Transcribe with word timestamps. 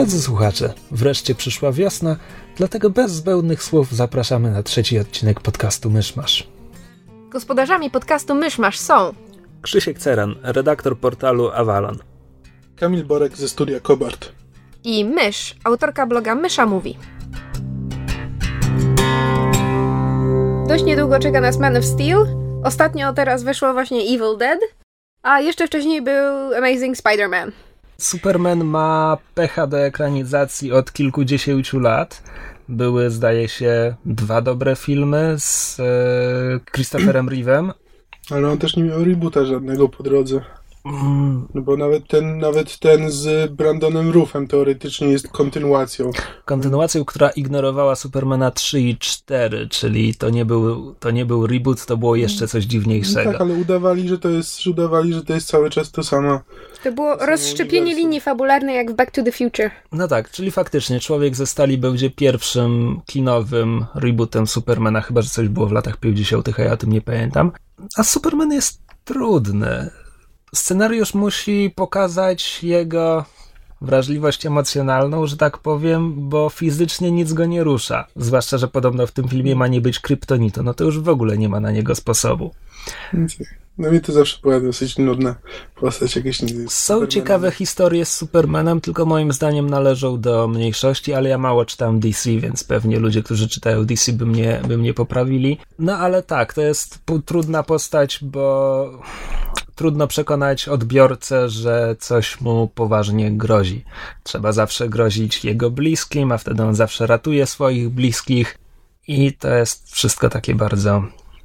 Drodzy 0.00 0.22
słuchacze, 0.22 0.74
wreszcie 0.90 1.34
przyszła 1.34 1.72
wiosna, 1.72 2.16
dlatego 2.56 2.90
bez 2.90 3.12
zbędnych 3.12 3.62
słów 3.62 3.92
zapraszamy 3.92 4.50
na 4.50 4.62
trzeci 4.62 4.98
odcinek 4.98 5.40
podcastu 5.40 5.90
Myszmasz. 5.90 6.48
Gospodarzami 7.30 7.90
podcastu 7.90 8.34
Myszmasz 8.34 8.78
są 8.78 9.14
Krzysiek 9.62 9.98
Ceran, 9.98 10.34
redaktor 10.42 10.98
portalu 10.98 11.50
Avalon. 11.50 11.98
Kamil 12.76 13.04
Borek 13.04 13.36
ze 13.36 13.48
studia 13.48 13.80
Kobart. 13.80 14.32
i 14.84 15.04
Mysz, 15.04 15.56
autorka 15.64 16.06
bloga 16.06 16.34
Mysza 16.34 16.66
Mówi. 16.66 16.98
Dość 20.68 20.84
niedługo 20.84 21.18
czeka 21.18 21.40
nas 21.40 21.58
Man 21.58 21.76
of 21.76 21.84
Steel. 21.84 22.26
Ostatnio 22.64 23.12
teraz 23.12 23.42
wyszło 23.42 23.72
właśnie 23.72 24.00
Evil 24.00 24.38
Dead. 24.38 24.60
A 25.22 25.40
jeszcze 25.40 25.66
wcześniej 25.66 26.02
był 26.02 26.54
Amazing 26.54 26.96
Spider-Man. 26.96 27.50
Superman 28.04 28.64
ma 28.64 29.18
pecha 29.34 29.66
do 29.66 29.78
ekranizacji 29.78 30.72
od 30.72 30.92
kilkudziesięciu 30.92 31.78
lat. 31.78 32.22
Były, 32.68 33.10
zdaje 33.10 33.48
się, 33.48 33.94
dwa 34.04 34.42
dobre 34.42 34.76
filmy 34.76 35.34
z 35.38 35.80
e, 35.80 35.84
Christopherem 36.72 37.28
Reevem. 37.28 37.72
Ale 38.30 38.48
on 38.48 38.58
też 38.58 38.76
nie 38.76 38.82
miał 38.82 39.04
reboota 39.04 39.44
żadnego 39.44 39.88
po 39.88 40.02
drodze. 40.02 40.40
Mm, 40.84 41.48
No 41.54 41.62
bo 41.62 41.76
nawet 41.76 42.08
ten, 42.08 42.38
nawet 42.38 42.78
ten 42.78 43.10
z 43.10 43.52
Brandonem 43.52 44.10
Ruffem 44.10 44.46
teoretycznie 44.48 45.08
jest 45.08 45.28
kontynuacją. 45.28 46.10
kontynuacją, 46.44 47.04
która 47.04 47.30
ignorowała 47.30 47.94
Supermana 47.96 48.50
3 48.50 48.80
i 48.80 48.96
4, 48.98 49.68
czyli 49.68 50.14
to 50.14 50.30
nie 50.30 50.44
był, 50.44 50.94
to 50.94 51.10
nie 51.10 51.26
był 51.26 51.46
reboot, 51.46 51.86
to 51.86 51.96
było 51.96 52.16
jeszcze 52.16 52.48
coś 52.48 52.64
No 52.64 52.70
dziwniejszego. 52.70 53.32
tak, 53.32 53.40
ale 53.40 53.54
udawali, 53.54 54.08
że 54.08 54.18
to 54.18 54.28
jest, 54.28 54.66
udawali, 54.66 55.12
że 55.14 55.24
to 55.24 55.32
jest 55.34 55.46
cały 55.48 55.70
czas 55.70 55.90
to 55.90 56.02
samo. 56.02 56.40
To 56.84 56.92
było 56.92 57.14
Samo 57.14 57.26
rozszczepienie 57.26 57.80
uniwersum. 57.82 58.02
linii 58.02 58.20
fabularnej 58.20 58.76
jak 58.76 58.90
w 58.92 58.94
Back 58.94 59.10
to 59.10 59.22
the 59.22 59.32
Future. 59.32 59.70
No 59.92 60.08
tak, 60.08 60.30
czyli 60.30 60.50
faktycznie 60.50 61.00
Człowiek 61.00 61.36
ze 61.36 61.46
Stali 61.46 61.78
będzie 61.78 62.10
pierwszym 62.10 63.00
kinowym 63.06 63.84
rebootem 63.94 64.46
Supermana, 64.46 65.00
chyba 65.00 65.22
że 65.22 65.28
coś 65.30 65.48
było 65.48 65.66
w 65.66 65.72
latach 65.72 65.96
50., 65.96 66.48
a 66.58 66.62
ja 66.62 66.72
o 66.72 66.76
tym 66.76 66.92
nie 66.92 67.00
pamiętam. 67.00 67.52
A 67.96 68.02
Superman 68.02 68.52
jest 68.52 68.80
trudny. 69.04 69.90
Scenariusz 70.54 71.14
musi 71.14 71.72
pokazać 71.74 72.64
jego 72.64 73.24
wrażliwość 73.80 74.46
emocjonalną, 74.46 75.26
że 75.26 75.36
tak 75.36 75.58
powiem, 75.58 76.28
bo 76.28 76.48
fizycznie 76.50 77.10
nic 77.12 77.32
go 77.32 77.46
nie 77.46 77.64
rusza. 77.64 78.06
Zwłaszcza, 78.16 78.58
że 78.58 78.68
podobno 78.68 79.06
w 79.06 79.12
tym 79.12 79.28
filmie 79.28 79.56
ma 79.56 79.68
nie 79.68 79.80
być 79.80 79.98
kryptonitu, 79.98 80.62
no 80.62 80.74
to 80.74 80.84
już 80.84 81.00
w 81.00 81.08
ogóle 81.08 81.38
nie 81.38 81.48
ma 81.48 81.60
na 81.60 81.70
niego 81.70 81.94
sposobu. 81.94 82.54
No 83.78 83.90
mnie 83.90 84.00
to 84.00 84.12
zawsze 84.12 84.38
była 84.42 84.60
dosyć 84.60 84.98
nudna 84.98 85.34
postać 85.74 86.16
jakieś. 86.16 86.42
nie- 86.42 86.48
Są 86.48 86.68
Supermana. 86.68 87.06
ciekawe 87.06 87.50
historie 87.50 88.04
z 88.04 88.14
Supermanem, 88.16 88.80
tylko 88.80 89.06
moim 89.06 89.32
zdaniem 89.32 89.70
należą 89.70 90.20
do 90.20 90.48
mniejszości, 90.48 91.12
ale 91.14 91.28
ja 91.28 91.38
mało 91.38 91.64
czytam 91.64 92.00
DC, 92.00 92.30
więc 92.30 92.64
pewnie 92.64 92.98
ludzie, 92.98 93.22
którzy 93.22 93.48
czytają 93.48 93.84
DC 93.84 94.12
by 94.12 94.26
mnie, 94.26 94.60
by 94.68 94.78
mnie 94.78 94.94
poprawili. 94.94 95.58
No 95.78 95.96
ale 95.98 96.22
tak, 96.22 96.54
to 96.54 96.60
jest 96.60 96.98
trudna 97.26 97.62
postać, 97.62 98.18
bo 98.22 99.02
trudno 99.74 100.06
przekonać 100.06 100.68
odbiorcę, 100.68 101.48
że 101.48 101.96
coś 101.98 102.40
mu 102.40 102.68
poważnie 102.74 103.32
grozi. 103.32 103.84
Trzeba 104.22 104.52
zawsze 104.52 104.88
grozić 104.88 105.44
jego 105.44 105.70
bliskim, 105.70 106.32
a 106.32 106.38
wtedy 106.38 106.62
on 106.62 106.74
zawsze 106.74 107.06
ratuje 107.06 107.46
swoich 107.46 107.88
bliskich 107.88 108.58
i 109.08 109.32
to 109.32 109.48
jest 109.48 109.92
wszystko 109.94 110.28
takie 110.28 110.54
bardzo 110.54 111.04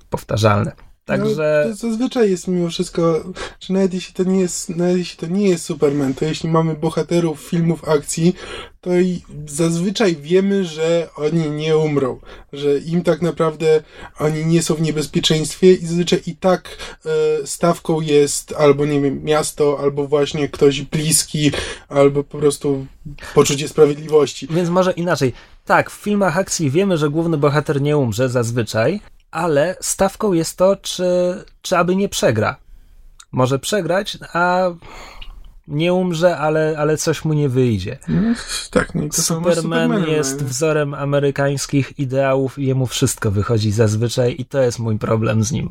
powtarzalne. 0.10 0.72
Także... 1.06 1.66
No, 1.67 1.72
to 1.72 1.78
zazwyczaj 1.78 2.30
jest 2.31 2.48
mimo 2.48 2.70
wszystko, 2.70 3.23
że 3.59 3.73
nawet 3.73 3.94
jeśli 3.94 4.14
to 4.14 4.23
nie 4.23 4.39
jest, 4.39 4.70
nawet 4.70 4.98
jeśli 4.98 5.17
to 5.17 5.28
nie 5.28 5.50
jest 5.50 5.66
Superman, 5.66 6.14
to 6.14 6.25
jeśli 6.25 6.50
mamy 6.50 6.75
bohaterów 6.75 7.39
filmów 7.39 7.89
akcji, 7.89 8.36
to 8.82 8.95
i 8.99 9.21
zazwyczaj 9.48 10.16
wiemy, 10.16 10.66
że 10.66 11.10
oni 11.16 11.49
nie 11.49 11.77
umrą, 11.77 12.20
że 12.54 12.77
im 12.77 13.04
tak 13.04 13.21
naprawdę 13.21 13.83
oni 14.20 14.45
nie 14.45 14.64
są 14.64 14.76
w 14.76 14.82
niebezpieczeństwie 14.82 15.73
i 15.73 15.86
zazwyczaj 15.86 16.21
i 16.27 16.36
tak 16.36 16.77
e, 17.05 17.48
stawką 17.48 18.02
jest 18.02 18.54
albo 18.58 18.86
nie 18.86 19.02
wiem, 19.02 19.23
miasto, 19.23 19.80
albo 19.80 20.08
właśnie 20.08 20.49
ktoś 20.49 20.82
bliski, 20.82 21.52
albo 21.89 22.23
po 22.23 22.37
prostu 22.37 22.86
poczucie 23.36 23.67
sprawiedliwości. 23.67 24.48
Więc 24.52 24.70
może 24.70 24.92
inaczej. 24.92 25.33
Tak, 25.66 25.92
w 25.92 25.93
filmach 25.93 26.37
akcji 26.37 26.72
wiemy, 26.72 26.98
że 26.98 27.10
główny 27.10 27.37
bohater 27.37 27.82
nie 27.82 27.98
umrze 27.98 28.30
zazwyczaj, 28.30 29.02
ale 29.36 29.76
stawką 29.82 30.34
jest 30.34 30.58
to, 30.58 30.76
czy, 30.76 31.04
czy 31.62 31.78
aby 31.78 31.96
nie 31.96 32.10
przegra. 32.10 32.56
Może 33.32 33.60
przegrać, 33.60 34.18
a 34.34 34.70
nie 35.68 35.94
umrze, 35.94 36.38
ale, 36.38 36.76
ale 36.78 36.98
coś 36.98 37.26
mu 37.26 37.34
nie 37.34 37.50
wyjdzie. 37.50 37.98
Tak, 38.72 38.96
no 38.96 39.04
i 39.04 39.10
to 39.10 39.22
z 39.22 39.26
Superman 39.26 40.08
jest 40.08 40.42
no. 40.42 40.48
wzorem 40.48 40.94
amerykańskich 40.94 42.00
ideałów 42.00 42.60
i 42.60 42.66
jemu 42.66 42.86
wszystko 42.86 43.32
wychodzi 43.32 43.72
zazwyczaj 43.72 44.36
i 44.40 44.46
to 44.46 44.62
jest 44.62 44.80
mój 44.80 44.98
problem 44.98 45.44
z 45.44 45.52
nim. 45.52 45.70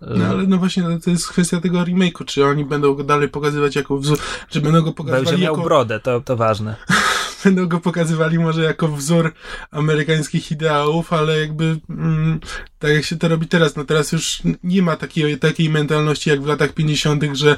No 0.00 0.26
ale 0.26 0.46
no 0.46 0.58
właśnie, 0.58 0.82
no 0.82 0.98
to 0.98 1.10
jest 1.10 1.28
kwestia 1.28 1.60
tego 1.60 1.78
remake'u, 1.78 2.24
czy 2.24 2.46
oni 2.46 2.64
będą 2.64 2.94
go 2.94 3.04
dalej 3.04 3.28
pokazywać 3.28 3.76
jako 3.76 3.96
wzór, 3.96 4.18
czy 4.48 4.60
będą 4.60 4.78
go 4.78 4.84
Będzie 4.84 4.96
pokazywali 4.96 5.42
miał 5.42 5.54
jako, 5.54 5.64
brodę, 5.64 6.00
to, 6.00 6.20
to 6.20 6.36
ważne. 6.36 6.76
będą 7.44 7.66
go 7.66 7.80
pokazywali 7.80 8.38
może 8.38 8.62
jako 8.62 8.88
wzór 8.88 9.32
amerykańskich 9.70 10.50
ideałów, 10.50 11.12
ale 11.12 11.40
jakby 11.40 11.76
mm, 11.90 12.40
tak 12.84 12.92
jak 12.92 13.04
się 13.04 13.16
to 13.16 13.28
robi 13.28 13.46
teraz, 13.46 13.76
no 13.76 13.84
teraz 13.84 14.12
już 14.12 14.42
nie 14.64 14.82
ma 14.82 14.96
takiej, 14.96 15.38
takiej 15.38 15.70
mentalności 15.70 16.30
jak 16.30 16.42
w 16.42 16.46
latach 16.46 16.72
50., 16.72 17.24
że 17.32 17.56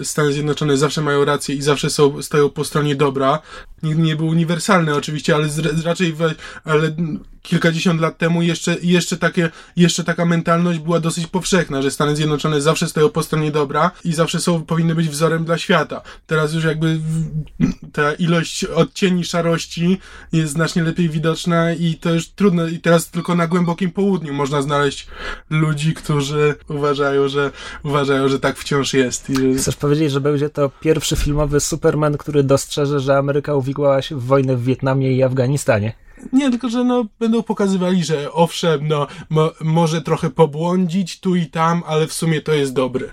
e, 0.00 0.04
Stany 0.04 0.32
Zjednoczone 0.32 0.76
zawsze 0.76 1.02
mają 1.02 1.24
rację 1.24 1.54
i 1.54 1.62
zawsze 1.62 1.90
są, 1.90 2.22
stoją 2.22 2.48
po 2.50 2.64
stronie 2.64 2.96
dobra. 2.96 3.38
Nigdy 3.82 4.02
nie 4.02 4.16
był 4.16 4.26
uniwersalny 4.26 4.94
oczywiście, 4.94 5.34
ale 5.34 5.48
z, 5.48 5.84
raczej 5.84 6.14
ale 6.64 6.92
kilkadziesiąt 7.46 8.00
lat 8.00 8.18
temu 8.18 8.42
jeszcze, 8.42 8.76
jeszcze, 8.82 9.16
takie, 9.16 9.50
jeszcze 9.76 10.04
taka 10.04 10.24
mentalność 10.24 10.78
była 10.78 11.00
dosyć 11.00 11.26
powszechna, 11.26 11.82
że 11.82 11.90
Stany 11.90 12.16
Zjednoczone 12.16 12.60
zawsze 12.60 12.88
stoją 12.88 13.08
po 13.08 13.22
stronie 13.22 13.50
dobra 13.50 13.90
i 14.04 14.12
zawsze 14.12 14.40
są, 14.40 14.62
powinny 14.62 14.94
być 14.94 15.08
wzorem 15.08 15.44
dla 15.44 15.58
świata. 15.58 16.02
Teraz 16.26 16.54
już 16.54 16.64
jakby 16.64 17.00
ta 17.92 18.12
ilość 18.12 18.64
odcieni 18.64 19.24
szarości 19.24 19.98
jest 20.32 20.52
znacznie 20.52 20.82
lepiej 20.82 21.08
widoczna 21.08 21.72
i 21.72 21.94
to 21.94 22.14
już 22.14 22.28
trudno. 22.28 22.68
I 22.68 22.78
teraz 22.78 23.10
tylko 23.10 23.34
na 23.34 23.46
głębokim 23.46 23.90
południu 23.90 24.34
można 24.36 24.62
znaleźć 24.62 25.06
ludzi, 25.50 25.94
którzy 25.94 26.54
uważają, 26.68 27.28
że 27.28 27.50
uważają, 27.84 28.28
że 28.28 28.40
tak 28.40 28.56
wciąż 28.56 28.94
jest. 28.94 29.30
I 29.30 29.36
że... 29.36 29.58
Chcesz 29.58 29.76
powiedzieć, 29.76 30.12
że 30.12 30.20
będzie 30.20 30.50
to 30.50 30.70
pierwszy 30.80 31.16
filmowy 31.16 31.60
Superman, 31.60 32.16
który 32.18 32.42
dostrzeże, 32.42 33.00
że 33.00 33.16
Ameryka 33.16 33.54
uwikłała 33.54 34.02
się 34.02 34.16
w 34.16 34.24
wojnę 34.24 34.56
w 34.56 34.64
Wietnamie 34.64 35.12
i 35.12 35.22
Afganistanie? 35.22 35.92
Nie, 36.32 36.50
tylko 36.50 36.68
że 36.68 36.84
no, 36.84 37.04
będą 37.20 37.42
pokazywali, 37.42 38.04
że 38.04 38.32
owszem, 38.32 38.88
no, 38.88 39.06
mo, 39.30 39.52
może 39.60 40.02
trochę 40.02 40.30
pobłądzić 40.30 41.20
tu 41.20 41.36
i 41.36 41.46
tam, 41.46 41.82
ale 41.86 42.06
w 42.06 42.12
sumie 42.12 42.40
to 42.40 42.54
jest 42.54 42.72
dobry. 42.72 43.10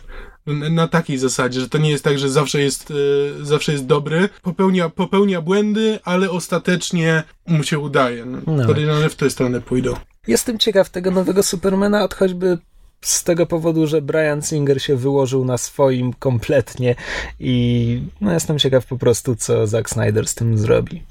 Na, 0.71 0.87
takiej 0.87 1.17
zasadzie, 1.17 1.59
że 1.59 1.69
to 1.69 1.77
nie 1.77 1.89
jest 1.89 2.03
tak, 2.03 2.19
że 2.19 2.29
zawsze 2.29 2.61
jest, 2.61 2.91
e, 2.91 3.45
zawsze 3.45 3.71
jest 3.71 3.85
dobry, 3.85 4.29
popełnia, 4.41 4.89
popełnia 4.89 5.41
błędy, 5.41 5.99
ale 6.03 6.31
ostatecznie 6.31 7.23
mu 7.47 7.63
się 7.63 7.79
udaje. 7.79 8.25
No, 8.25 8.37
No. 8.47 8.65
Podejrzewam, 8.65 9.01
że 9.01 9.09
w 9.09 9.15
tę 9.15 9.29
stronę 9.29 9.61
pójdą. 9.61 9.93
Jestem 10.27 10.59
ciekaw 10.59 10.89
tego 10.89 11.11
nowego 11.11 11.43
Supermana, 11.43 12.03
od 12.03 12.13
choćby 12.13 12.57
z 13.01 13.23
tego 13.23 13.45
powodu, 13.45 13.87
że 13.87 14.01
Brian 14.01 14.41
Singer 14.41 14.81
się 14.81 14.95
wyłożył 14.95 15.45
na 15.45 15.57
swoim 15.57 16.13
kompletnie 16.13 16.95
i 17.39 18.01
no, 18.21 18.33
jestem 18.33 18.59
ciekaw 18.59 18.85
po 18.85 18.97
prostu, 18.97 19.35
co 19.35 19.67
Zack 19.67 19.89
Snyder 19.89 20.27
z 20.27 20.35
tym 20.35 20.57
zrobi. 20.57 21.03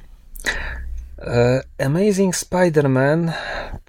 E, 1.18 1.60
Amazing 1.78 2.36
Spider-Man 2.36 3.32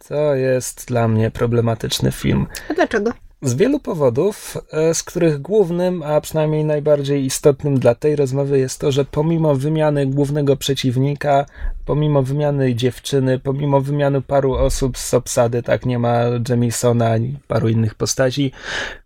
to 0.07 0.35
jest 0.35 0.87
dla 0.87 1.07
mnie 1.07 1.31
problematyczny 1.31 2.11
film. 2.11 2.47
A 2.69 2.73
dlaczego? 2.73 3.13
Z 3.43 3.53
wielu 3.53 3.79
powodów, 3.79 4.57
e, 4.71 4.93
z 4.93 5.03
których 5.03 5.41
głównym, 5.41 6.03
a 6.03 6.21
przynajmniej 6.21 6.65
najbardziej 6.65 7.25
istotnym 7.25 7.79
dla 7.79 7.95
tej 7.95 8.15
rozmowy 8.15 8.59
jest 8.59 8.79
to, 8.79 8.91
że 8.91 9.05
pomimo 9.05 9.55
wymiany 9.55 10.05
głównego 10.05 10.57
przeciwnika, 10.57 11.45
pomimo 11.85 12.23
wymiany 12.23 12.75
dziewczyny, 12.75 13.39
pomimo 13.39 13.81
wymiany 13.81 14.21
paru 14.21 14.53
osób 14.53 14.97
z 14.97 15.13
obsady, 15.13 15.63
tak 15.63 15.85
nie 15.85 15.99
ma 15.99 16.19
Jamisona 16.49 17.09
ani 17.09 17.37
paru 17.47 17.69
innych 17.69 17.95
postaci, 17.95 18.51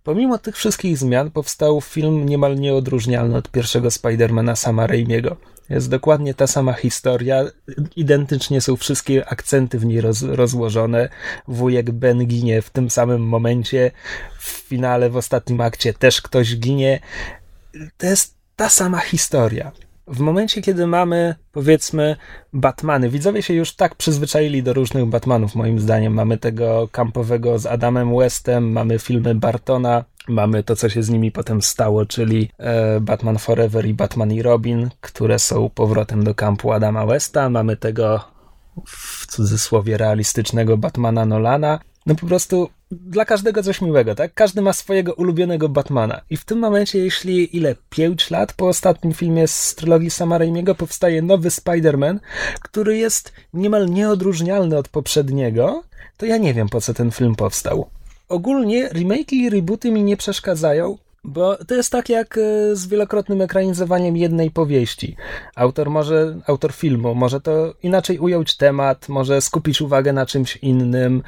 pomimo 0.04 0.38
tych 0.38 0.56
wszystkich 0.56 0.98
zmian 0.98 1.32
powstał 1.32 1.82
film 1.82 2.26
niemal 2.26 2.56
nieodróżnialny 2.56 3.38
od 3.38 3.52
pierwszego 3.52 3.92
Spidermana 3.92 4.56
sama 4.56 4.88
Raimiego. 4.88 5.38
Jest 5.70 5.90
dokładnie 5.90 6.34
ta 6.34 6.48
sama 6.48 6.74
historia, 6.74 7.44
identycznie 7.96 8.62
są 8.62 8.76
wszystkie 8.76 9.30
akcenty 9.30 9.80
w 9.80 9.86
niej 9.86 10.02
roz, 10.02 10.22
rozłożone. 10.22 11.10
Wujek 11.48 11.92
Ben 11.92 12.26
ginie 12.26 12.62
w 12.62 12.70
tym 12.70 12.90
samym 12.90 13.22
momencie, 13.22 13.92
w 14.40 14.50
finale, 14.50 15.10
w 15.10 15.18
ostatnim 15.18 15.62
akcie 15.62 15.94
też 15.94 16.22
ktoś 16.22 16.58
ginie. 16.58 17.00
To 17.98 18.08
jest 18.08 18.36
ta 18.56 18.70
sama 18.70 19.00
historia. 19.00 19.72
W 20.08 20.20
momencie, 20.20 20.62
kiedy 20.62 20.88
mamy, 20.88 21.36
powiedzmy, 21.52 22.16
Batmany, 22.54 23.10
widzowie 23.10 23.44
się 23.44 23.54
już 23.54 23.76
tak 23.76 23.96
przyzwyczaili 23.96 24.64
do 24.64 24.74
różnych 24.74 25.06
Batmanów, 25.06 25.56
moim 25.56 25.80
zdaniem. 25.80 26.14
Mamy 26.14 26.38
tego 26.38 26.88
kampowego 26.92 27.60
z 27.60 27.66
Adamem 27.66 28.18
Westem, 28.18 28.72
mamy 28.72 29.00
filmy 29.00 29.36
Bartona, 29.36 30.06
Mamy 30.28 30.64
to, 30.64 30.76
co 30.76 30.90
się 30.90 31.04
z 31.04 31.10
nimi 31.10 31.32
potem 31.32 31.62
stało, 31.62 32.06
czyli 32.06 32.50
e, 32.58 33.00
Batman 33.00 33.38
Forever 33.38 33.86
i 33.86 33.94
Batman 33.94 34.32
i 34.32 34.42
Robin, 34.42 34.90
które 35.02 35.40
są 35.40 35.70
powrotem 35.70 36.24
do 36.24 36.36
kampu 36.36 36.72
Adama 36.72 37.06
Westa. 37.06 37.50
Mamy 37.50 37.78
tego 37.78 38.24
w 38.88 39.28
cudzysłowie 39.28 39.98
realistycznego 39.98 40.78
Batmana 40.78 41.26
Nolana. 41.26 41.80
No 42.06 42.16
po 42.16 42.28
prostu 42.28 42.70
dla 42.92 43.26
każdego 43.26 43.64
coś 43.64 43.82
miłego, 43.82 44.16
tak? 44.16 44.34
Każdy 44.34 44.62
ma 44.62 44.74
swojego 44.74 45.14
ulubionego 45.14 45.70
Batmana. 45.70 46.22
I 46.30 46.38
w 46.38 46.46
tym 46.46 46.60
momencie, 46.60 47.00
jeśli 47.00 47.58
ile? 47.58 47.76
5 47.90 48.32
lat 48.32 48.54
po 48.54 48.68
ostatnim 48.68 49.14
filmie 49.14 49.48
z 49.48 49.76
trylogii 49.76 50.10
Sama 50.10 50.40
powstaje 50.78 51.22
nowy 51.22 51.50
Spider-Man, 51.50 52.20
który 52.62 52.98
jest 52.98 53.34
niemal 53.54 53.90
nieodróżnialny 53.90 54.78
od 54.78 54.88
poprzedniego, 54.88 55.84
to 56.18 56.26
ja 56.26 56.38
nie 56.38 56.54
wiem, 56.54 56.70
po 56.70 56.82
co 56.82 56.94
ten 56.94 57.12
film 57.12 57.36
powstał. 57.36 57.90
Ogólnie 58.30 58.90
remake 58.90 59.34
i 59.34 59.50
rebooty 59.50 59.92
mi 59.92 60.04
nie 60.04 60.18
przeszkadzają, 60.18 60.98
bo 61.24 61.58
to 61.66 61.76
jest 61.76 61.92
tak 61.92 62.10
jak 62.10 62.38
e, 62.38 62.76
z 62.76 62.88
wielokrotnym 62.88 63.42
ekranizowaniem 63.42 64.18
jednej 64.18 64.52
powieści. 64.52 65.16
Autor 65.56 65.90
może, 65.90 66.40
autor 66.48 66.74
filmu 66.74 67.16
może 67.16 67.42
to 67.42 67.74
inaczej 67.84 68.20
ująć 68.20 68.58
temat, 68.58 69.10
może 69.10 69.42
skupić 69.42 69.82
uwagę 69.82 70.14
na 70.14 70.26
czymś 70.26 70.58
innym, 70.58 71.24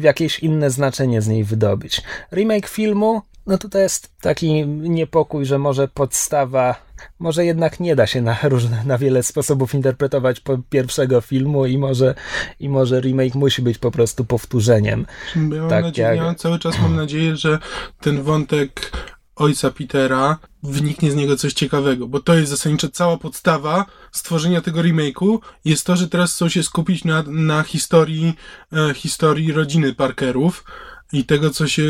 jakieś 0.00 0.38
inne 0.38 0.70
znaczenie 0.70 1.22
z 1.22 1.28
niej 1.28 1.44
wydobyć. 1.44 2.02
Remake 2.32 2.68
filmu, 2.68 3.22
no 3.46 3.58
to 3.58 3.78
jest 3.78 4.10
taki 4.20 4.66
niepokój, 4.66 5.44
że 5.44 5.58
może 5.58 5.88
podstawa 5.88 6.87
może 7.18 7.44
jednak 7.44 7.80
nie 7.80 7.96
da 7.96 8.06
się 8.06 8.22
na, 8.22 8.38
różne, 8.42 8.84
na 8.84 8.98
wiele 8.98 9.22
sposobów 9.22 9.74
interpretować 9.74 10.42
pierwszego 10.70 11.20
filmu 11.20 11.66
i 11.66 11.78
może, 11.78 12.14
i 12.60 12.68
może 12.68 13.00
remake 13.00 13.34
musi 13.34 13.62
być 13.62 13.78
po 13.78 13.90
prostu 13.90 14.24
powtórzeniem. 14.24 15.06
Ja 15.36 15.68
tak 15.68 15.84
nadzieję, 15.84 16.08
jak... 16.08 16.16
ja 16.16 16.34
cały 16.34 16.58
czas 16.58 16.78
mam 16.78 16.96
nadzieję, 16.96 17.36
że 17.36 17.58
ten 18.00 18.22
wątek 18.22 18.90
ojca 19.38 19.70
Petera 19.70 20.38
wyniknie 20.62 21.12
z 21.12 21.14
niego 21.14 21.36
coś 21.36 21.52
ciekawego, 21.52 22.06
bo 22.06 22.20
to 22.20 22.34
jest 22.34 22.50
zasadniczo 22.50 22.88
cała 22.88 23.16
podstawa 23.16 23.86
stworzenia 24.12 24.60
tego 24.60 24.80
remake'u 24.80 25.38
jest 25.64 25.86
to, 25.86 25.96
że 25.96 26.08
teraz 26.08 26.34
chcą 26.34 26.48
się 26.48 26.62
skupić 26.62 27.04
na, 27.04 27.24
na 27.26 27.62
historii, 27.62 28.34
e, 28.72 28.94
historii 28.94 29.52
rodziny 29.52 29.94
Parkerów, 29.94 30.64
i 31.12 31.24
tego, 31.24 31.50
co 31.50 31.68
się, 31.68 31.82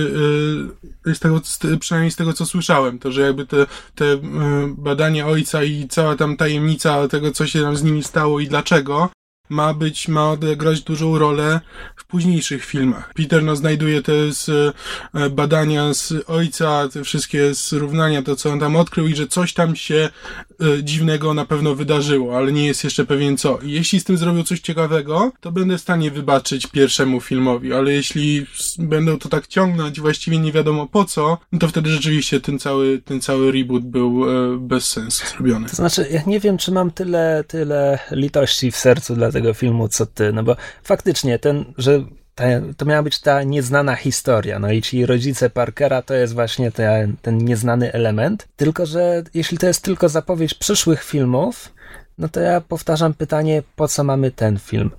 y, 1.07 1.15
z 1.15 1.19
tego, 1.19 1.41
przynajmniej 1.81 2.11
z 2.11 2.17
tego, 2.17 2.33
co 2.33 2.47
słyszałem, 2.47 2.99
to, 2.99 3.13
że 3.13 3.23
jakby 3.23 3.47
te, 3.47 3.67
te 3.95 4.05
y, 4.05 4.19
badania 4.79 5.27
ojca 5.27 5.63
i 5.63 5.89
cała 5.89 6.17
tam 6.17 6.37
tajemnica 6.37 7.09
tego, 7.09 7.33
co 7.33 7.47
się 7.47 7.63
tam 7.63 7.77
z 7.77 7.83
nimi 7.83 8.03
stało 8.03 8.41
i 8.41 8.49
dlaczego, 8.49 9.11
ma 9.49 9.75
być, 9.75 10.09
ma 10.09 10.31
odegrać 10.31 10.81
dużą 10.81 11.19
rolę 11.19 11.61
w 11.97 12.07
późniejszych 12.07 12.65
filmach. 12.65 13.15
Peter 13.15 13.43
no, 13.43 13.57
znajduje 13.57 14.03
te 14.03 14.33
z, 14.33 14.49
e, 15.15 15.31
badania 15.31 15.95
z 15.95 16.15
ojca, 16.27 16.89
te 16.93 17.05
wszystkie 17.05 17.55
zrównania, 17.55 18.23
to 18.23 18.37
co 18.37 18.51
on 18.51 18.61
tam 18.61 18.77
odkrył 18.77 19.07
i 19.07 19.17
że 19.17 19.27
coś 19.27 19.55
tam 19.55 19.77
się 19.77 20.11
dziwnego 20.83 21.35
na 21.35 21.45
pewno 21.45 21.75
wydarzyło, 21.75 22.37
ale 22.37 22.53
nie 22.53 22.67
jest 22.67 22.85
jeszcze 22.85 23.05
pewien 23.05 23.37
co. 23.37 23.59
Jeśli 23.63 24.01
z 24.01 24.05
tym 24.05 24.17
zrobią 24.17 24.43
coś 24.43 24.61
ciekawego, 24.61 25.33
to 25.41 25.53
będę 25.53 25.79
w 25.79 25.81
stanie 25.81 26.11
wybaczyć 26.11 26.67
pierwszemu 26.67 27.21
filmowi, 27.21 27.73
ale 27.73 27.93
jeśli 27.93 28.47
będą 28.79 29.19
to 29.19 29.29
tak 29.29 29.47
ciągnąć 29.47 30.01
właściwie 30.01 30.39
nie 30.39 30.53
wiadomo 30.53 30.87
po 30.87 31.05
co, 31.05 31.39
no 31.53 31.59
to 31.59 31.69
wtedy 31.69 31.91
rzeczywiście 31.91 32.41
ten 32.41 32.59
cały, 32.59 33.03
ten 33.05 33.21
cały 33.21 33.53
reboot 33.53 33.85
był 33.85 34.25
e, 34.31 34.59
bez 34.59 34.89
sensu 34.89 35.27
zrobiony. 35.27 35.69
To 35.69 35.77
znaczy, 35.77 36.07
ja 36.11 36.23
nie 36.27 36.41
wiem, 36.41 36.59
czy 36.59 36.73
mam 36.73 36.91
tyle, 36.91 37.45
tyle 37.49 37.99
litości 38.11 38.71
w 38.71 38.77
sercu 38.77 39.15
dla 39.15 39.33
tego 39.33 39.55
filmu, 39.55 39.89
co 39.89 40.07
ty, 40.07 40.33
no 40.33 40.43
bo 40.43 40.57
faktycznie 40.83 41.39
ten, 41.39 41.65
że 41.79 42.05
to 42.77 42.85
miała 42.85 43.03
być 43.03 43.21
ta 43.21 43.43
nieznana 43.43 43.95
historia, 43.95 44.59
no 44.59 44.73
i 44.73 44.83
ci 44.83 45.07
rodzice 45.07 45.51
Parkera 45.51 46.03
to 46.03 46.15
jest 46.15 46.35
właśnie 46.35 46.73
te, 46.73 47.09
ten 47.23 47.39
nieznany 47.39 47.93
element, 47.93 48.49
tylko 48.57 48.87
że 48.87 49.23
jeśli 49.35 49.59
to 49.59 49.67
jest 49.67 49.85
tylko 49.85 50.09
zapowiedź 50.09 50.55
przyszłych 50.55 51.05
filmów, 51.05 51.73
no 52.19 52.29
to 52.29 52.41
ja 52.41 52.61
powtarzam 52.61 53.15
pytanie, 53.15 53.63
po 53.77 53.89
co 53.89 54.05
mamy 54.05 54.31
ten 54.31 54.59
film? 54.59 54.91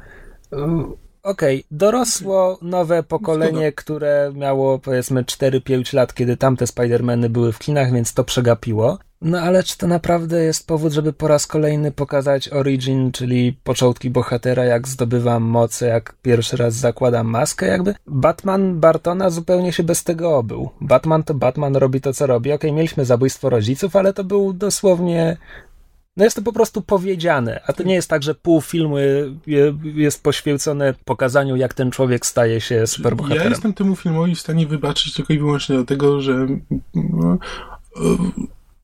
Okej, 1.24 1.58
okay, 1.58 1.68
dorosło 1.72 2.58
nowe 2.62 3.04
pokolenie, 3.04 3.72
które 3.72 4.32
miało 4.36 4.80
powiedzmy 4.80 5.24
4-5 5.24 5.96
lat, 5.96 6.14
kiedy 6.14 6.38
tamte 6.38 6.66
Spider-Many 6.66 7.30
były 7.30 7.52
w 7.52 7.60
kinach, 7.60 7.94
więc 7.94 8.14
to 8.14 8.24
przegapiło. 8.24 8.98
No 9.22 9.40
ale 9.40 9.64
czy 9.64 9.78
to 9.78 9.88
naprawdę 9.88 10.44
jest 10.44 10.68
powód, 10.68 10.94
żeby 10.94 11.14
po 11.14 11.28
raz 11.28 11.48
kolejny 11.48 11.92
pokazać 11.92 12.50
origin, 12.50 13.12
czyli 13.12 13.54
początki 13.64 14.10
bohatera, 14.10 14.66
jak 14.66 14.88
zdobywam 14.88 15.44
moce, 15.44 15.88
jak 15.88 16.14
pierwszy 16.22 16.58
raz 16.58 16.74
zakładam 16.74 17.28
maskę, 17.28 17.68
jakby? 17.68 17.96
Batman 18.08 18.80
Bartona 18.80 19.30
zupełnie 19.30 19.74
się 19.74 19.84
bez 19.84 20.04
tego 20.04 20.38
obył. 20.38 20.70
Batman 20.82 21.24
to 21.24 21.34
Batman, 21.34 21.76
robi 21.76 22.02
to, 22.02 22.14
co 22.14 22.28
robi. 22.28 22.52
Okej, 22.52 22.70
okay, 22.70 22.76
mieliśmy 22.76 23.06
zabójstwo 23.06 23.50
rodziców, 23.50 23.96
ale 23.96 24.14
to 24.14 24.24
był 24.24 24.54
dosłownie 24.54 25.38
no 26.20 26.26
jest 26.26 26.36
to 26.36 26.42
po 26.42 26.54
prostu 26.54 26.82
powiedziane, 26.82 27.62
a 27.68 27.74
to 27.74 27.84
nie 27.84 27.94
jest 27.94 28.10
tak, 28.10 28.24
że 28.24 28.36
pół 28.36 28.62
filmu 28.62 28.96
jest 29.84 30.24
poświęcone 30.24 30.94
pokazaniu, 31.06 31.56
jak 31.56 31.74
ten 31.74 31.92
człowiek 31.92 32.26
staje 32.26 32.62
się 32.62 32.88
superbohaterem. 32.88 33.44
Ja 33.44 33.50
jestem 33.50 33.74
temu 33.74 33.96
filmowi 33.96 34.36
w 34.36 34.40
stanie 34.40 34.68
wybaczyć 34.68 35.14
tylko 35.14 35.34
i 35.34 35.40
wyłącznie 35.40 35.76
dlatego, 35.76 36.22
że 36.22 36.48
no, 36.96 37.38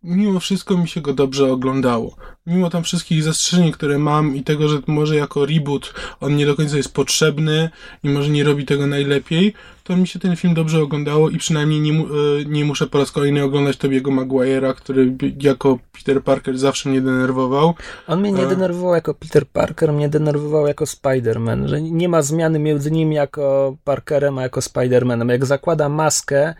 mimo 0.03 0.39
wszystko 0.39 0.77
mi 0.77 0.87
się 0.87 1.01
go 1.01 1.13
dobrze 1.13 1.51
oglądało. 1.51 2.15
Mimo 2.45 2.69
tam 2.69 2.83
wszystkich 2.83 3.23
zastrzeżeń, 3.23 3.71
które 3.71 3.99
mam 3.99 4.35
i 4.35 4.43
tego, 4.43 4.67
że 4.67 4.79
może 4.87 5.15
jako 5.15 5.45
reboot 5.45 5.93
on 6.19 6.35
nie 6.35 6.45
do 6.45 6.55
końca 6.55 6.77
jest 6.77 6.93
potrzebny 6.93 7.69
i 8.03 8.09
może 8.09 8.29
nie 8.29 8.43
robi 8.43 8.65
tego 8.65 8.87
najlepiej, 8.87 9.53
to 9.85 9.97
mi 9.97 10.07
się 10.07 10.19
ten 10.19 10.35
film 10.35 10.53
dobrze 10.53 10.83
oglądało 10.83 11.29
i 11.29 11.37
przynajmniej 11.37 11.79
nie, 11.79 11.91
e, 11.91 12.05
nie 12.45 12.65
muszę 12.65 12.87
po 12.87 12.97
raz 12.97 13.11
kolejny 13.11 13.43
oglądać 13.43 13.77
Tobiego 13.77 14.11
Maguire'a, 14.11 14.73
który 14.73 15.15
jako 15.41 15.79
Peter 15.91 16.23
Parker 16.23 16.57
zawsze 16.57 16.89
mnie 16.89 17.01
denerwował. 17.01 17.73
On 18.07 18.21
mnie 18.21 18.31
nie 18.31 18.43
e, 18.43 18.49
denerwował 18.49 18.95
jako 18.95 19.13
Peter 19.13 19.47
Parker, 19.47 19.93
mnie 19.93 20.09
denerwował 20.09 20.67
jako 20.67 20.85
Spider-Man, 20.85 21.67
że 21.67 21.81
nie 21.81 22.09
ma 22.09 22.21
zmiany 22.21 22.59
między 22.59 22.91
nim 22.91 23.13
jako 23.13 23.75
Parkerem, 23.83 24.37
a 24.37 24.41
jako 24.41 24.59
Spider-Manem. 24.59 25.29
Jak 25.29 25.45
zakłada 25.45 25.89
maskę, 25.89 26.53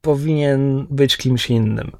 powinien 0.00 0.86
być 0.90 1.16
kimś 1.16 1.50
innym. 1.50 1.90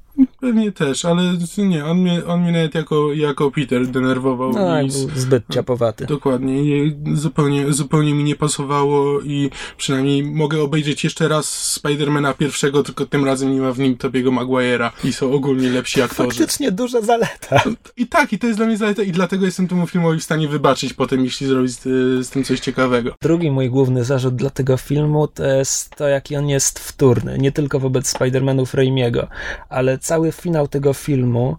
Pewnie 0.41 0.71
też, 0.71 1.05
ale 1.05 1.23
nie, 1.57 1.85
on 1.85 1.97
mnie, 1.97 2.25
on 2.25 2.41
mnie 2.41 2.51
nawet 2.51 2.75
jako, 2.75 3.13
jako 3.13 3.51
Peter 3.51 3.87
denerwował. 3.87 4.51
No, 4.51 4.81
i 4.81 4.87
był 4.87 5.09
zbyt 5.15 5.43
ciapowaty. 5.53 6.05
Dokładnie. 6.05 6.63
I 6.63 6.97
zupełnie, 7.13 7.73
zupełnie 7.73 8.13
mi 8.13 8.23
nie 8.23 8.35
pasowało 8.35 9.21
i 9.21 9.49
przynajmniej 9.77 10.23
mogę 10.23 10.61
obejrzeć 10.61 11.03
jeszcze 11.03 11.27
raz 11.27 11.71
Spidermana 11.71 12.33
pierwszego, 12.33 12.83
tylko 12.83 13.05
tym 13.05 13.25
razem 13.25 13.53
nie 13.53 13.61
ma 13.61 13.71
w 13.71 13.79
nim 13.79 13.97
Tobiego 13.97 14.31
Maguire'a 14.31 14.89
i 15.03 15.13
są 15.13 15.33
ogólnie 15.33 15.69
lepsi 15.69 16.01
aktorzy. 16.01 16.29
Faktycznie 16.29 16.71
duża 16.71 17.01
zaleta. 17.01 17.63
I 17.97 18.07
tak, 18.07 18.33
i 18.33 18.39
to 18.39 18.47
jest 18.47 18.59
dla 18.59 18.65
mnie 18.65 18.77
zaleta 18.77 19.03
i 19.03 19.11
dlatego 19.11 19.45
jestem 19.45 19.67
temu 19.67 19.87
filmowi 19.87 20.19
w 20.19 20.23
stanie 20.23 20.47
wybaczyć 20.47 20.93
potem, 20.93 21.23
jeśli 21.23 21.47
zrobić 21.47 21.71
z, 21.71 21.83
z 22.27 22.29
tym 22.29 22.43
coś 22.43 22.59
ciekawego. 22.59 23.15
Drugi 23.21 23.51
mój 23.51 23.69
główny 23.69 24.03
zarzut 24.03 24.35
dla 24.35 24.49
tego 24.49 24.77
filmu 24.77 25.27
to 25.27 25.43
jest 25.43 25.95
to, 25.95 26.07
jaki 26.07 26.35
on 26.35 26.49
jest 26.49 26.79
wtórny. 26.79 27.37
Nie 27.37 27.51
tylko 27.51 27.79
wobec 27.79 28.07
Spidermanów 28.07 28.73
Raimiego, 28.73 29.27
ale 29.69 29.97
cały 29.97 30.28
finał 30.31 30.67
tego 30.67 30.93
filmu, 30.93 31.57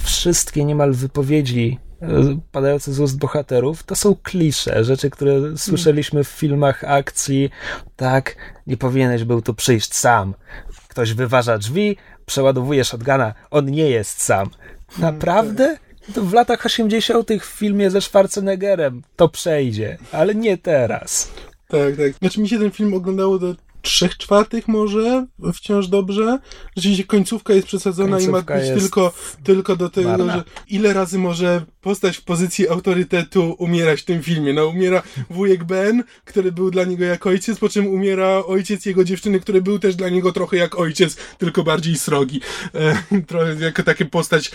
wszystkie 0.00 0.64
niemal 0.64 0.92
wypowiedzi 0.92 1.78
e, 2.02 2.06
padające 2.52 2.92
z 2.92 3.00
ust 3.00 3.18
bohaterów, 3.18 3.82
to 3.82 3.96
są 3.96 4.14
klisze, 4.22 4.84
rzeczy, 4.84 5.10
które 5.10 5.56
słyszeliśmy 5.56 6.24
w 6.24 6.28
filmach 6.28 6.84
akcji. 6.84 7.50
Tak, 7.96 8.36
nie 8.66 8.76
powinieneś 8.76 9.24
był 9.24 9.42
tu 9.42 9.54
przyjść 9.54 9.94
sam. 9.94 10.34
Ktoś 10.88 11.14
wyważa 11.14 11.58
drzwi, 11.58 11.96
przeładowuje 12.26 12.84
shotguna, 12.84 13.34
on 13.50 13.66
nie 13.66 13.90
jest 13.90 14.22
sam. 14.22 14.50
Naprawdę? 14.98 15.78
To 16.14 16.22
w 16.22 16.32
latach 16.32 16.66
80. 16.66 17.30
w 17.40 17.44
filmie 17.44 17.90
ze 17.90 18.00
Schwarzeneggerem 18.00 19.02
to 19.16 19.28
przejdzie, 19.28 19.98
ale 20.12 20.34
nie 20.34 20.58
teraz. 20.58 21.30
Tak, 21.68 21.96
tak. 21.96 22.12
Znaczy 22.18 22.40
mi 22.40 22.48
się 22.48 22.58
ten 22.58 22.70
film 22.70 22.94
oglądało 22.94 23.38
do 23.38 23.54
trzech 23.82 24.16
czwartych 24.16 24.68
może 24.68 25.26
wciąż 25.54 25.86
dobrze. 25.88 26.38
Rzeczywiście 26.76 27.04
końcówka 27.04 27.52
jest 27.52 27.66
przesadzona 27.66 28.16
końcówka 28.16 28.58
i 28.58 28.60
ma 28.60 28.72
być 28.72 28.82
tylko, 28.82 29.12
tylko 29.44 29.76
do 29.76 29.88
tego, 29.88 30.08
marna. 30.08 30.36
że 30.36 30.44
ile 30.68 30.92
razy 30.92 31.18
może 31.18 31.64
postać 31.80 32.16
w 32.16 32.24
pozycji 32.24 32.68
autorytetu 32.68 33.56
umierać 33.58 34.00
w 34.00 34.04
tym 34.04 34.22
filmie. 34.22 34.52
No 34.52 34.66
umiera 34.66 35.02
wujek 35.30 35.64
Ben, 35.64 36.04
który 36.24 36.52
był 36.52 36.70
dla 36.70 36.84
niego 36.84 37.04
jak 37.04 37.26
ojciec, 37.26 37.58
po 37.58 37.68
czym 37.68 37.86
umiera 37.86 38.28
ojciec 38.46 38.86
jego 38.86 39.04
dziewczyny, 39.04 39.40
który 39.40 39.62
był 39.62 39.78
też 39.78 39.96
dla 39.96 40.08
niego 40.08 40.32
trochę 40.32 40.56
jak 40.56 40.78
ojciec, 40.78 41.16
tylko 41.38 41.62
bardziej 41.62 41.96
srogi. 41.98 42.40
E, 42.74 43.02
trochę 43.28 43.54
jako 43.54 43.82
taka 43.82 44.04
postać 44.04 44.50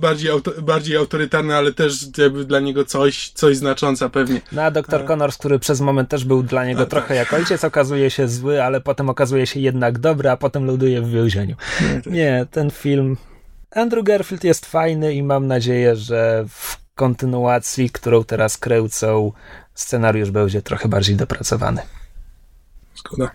bardziej, 0.00 0.30
auto, 0.30 0.62
bardziej 0.62 0.96
autorytarna, 0.96 1.56
ale 1.56 1.72
też 1.72 2.06
jakby 2.18 2.44
dla 2.44 2.60
niego 2.60 2.84
coś, 2.84 3.30
coś 3.30 3.56
znacząca 3.56 4.08
pewnie. 4.08 4.40
No 4.52 4.62
a 4.62 4.70
doktor 4.70 5.02
e. 5.02 5.04
Connors, 5.04 5.36
który 5.36 5.58
przez 5.58 5.80
moment 5.80 6.08
też 6.08 6.24
był 6.24 6.42
dla 6.42 6.64
niego 6.66 6.82
a, 6.82 6.86
trochę 6.86 7.08
tak. 7.08 7.16
jak 7.16 7.32
ojciec, 7.32 7.64
okazuje 7.64 8.10
się 8.10 8.28
zły, 8.28 8.47
ale 8.56 8.80
potem 8.80 9.10
okazuje 9.10 9.46
się 9.46 9.60
jednak 9.60 9.98
dobry, 9.98 10.30
a 10.30 10.36
potem 10.36 10.64
ląduje 10.64 11.02
w 11.02 11.10
więzieniu. 11.10 11.56
Nie, 11.80 12.00
tak. 12.02 12.12
Nie 12.12 12.46
ten 12.50 12.70
film 12.70 13.16
Andrew 13.70 14.04
Garfield 14.04 14.44
jest 14.44 14.66
fajny 14.66 15.14
i 15.14 15.22
mam 15.22 15.46
nadzieję, 15.46 15.96
że 15.96 16.44
w 16.48 16.76
kontynuacji, 16.94 17.90
którą 17.90 18.24
teraz 18.24 18.58
kręcą, 18.58 19.32
scenariusz 19.74 20.30
będzie 20.30 20.62
trochę 20.62 20.88
bardziej 20.88 21.16
dopracowany. 21.16 21.82
Zgoda. 22.96 23.30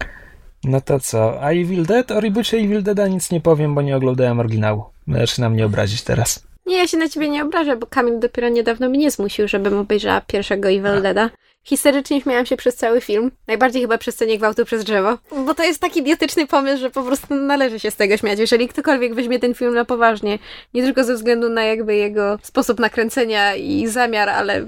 No 0.63 0.81
to 0.81 0.99
co? 0.99 1.41
A 1.41 1.51
Evil 1.51 1.85
Dead? 1.85 2.11
O 2.11 2.19
reboocie 2.19 2.57
Evil 2.57 2.83
Deada 2.83 3.07
nic 3.07 3.31
nie 3.31 3.41
powiem, 3.41 3.75
bo 3.75 3.81
nie 3.81 3.97
oglądałem 3.97 4.39
oryginału. 4.39 4.85
Możesz 5.07 5.37
na 5.37 5.49
mnie 5.49 5.65
obrazić 5.65 6.01
teraz. 6.01 6.43
Nie, 6.65 6.77
ja 6.77 6.87
się 6.87 6.97
na 6.97 7.09
ciebie 7.09 7.29
nie 7.29 7.43
obrażę, 7.43 7.77
bo 7.77 7.87
Kamil 7.87 8.19
dopiero 8.19 8.49
niedawno 8.49 8.89
mnie 8.89 9.11
zmusił, 9.11 9.47
żebym 9.47 9.77
obejrzała 9.77 10.21
pierwszego 10.21 10.69
Evil 10.69 11.01
Deada. 11.01 11.29
Historycznie 11.65 12.21
śmiałam 12.21 12.45
się 12.45 12.57
przez 12.57 12.75
cały 12.75 13.01
film. 13.01 13.31
Najbardziej 13.47 13.81
chyba 13.81 13.97
przez 13.97 14.15
scenie 14.15 14.37
gwałtu 14.37 14.65
przez 14.65 14.83
drzewo. 14.83 15.17
Bo 15.45 15.53
to 15.53 15.63
jest 15.63 15.79
taki 15.79 15.99
idiotyczny 15.99 16.47
pomysł, 16.47 16.81
że 16.81 16.89
po 16.89 17.03
prostu 17.03 17.35
należy 17.35 17.79
się 17.79 17.91
z 17.91 17.95
tego 17.95 18.17
śmiać. 18.17 18.39
Jeżeli 18.39 18.67
ktokolwiek 18.67 19.13
weźmie 19.13 19.39
ten 19.39 19.53
film 19.53 19.73
na 19.73 19.85
poważnie, 19.85 20.39
nie 20.73 20.83
tylko 20.83 21.03
ze 21.03 21.15
względu 21.15 21.49
na 21.49 21.63
jakby 21.63 21.95
jego 21.95 22.39
sposób 22.41 22.79
nakręcenia 22.79 23.55
i 23.55 23.87
zamiar, 23.87 24.29
ale 24.29 24.65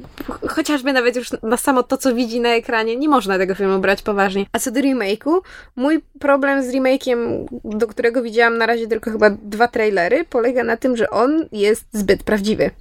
chociażby 0.49 0.93
nawet 0.93 1.15
już 1.15 1.27
na 1.43 1.57
samo 1.57 1.83
to, 1.83 1.97
co 1.97 2.15
widzi 2.15 2.39
na 2.39 2.49
ekranie, 2.49 2.95
nie 2.95 3.09
można 3.09 3.37
tego 3.37 3.55
filmu 3.55 3.79
brać 3.79 4.01
poważnie. 4.01 4.45
A 4.51 4.59
co 4.59 4.71
do 4.71 4.79
remake'u, 4.79 5.39
mój 5.75 6.01
problem 6.19 6.63
z 6.63 6.73
remake'iem, 6.73 7.45
do 7.63 7.87
którego 7.87 8.21
widziałam 8.21 8.57
na 8.57 8.65
razie 8.65 8.87
tylko 8.87 9.11
chyba 9.11 9.29
dwa 9.29 9.67
trailery, 9.67 10.25
polega 10.29 10.63
na 10.63 10.77
tym, 10.77 10.97
że 10.97 11.09
on 11.09 11.45
jest 11.51 11.85
zbyt 11.93 12.23
prawdziwy. 12.23 12.71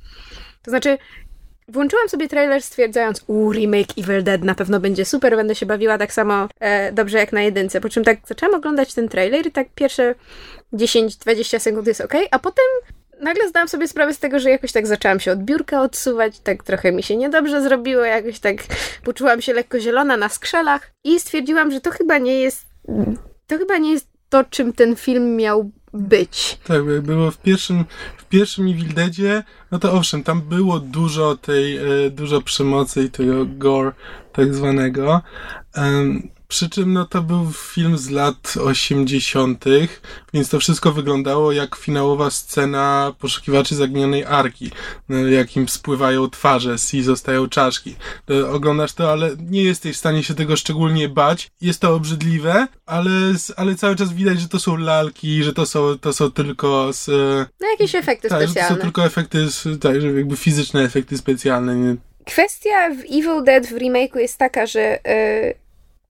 To 0.63 0.71
znaczy, 0.71 0.99
Włączyłam 1.69 2.09
sobie 2.09 2.29
trailer 2.29 2.63
stwierdzając, 2.63 3.25
u 3.27 3.53
remake 3.53 3.99
Evil 3.99 4.23
Dead 4.23 4.45
na 4.45 4.55
pewno 4.55 4.81
będzie 4.81 5.05
super, 5.05 5.37
będę 5.37 5.55
się 5.55 5.67
bawiła 5.67 5.99
tak 5.99 6.13
samo 6.13 6.49
e, 6.61 6.93
dobrze 6.93 7.19
jak 7.19 7.33
na 7.33 7.43
jedynce. 7.43 7.81
Po 7.81 7.89
czym 7.89 8.05
tak 8.05 8.19
zaczęłam 8.27 8.55
oglądać 8.55 8.95
ten 8.95 9.09
trailer 9.09 9.47
i 9.47 9.53
tak 9.53 9.69
pierwsze 9.75 10.15
10-20 10.73 11.59
sekund 11.59 11.87
jest 11.87 12.01
ok, 12.01 12.15
a 12.31 12.39
potem 12.39 12.65
nagle 13.21 13.49
zdałam 13.49 13.69
sobie 13.69 13.89
sprawę 13.89 14.15
z 14.15 14.19
tego, 14.19 14.39
że 14.39 14.51
jakoś 14.51 14.73
tak 14.73 14.87
zaczęłam 14.87 15.21
się 15.21 15.33
od 15.33 15.39
biurka 15.39 15.83
odsuwać, 15.83 16.41
tak 16.41 16.63
trochę 16.63 16.93
mi 16.93 17.03
się 17.03 17.17
niedobrze 17.17 17.63
zrobiło, 17.63 18.05
jakoś 18.05 18.39
tak 18.39 18.57
poczułam 19.05 19.43
się 19.43 19.53
lekko 19.53 19.81
zielona 19.81 20.17
na 20.17 20.29
skrzelach 20.29 20.91
i 21.05 21.21
stwierdziłam, 21.21 21.71
że 21.71 21.81
to 21.81 21.91
chyba 21.91 22.19
nie 22.19 22.41
jest 22.41 22.67
to 23.47 23.59
chyba 23.59 23.79
nie 23.79 23.93
jest 23.93 24.07
to, 24.29 24.45
czym 24.45 24.73
ten 24.73 24.97
film 24.97 25.37
miał 25.37 25.71
być. 25.95 26.59
Tak, 26.65 27.03
było 27.03 27.31
w 27.31 27.39
pierwszym, 27.39 27.85
w 28.17 28.25
pierwszym 28.25 28.69
Evil 28.69 28.95
Deadzie, 28.95 29.43
no 29.71 29.79
to 29.79 29.93
owszem, 29.93 30.23
tam 30.23 30.43
było 30.43 30.81
dużo 30.81 31.37
tej, 31.37 31.77
e, 31.77 32.11
dużo 32.11 32.41
przemocy 32.41 33.05
i 33.05 33.11
tego 33.11 33.47
gore 33.47 33.93
tak 34.33 34.55
zwanego. 34.55 35.23
Przy 36.55 36.71
czym 36.71 36.93
no 36.93 37.05
to 37.05 37.23
był 37.23 37.53
film 37.53 37.99
z 37.99 38.11
lat 38.11 38.55
80., 38.61 39.65
więc 40.35 40.49
to 40.49 40.59
wszystko 40.59 40.93
wyglądało 40.93 41.53
jak 41.53 41.77
finałowa 41.77 42.31
scena 42.31 43.15
poszukiwaczy 43.19 43.75
zaginionej 43.75 44.25
arki, 44.25 44.71
no, 45.09 45.29
jakim 45.29 45.69
spływają 45.69 46.31
twarze 46.31 46.77
i 46.93 47.03
zostają 47.03 47.49
czaszki. 47.49 47.97
To 48.27 48.53
oglądasz 48.53 48.93
to, 48.93 49.13
ale 49.13 49.31
nie 49.51 49.63
jesteś 49.63 49.97
w 49.97 49.99
stanie 49.99 50.23
się 50.23 50.35
tego 50.35 50.57
szczególnie 50.57 51.09
bać. 51.09 51.51
Jest 51.61 51.81
to 51.81 51.95
obrzydliwe, 51.95 52.67
ale, 52.87 53.11
ale 53.57 53.75
cały 53.75 53.97
czas 53.97 54.13
widać, 54.13 54.41
że 54.41 54.49
to 54.49 54.59
są 54.59 54.77
lalki, 54.77 55.43
że 55.43 55.53
to 55.53 55.67
są, 55.67 55.99
to 55.99 56.13
są 56.13 56.31
tylko 56.31 56.93
z, 56.93 57.09
No 57.61 57.69
jakieś 57.71 57.95
efekty 57.95 58.29
tak, 58.29 58.43
specjalne. 58.43 58.69
to 58.69 58.75
są 58.75 58.81
tylko 58.81 59.05
efekty, 59.05 59.47
tak, 59.81 60.01
że 60.01 60.13
jakby 60.13 60.37
fizyczne 60.37 60.83
efekty 60.83 61.19
specjalne. 61.19 61.77
Nie? 61.77 61.97
Kwestia 62.27 62.91
w 62.91 63.01
Evil 63.01 63.45
Dead 63.45 63.67
w 63.67 63.73
remake'u 63.73 64.19
jest 64.19 64.39
taka, 64.39 64.67
że 64.67 64.81
yy, 64.81 65.64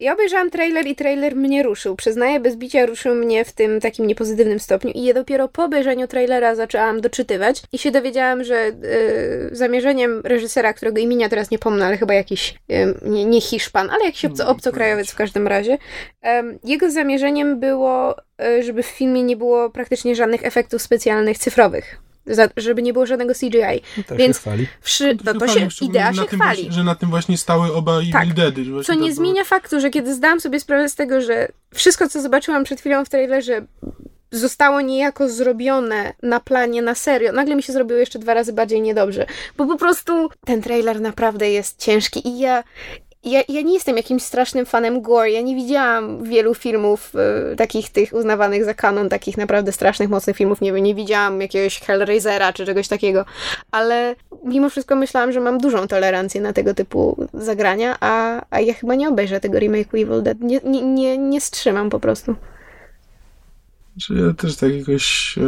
ja 0.05 0.13
obejrzałam 0.13 0.51
trailer 0.51 0.87
i 0.87 0.97
trailer 0.97 1.37
mnie 1.37 1.63
ruszył. 1.63 1.97
Przyznaję, 1.97 2.41
bez 2.41 2.57
bicia 2.57 2.87
ruszył 2.87 3.15
mnie 3.15 3.45
w 3.45 3.53
tym 3.53 3.81
takim 3.81 4.07
niepozytywnym 4.07 4.61
stopniu 4.61 4.91
i 4.91 5.05
ja 5.05 5.15
dopiero 5.15 5.49
po 5.49 5.65
obejrzeniu 5.65 6.09
trailera 6.09 6.55
zaczęłam 6.55 7.01
doczytywać 7.01 7.63
i 7.73 7.79
się 7.79 7.91
dowiedziałam, 7.91 8.45
że 8.45 8.55
yy, 8.55 9.57
zamierzeniem 9.57 10.21
reżysera, 10.25 10.73
którego 10.73 10.99
imienia 10.99 11.29
teraz 11.29 11.51
nie 11.51 11.59
pomnę, 11.59 11.87
ale 11.87 11.97
chyba 11.97 12.15
jakiś, 12.15 12.55
yy, 12.69 12.95
nie, 13.03 13.25
nie 13.25 13.41
Hiszpan, 13.41 13.91
ale 13.91 14.05
jakiś 14.05 14.25
obco, 14.25 14.49
obcokrajowiec 14.49 15.11
w 15.11 15.17
każdym 15.17 15.49
razie, 15.49 15.79
yy, 16.23 16.31
jego 16.65 16.91
zamierzeniem 16.91 17.61
było, 17.61 18.17
y, 18.19 18.63
żeby 18.63 18.83
w 18.83 18.87
filmie 18.87 19.23
nie 19.23 19.37
było 19.37 19.71
praktycznie 19.71 20.15
żadnych 20.15 20.45
efektów 20.45 20.83
specjalnych 20.83 21.39
cyfrowych 21.39 21.99
za, 22.27 22.49
żeby 22.57 22.83
nie 22.83 22.93
było 22.93 23.07
żadnego 23.07 23.35
CGI. 23.35 24.05
To 24.07 24.17
Więc 24.17 24.37
się 24.37 24.41
chwali. 24.41 24.67
Wszy, 24.81 25.17
to, 25.17 25.35
to 25.35 25.49
się, 25.49 25.69
idea 25.81 26.13
się 26.15 26.27
chwali. 26.27 26.39
Właśnie, 26.39 26.73
że 26.73 26.85
na 26.85 26.95
tym 26.95 27.11
właśnie 27.11 27.39
stały 27.39 27.75
oba 27.75 28.01
Tak. 28.13 28.23
Evil 28.23 28.35
Deady. 28.35 28.65
że 28.65 28.71
właśnie 28.71 28.87
Co 28.87 28.93
to 28.99 29.05
nie 29.05 29.11
było- 29.11 29.17
zmienia 29.17 29.45
faktu, 29.45 29.81
że 29.81 29.91
kiedy 29.91 30.15
zdałam 30.15 30.41
sobie 30.41 30.61
sprawę 30.61 30.89
z 30.89 30.95
tego, 30.95 31.21
że 31.21 31.49
wszystko, 31.75 32.09
co 32.09 32.23
zobaczyłam 32.23 32.65
przed 32.65 32.81
chwilą 32.81 33.05
w 33.05 33.09
trailerze, 33.09 33.67
zostało 34.31 34.81
niejako 34.81 35.29
zrobione 35.29 36.13
na 36.23 36.41
planie, 36.41 36.83
na 36.83 36.95
serio, 36.95 37.33
nagle 37.33 37.55
mi 37.57 37.63
się 37.63 37.73
zrobiło 37.73 37.99
jeszcze 38.01 38.19
dwa 38.19 38.35
razy 38.35 38.53
bardziej 38.53 38.81
niedobrze. 38.81 39.27
Bo 39.57 39.67
po 39.67 39.77
prostu 39.79 40.29
ten 40.47 40.63
trailer 40.63 41.01
naprawdę 41.01 41.51
jest 41.51 41.81
ciężki 41.83 42.29
i 42.29 42.39
ja. 42.39 42.65
Ja, 43.25 43.43
ja 43.49 43.61
nie 43.61 43.75
jestem 43.75 43.97
jakimś 43.97 44.23
strasznym 44.23 44.67
fanem 44.67 45.03
gore. 45.03 45.31
Ja 45.31 45.41
nie 45.41 45.55
widziałam 45.55 46.25
wielu 46.25 46.55
filmów 46.55 47.13
e, 47.53 47.57
takich 47.57 47.91
tych 47.91 48.13
uznawanych 48.13 48.65
za 48.65 48.75
kanon, 48.75 49.09
takich 49.09 49.37
naprawdę 49.37 49.73
strasznych, 49.73 50.09
mocnych 50.09 50.37
filmów. 50.37 50.61
Nie 50.61 50.73
wiem, 50.73 50.85
nie 50.85 50.95
widziałam 50.95 51.41
jakiegoś 51.41 51.81
Hellraisera 51.81 52.53
czy 52.53 52.67
czegoś 52.67 52.89
takiego. 52.89 53.25
Ale 53.71 54.17
mimo 54.45 54.71
wszystko 54.71 54.97
myślałam, 54.97 55.33
że 55.33 55.41
mam 55.41 55.59
dużą 55.59 55.87
tolerancję 55.87 56.41
na 56.41 56.53
tego 56.53 56.75
typu 56.75 57.27
zagrania, 57.35 57.97
a, 58.01 58.43
a 58.51 58.61
ja 58.61 58.75
chyba 58.75 58.95
nie 58.95 59.09
obejrzę 59.09 59.41
tego 59.41 59.59
remake'u 59.59 60.03
Evil 60.03 60.23
Dead. 60.23 60.41
Nie, 60.41 60.61
nie, 60.65 60.83
nie, 60.83 61.19
nie 61.19 61.41
strzymam 61.41 61.91
po 61.91 62.01
prostu. 62.01 62.35
Że 63.97 64.15
ja 64.15 64.35
też 64.35 64.57
tak 64.57 64.73
jakoś... 64.73 65.39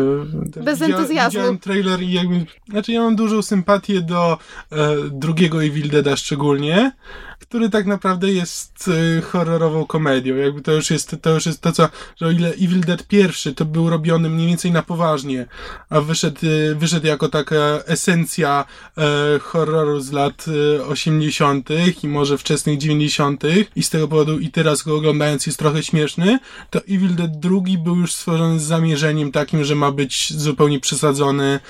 E, 0.56 0.62
Bez 0.62 0.82
entuzjazmu. 0.82 1.30
Widziałem 1.30 1.58
trailer 1.58 2.02
i 2.02 2.12
jakby... 2.12 2.46
Znaczy 2.70 2.92
ja 2.92 3.00
mam 3.00 3.16
dużą 3.16 3.42
sympatię 3.42 4.00
do 4.00 4.38
e, 4.72 4.96
drugiego 5.10 5.64
Evil 5.64 5.88
Deada 5.88 6.16
szczególnie, 6.16 6.92
który 7.38 7.70
tak 7.70 7.86
naprawdę 7.86 8.32
jest 8.32 8.90
e, 9.18 9.20
horrorową 9.20 9.86
komedią. 9.86 10.36
Jakby 10.36 10.62
to 10.62 10.72
już 10.72 10.90
jest 10.90 11.16
to, 11.22 11.30
już 11.30 11.46
jest 11.46 11.60
to 11.60 11.72
co... 11.72 11.88
Że 12.16 12.26
o 12.26 12.30
ile 12.30 12.48
Evil 12.48 12.80
Dead 12.80 13.06
pierwszy 13.06 13.54
to 13.54 13.64
był 13.64 13.90
robiony 13.90 14.30
mniej 14.30 14.46
więcej 14.46 14.72
na 14.72 14.82
poważnie, 14.82 15.46
a 15.90 16.00
wyszedł, 16.00 16.40
e, 16.46 16.74
wyszedł 16.74 17.06
jako 17.06 17.28
taka 17.28 17.56
esencja 17.86 18.64
e, 18.98 19.38
horroru 19.38 20.00
z 20.00 20.12
lat 20.12 20.44
e, 20.78 20.84
80. 20.84 21.68
i 22.02 22.08
może 22.08 22.38
wczesnych 22.38 22.78
90. 22.78 23.42
i 23.76 23.82
z 23.82 23.90
tego 23.90 24.08
powodu 24.08 24.38
i 24.38 24.50
teraz 24.50 24.82
go 24.82 24.96
oglądając 24.96 25.46
jest 25.46 25.58
trochę 25.58 25.82
śmieszny, 25.82 26.38
to 26.70 26.78
Evil 26.78 27.14
Dead 27.14 27.38
drugi 27.38 27.78
był 27.78 27.96
już 27.96 28.14
stworzony 28.14 28.60
z 28.60 28.62
zamierzeniem 28.62 29.32
takim, 29.32 29.64
że 29.64 29.74
ma 29.74 29.92
być 29.92 30.32
zupełnie 30.32 30.80
przesadzony 30.80 31.60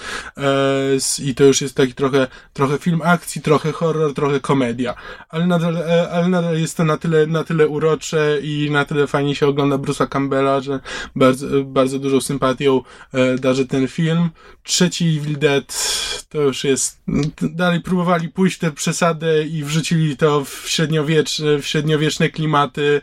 i 1.22 1.34
to 1.34 1.44
już 1.44 1.60
jest 1.60 1.74
taki 1.74 1.94
trochę, 1.94 2.26
trochę 2.52 2.78
film 2.78 3.00
akcji, 3.04 3.42
trochę 3.42 3.72
horror, 3.72 4.14
trochę 4.14 4.40
komedia. 4.40 4.94
Ale 5.28 5.46
nadal, 5.58 5.82
ale 6.12 6.28
nadal 6.28 6.58
jest 6.58 6.76
to 6.76 6.84
na 6.84 6.96
tyle, 6.96 7.26
na 7.26 7.44
tyle 7.44 7.68
urocze 7.68 8.38
i 8.42 8.68
na 8.70 8.84
tyle 8.84 9.06
fajnie 9.06 9.34
się 9.34 9.46
ogląda 9.46 9.76
Bruce'a 9.76 10.08
Campbella, 10.08 10.60
że 10.60 10.80
bardzo, 11.16 11.46
bardzo 11.64 11.98
dużą 11.98 12.20
sympatią 12.20 12.80
e, 13.12 13.34
darzy 13.38 13.66
ten 13.66 13.88
film. 13.88 14.30
Trzeci 14.62 15.16
Evil 15.20 15.38
Dead 15.38 15.96
to 16.28 16.40
już 16.42 16.64
jest, 16.64 17.00
dalej 17.42 17.80
próbowali 17.80 18.28
pójść 18.28 18.58
tę 18.58 18.72
przesadę 18.72 19.42
i 19.46 19.64
wrzucili 19.64 20.16
to 20.16 20.44
w 20.44 20.64
średniowieczne, 20.68 21.58
w 21.58 21.66
średniowieczne 21.66 22.30
klimaty. 22.30 23.00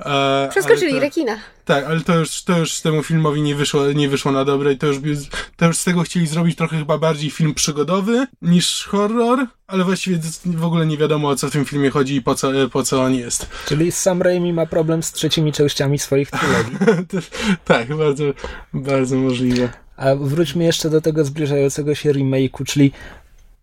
e, 0.00 0.48
Przeskoczyli 0.50 0.92
to- 0.92 1.00
rekina. 1.00 1.36
Tak, 1.66 1.84
ale 1.84 2.00
to 2.00 2.18
już, 2.18 2.42
to 2.42 2.58
już 2.58 2.80
temu 2.80 3.02
filmowi 3.02 3.42
nie 3.42 3.54
wyszło, 3.54 3.92
nie 3.92 4.08
wyszło 4.08 4.32
na 4.32 4.44
dobre 4.44 4.72
i 4.72 4.78
to 4.78 4.86
już, 4.86 4.98
to 5.56 5.66
już 5.66 5.78
z 5.78 5.84
tego 5.84 6.02
chcieli 6.02 6.26
zrobić 6.26 6.56
trochę 6.56 6.78
chyba 6.78 6.98
bardziej 6.98 7.30
film 7.30 7.54
przygodowy 7.54 8.26
niż 8.42 8.84
horror, 8.84 9.46
ale 9.66 9.84
właściwie 9.84 10.18
w 10.44 10.64
ogóle 10.64 10.86
nie 10.86 10.96
wiadomo 10.96 11.28
o 11.28 11.36
co 11.36 11.48
w 11.48 11.52
tym 11.52 11.64
filmie 11.64 11.90
chodzi 11.90 12.16
i 12.16 12.22
po 12.22 12.34
co, 12.34 12.50
po 12.72 12.82
co 12.82 13.02
on 13.02 13.14
jest. 13.14 13.46
Czyli 13.68 13.92
Sam 13.92 14.22
Raimi 14.22 14.52
ma 14.52 14.66
problem 14.66 15.02
z 15.02 15.12
trzecimi 15.12 15.52
częściami 15.52 15.98
swoich 15.98 16.30
trylogii. 16.30 16.78
tak, 17.64 17.96
bardzo, 17.96 18.24
bardzo 18.72 19.16
możliwe. 19.16 19.68
A 19.96 20.14
wróćmy 20.14 20.64
jeszcze 20.64 20.90
do 20.90 21.00
tego 21.00 21.24
zbliżającego 21.24 21.94
się 21.94 22.12
remake'u, 22.12 22.64
czyli 22.64 22.92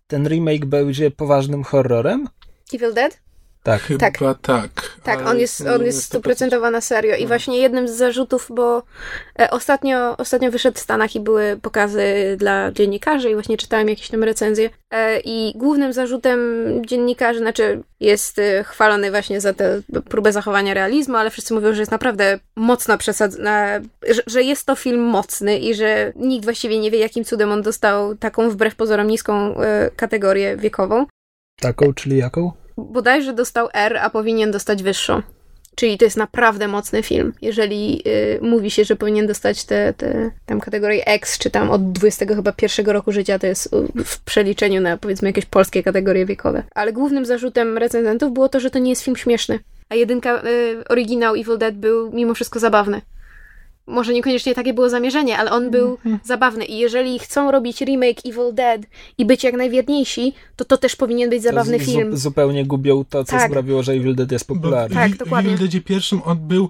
ten 0.08 0.28
remake 0.28 0.66
będzie 0.66 1.12
poważnym 1.12 1.64
horrorem? 1.64 2.28
Evil 2.74 2.94
Dead? 2.94 3.23
Tak. 3.64 3.82
Chyba 3.82 4.34
Tak. 4.34 4.42
tak. 4.42 4.70
tak 5.04 5.28
on 5.28 5.40
jest, 5.40 5.62
on 5.62 5.86
jest 5.86 6.00
100%. 6.00 6.06
stuprocentowa 6.06 6.72
na 6.72 6.82
serio. 6.82 7.16
I 7.16 7.28
właśnie 7.28 7.58
jednym 7.58 7.88
z 7.88 7.92
zarzutów, 7.92 8.48
bo 8.50 8.84
e, 9.40 9.50
ostatnio, 9.50 10.18
ostatnio 10.18 10.52
wyszedł 10.52 10.78
w 10.78 10.82
Stanach 10.82 11.16
i 11.16 11.20
były 11.20 11.60
pokazy 11.62 12.04
dla 12.38 12.72
dziennikarzy 12.72 13.30
i 13.30 13.34
właśnie 13.34 13.58
czytałem 13.58 13.90
jakieś 13.90 14.10
tam 14.10 14.24
recenzje. 14.24 14.70
E, 14.92 15.20
I 15.20 15.54
głównym 15.56 15.94
zarzutem 15.94 16.40
dziennikarzy, 16.86 17.40
znaczy 17.40 17.84
jest 18.00 18.40
e, 18.40 18.64
chwalony 18.64 19.12
właśnie 19.12 19.42
za 19.42 19.54
tę 19.54 19.82
próbę 20.10 20.32
zachowania 20.32 20.74
realizmu, 20.74 21.16
ale 21.16 21.30
wszyscy 21.30 21.54
mówią, 21.54 21.74
że 21.74 21.82
jest 21.82 21.92
naprawdę 21.92 22.40
mocno 22.56 22.98
przesadzona, 22.98 23.80
że, 24.10 24.22
że 24.28 24.44
jest 24.44 24.66
to 24.66 24.76
film 24.76 25.02
mocny 25.02 25.60
i 25.60 25.76
że 25.76 26.14
nikt 26.16 26.46
właściwie 26.46 26.80
nie 26.80 26.92
wie, 26.92 27.00
jakim 27.00 27.24
cudem 27.24 27.52
on 27.52 27.62
dostał 27.62 28.16
taką 28.16 28.50
wbrew 28.50 28.76
pozorom 28.76 29.08
niską 29.08 29.56
kategorię 29.96 30.58
wiekową 30.58 31.06
Taką, 31.60 31.94
czyli 31.94 32.18
jaką? 32.18 32.52
Bodajże 32.78 33.34
dostał 33.34 33.68
R, 33.74 33.98
a 33.98 34.10
powinien 34.10 34.52
dostać 34.52 34.84
wyższą. 34.84 35.22
Czyli 35.76 35.98
to 35.98 36.06
jest 36.06 36.18
naprawdę 36.18 36.68
mocny 36.68 37.04
film. 37.04 37.34
Jeżeli 37.42 38.02
y, 38.08 38.40
mówi 38.42 38.72
się, 38.72 38.86
że 38.86 38.96
powinien 38.96 39.28
dostać 39.28 39.64
te, 39.66 39.94
te 39.94 40.32
tam 40.46 40.60
kategorię 40.60 41.08
X, 41.08 41.38
czy 41.38 41.50
tam 41.50 41.70
od 41.70 41.92
20 41.92 42.26
chyba 42.26 42.52
pierwszego 42.52 42.94
roku 42.94 43.12
życia, 43.12 43.40
to 43.40 43.48
jest 43.48 43.74
y, 43.74 44.04
w 44.04 44.20
przeliczeniu 44.20 44.82
na 44.82 44.98
powiedzmy 44.98 45.30
jakieś 45.30 45.46
polskie 45.46 45.84
kategorie 45.84 46.26
wiekowe. 46.26 46.64
Ale 46.76 46.94
głównym 46.94 47.26
zarzutem 47.26 47.78
recenzentów 47.78 48.34
było 48.34 48.50
to, 48.50 48.60
że 48.60 48.70
to 48.70 48.80
nie 48.80 48.90
jest 48.90 49.04
film 49.04 49.18
śmieszny. 49.18 49.60
a 49.90 49.96
jedynka, 49.96 50.44
y, 50.44 50.84
oryginał 50.90 51.36
Evil 51.36 51.58
Dead 51.58 51.76
był 51.76 52.12
mimo 52.12 52.34
wszystko 52.34 52.60
zabawny. 52.60 53.02
Może 53.88 54.14
niekoniecznie 54.14 54.56
takie 54.56 54.74
było 54.74 54.90
zamierzenie, 54.90 55.38
ale 55.38 55.52
on 55.52 55.72
był 55.72 55.92
Mhm. 55.92 56.20
zabawny. 56.24 56.66
I 56.66 56.78
jeżeli 56.78 57.20
chcą 57.20 57.52
robić 57.52 57.82
remake 57.82 58.20
Evil 58.26 58.54
Dead 58.54 58.82
i 59.18 59.26
być 59.26 59.44
jak 59.44 59.56
najwierniejsi, 59.56 60.34
to 60.56 60.66
to 60.66 60.78
też 60.78 60.96
powinien 60.96 61.30
być 61.30 61.44
zabawny 61.44 61.80
to 61.80 61.86
film. 61.86 62.18
zupełnie 62.18 62.66
gubią 62.66 63.06
to, 63.10 63.24
co 63.24 63.32
Tak. 63.32 63.50
sprawiło, 63.52 63.84
że 63.84 63.92
Evil 63.92 64.16
Dead 64.16 64.32
jest 64.32 64.48
Bo 64.48 64.56
popularny. 64.56 64.96
Tak, 64.96 65.12
w, 65.12 65.18
dokładnie. 65.18 65.50
W 65.52 65.54
Evil 65.54 65.60
Deadzie 65.66 65.82
pierwszym 65.82 66.22
on 66.26 66.38
był 66.48 66.70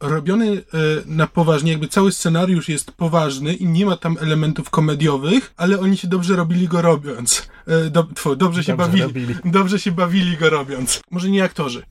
robiony 0.00 0.52
e, 0.52 0.58
na 1.06 1.26
poważnie, 1.26 1.70
jakby 1.72 1.88
cały 1.88 2.12
scenariusz 2.12 2.68
jest 2.68 2.92
poważny 2.92 3.54
i 3.54 3.66
nie 3.66 3.86
ma 3.86 3.96
tam 3.96 4.16
elementów 4.20 4.70
komediowych, 4.70 5.52
ale 5.56 5.80
oni 5.80 5.96
się 5.96 6.08
dobrze 6.08 6.36
robili 6.36 6.68
go 6.68 6.82
robiąc. 6.82 7.48
E, 7.66 7.90
do, 7.90 8.02
tfu, 8.14 8.36
dobrze 8.36 8.64
się 8.64 8.72
Dobrze 8.72 8.86
bawili. 8.86 9.02
robili. 9.04 9.34
Dobrze 9.44 9.78
się 9.78 9.92
bawili 9.92 10.36
go 10.36 10.50
robiąc. 10.50 11.00
Może 11.10 11.30
nie 11.30 11.44
aktorzy. 11.44 11.82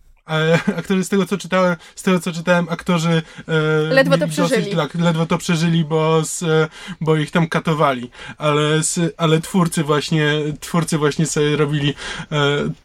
Aktorzy 0.77 1.03
z 1.07 1.09
tego 1.09 1.25
co 1.25 1.37
czytałem, 1.37 1.75
z 1.95 2.03
tego 2.03 2.19
co 2.19 2.31
czytałem, 2.31 2.67
aktorzy 2.69 3.21
e, 3.47 3.93
Ledwo 3.93 4.17
to 4.17 4.27
dosyć 4.27 4.33
przeżyli. 4.33 4.75
Tak, 4.75 4.95
ledwo 4.95 5.25
to 5.25 5.37
przeżyli, 5.37 5.85
bo, 5.85 6.25
z, 6.25 6.43
e, 6.43 6.67
bo 7.01 7.15
ich 7.15 7.31
tam 7.31 7.47
katowali. 7.47 8.09
Ale, 8.37 8.83
z, 8.83 9.13
ale 9.17 9.39
twórcy 9.39 9.83
właśnie, 9.83 10.33
twórcy 10.59 10.97
właśnie 10.97 11.25
sobie 11.25 11.55
robili 11.55 11.93
e, 12.31 12.35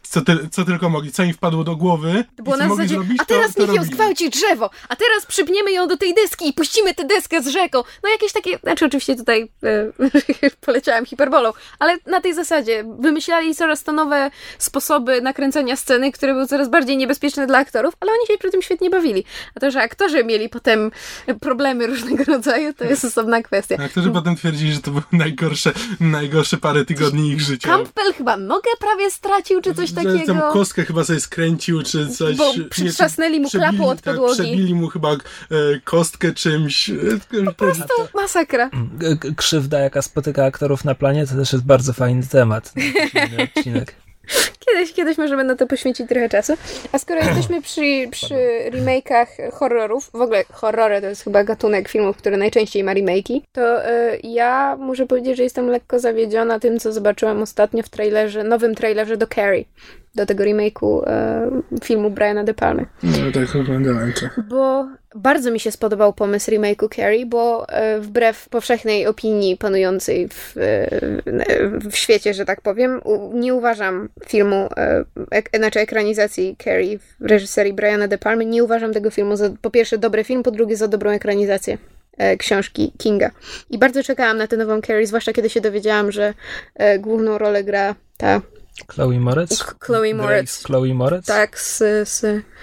co, 0.03 0.21
ty, 0.21 0.49
co 0.51 0.65
tylko 0.65 0.89
mogli. 0.89 1.11
Co 1.11 1.23
im 1.23 1.33
wpadło 1.33 1.63
do 1.63 1.75
głowy. 1.75 2.25
Było 2.37 2.57
na 2.57 2.69
zasadzie, 2.69 2.95
zrobić, 2.95 3.21
a 3.21 3.25
teraz 3.25 3.53
to, 3.53 3.65
to 3.65 3.67
niech 3.67 3.75
ją 3.75 3.83
zgwałci 3.83 4.29
drzewo, 4.29 4.69
a 4.89 4.95
teraz 4.95 5.25
przypniemy 5.25 5.71
ją 5.71 5.87
do 5.87 5.97
tej 5.97 6.13
deski 6.13 6.49
i 6.49 6.53
puścimy 6.53 6.93
tę 6.93 7.05
deskę 7.05 7.43
z 7.43 7.47
rzeką. 7.47 7.83
No 8.03 8.09
jakieś 8.09 8.33
takie, 8.33 8.57
znaczy 8.57 8.85
oczywiście 8.85 9.15
tutaj 9.15 9.49
e, 9.63 9.91
poleciałam 10.65 11.05
hiperbolą, 11.05 11.53
ale 11.79 11.97
na 12.05 12.21
tej 12.21 12.33
zasadzie 12.33 12.83
wymyślali 12.99 13.55
coraz 13.55 13.83
to 13.83 13.91
nowe 13.91 14.31
sposoby 14.57 15.21
nakręcania 15.21 15.75
sceny, 15.75 16.11
które 16.11 16.33
były 16.33 16.47
coraz 16.47 16.69
bardziej 16.69 16.97
niebezpieczne 16.97 17.26
dla 17.47 17.57
aktorów, 17.57 17.93
ale 17.99 18.11
oni 18.11 18.27
się 18.27 18.37
przy 18.37 18.51
tym 18.51 18.61
świetnie 18.61 18.89
bawili. 18.89 19.23
A 19.55 19.59
to, 19.59 19.71
że 19.71 19.81
aktorzy 19.81 20.23
mieli 20.23 20.49
potem 20.49 20.91
problemy 21.41 21.87
różnego 21.87 22.23
rodzaju, 22.33 22.73
to 22.73 22.83
jest 22.85 23.05
osobna 23.05 23.41
kwestia. 23.43 23.75
A 23.79 23.83
Aktorzy 23.83 24.11
potem 24.11 24.35
twierdzili, 24.35 24.73
że 24.73 24.79
to 24.81 24.91
były 24.91 25.03
najgorsze, 25.11 25.71
najgorsze 25.99 26.57
parę 26.57 26.85
tygodni 26.85 27.31
ich 27.31 27.41
życia. 27.41 27.69
Campbell 27.69 28.13
chyba 28.13 28.37
nogę 28.37 28.69
prawie 28.79 29.11
stracił, 29.11 29.61
czy 29.61 29.75
coś 29.75 29.91
takiego. 29.91 30.25
Tam 30.25 30.53
kostkę 30.53 30.85
chyba 30.85 31.03
sobie 31.03 31.19
skręcił, 31.19 31.83
czy 31.83 32.07
coś. 32.09 32.37
Bo 32.37 32.53
przytrzasnęli 32.69 33.39
mu 33.39 33.49
klapą 33.49 33.89
od 33.89 34.01
tak, 34.01 34.13
podłogi. 34.15 34.33
Przebili 34.33 34.75
mu 34.75 34.87
chyba 34.87 35.11
e, 35.13 35.17
kostkę 35.83 36.33
czymś. 36.33 36.89
E, 36.89 36.95
Po 37.45 37.51
prostu 37.53 37.93
masakra. 38.15 38.69
K- 38.69 39.15
k- 39.19 39.27
Krzywda, 39.35 39.79
jaka 39.79 40.01
spotyka 40.01 40.45
aktorów 40.45 40.85
na 40.85 40.95
planie, 40.95 41.27
to 41.27 41.35
też 41.35 41.53
jest 41.53 41.65
bardzo 41.65 41.93
fajny 41.93 42.27
temat. 42.27 42.73
odcinek. 43.57 43.95
Kiedyś, 44.65 44.93
kiedyś 44.93 45.17
możemy 45.17 45.43
na 45.43 45.55
to 45.55 45.67
poświęcić 45.67 46.09
trochę 46.09 46.29
czasu. 46.29 46.53
A 46.91 46.99
skoro 46.99 47.19
jesteśmy 47.19 47.61
przy, 47.61 48.07
przy 48.11 48.35
remake'ach 48.71 49.51
horrorów, 49.53 50.09
w 50.13 50.21
ogóle 50.21 50.43
horrory 50.51 51.01
to 51.01 51.07
jest 51.07 51.23
chyba 51.23 51.43
gatunek 51.43 51.89
filmów, 51.89 52.17
który 52.17 52.37
najczęściej 52.37 52.83
ma 52.83 52.93
remake'i, 52.93 53.41
to 53.51 53.89
y, 53.89 54.19
ja 54.23 54.77
muszę 54.79 55.05
powiedzieć, 55.05 55.37
że 55.37 55.43
jestem 55.43 55.67
lekko 55.67 55.99
zawiedziona 55.99 56.59
tym, 56.59 56.79
co 56.79 56.93
zobaczyłam 56.93 57.41
ostatnio 57.41 57.83
w 57.83 57.89
trailerze, 57.89 58.43
nowym 58.43 58.75
trailerze 58.75 59.17
do 59.17 59.27
Carrie, 59.27 59.65
do 60.15 60.25
tego 60.25 60.43
remake'u 60.43 61.03
y, 61.75 61.85
filmu 61.85 62.09
Briana 62.09 62.43
De 62.43 62.53
Palmy. 62.53 62.85
No 63.03 63.31
tak, 63.33 63.55
oglądałem 63.55 64.13
to. 64.13 64.41
Bo 64.41 64.87
bardzo 65.15 65.51
mi 65.51 65.59
się 65.59 65.71
spodobał 65.71 66.13
pomysł 66.13 66.51
remake'u 66.51 66.95
Carrie, 66.95 67.25
bo 67.25 67.69
e, 67.69 67.99
wbrew 67.99 68.49
powszechnej 68.49 69.07
opinii 69.07 69.57
panującej 69.57 70.29
w, 70.29 70.57
e, 70.57 70.89
w 71.89 71.95
świecie, 71.95 72.33
że 72.33 72.45
tak 72.45 72.61
powiem, 72.61 73.01
u, 73.03 73.37
nie 73.37 73.53
uważam 73.53 74.09
filmu, 74.27 74.69
e, 74.77 75.03
ek, 75.31 75.49
znaczy 75.53 75.79
ekranizacji 75.79 76.55
Carrie 76.63 76.99
w 76.99 77.25
reżyserii 77.25 77.73
Briana 77.73 78.07
De 78.07 78.17
Palmy, 78.17 78.45
nie 78.45 78.63
uważam 78.63 78.93
tego 78.93 79.09
filmu 79.09 79.35
za 79.35 79.49
po 79.61 79.71
pierwsze 79.71 79.97
dobry 79.97 80.23
film, 80.23 80.43
po 80.43 80.51
drugie 80.51 80.77
za 80.77 80.87
dobrą 80.87 81.11
ekranizację 81.11 81.77
e, 82.17 82.37
książki 82.37 82.93
Kinga. 82.97 83.31
I 83.69 83.77
bardzo 83.77 84.03
czekałam 84.03 84.37
na 84.37 84.47
tę 84.47 84.57
nową 84.57 84.81
Carrie, 84.81 85.07
zwłaszcza 85.07 85.33
kiedy 85.33 85.49
się 85.49 85.61
dowiedziałam, 85.61 86.11
że 86.11 86.33
e, 86.75 86.99
główną 86.99 87.37
rolę 87.37 87.63
gra 87.63 87.95
ta 88.17 88.41
Chloe 88.87 89.19
Moretz? 89.19 89.63
Chloe 89.79 90.13
Moretz. 90.13 90.63
Chloe 90.63 90.93
Moretz? 90.93 91.25
tak 91.25 91.59
z, 91.59 91.77
z 92.09 92.19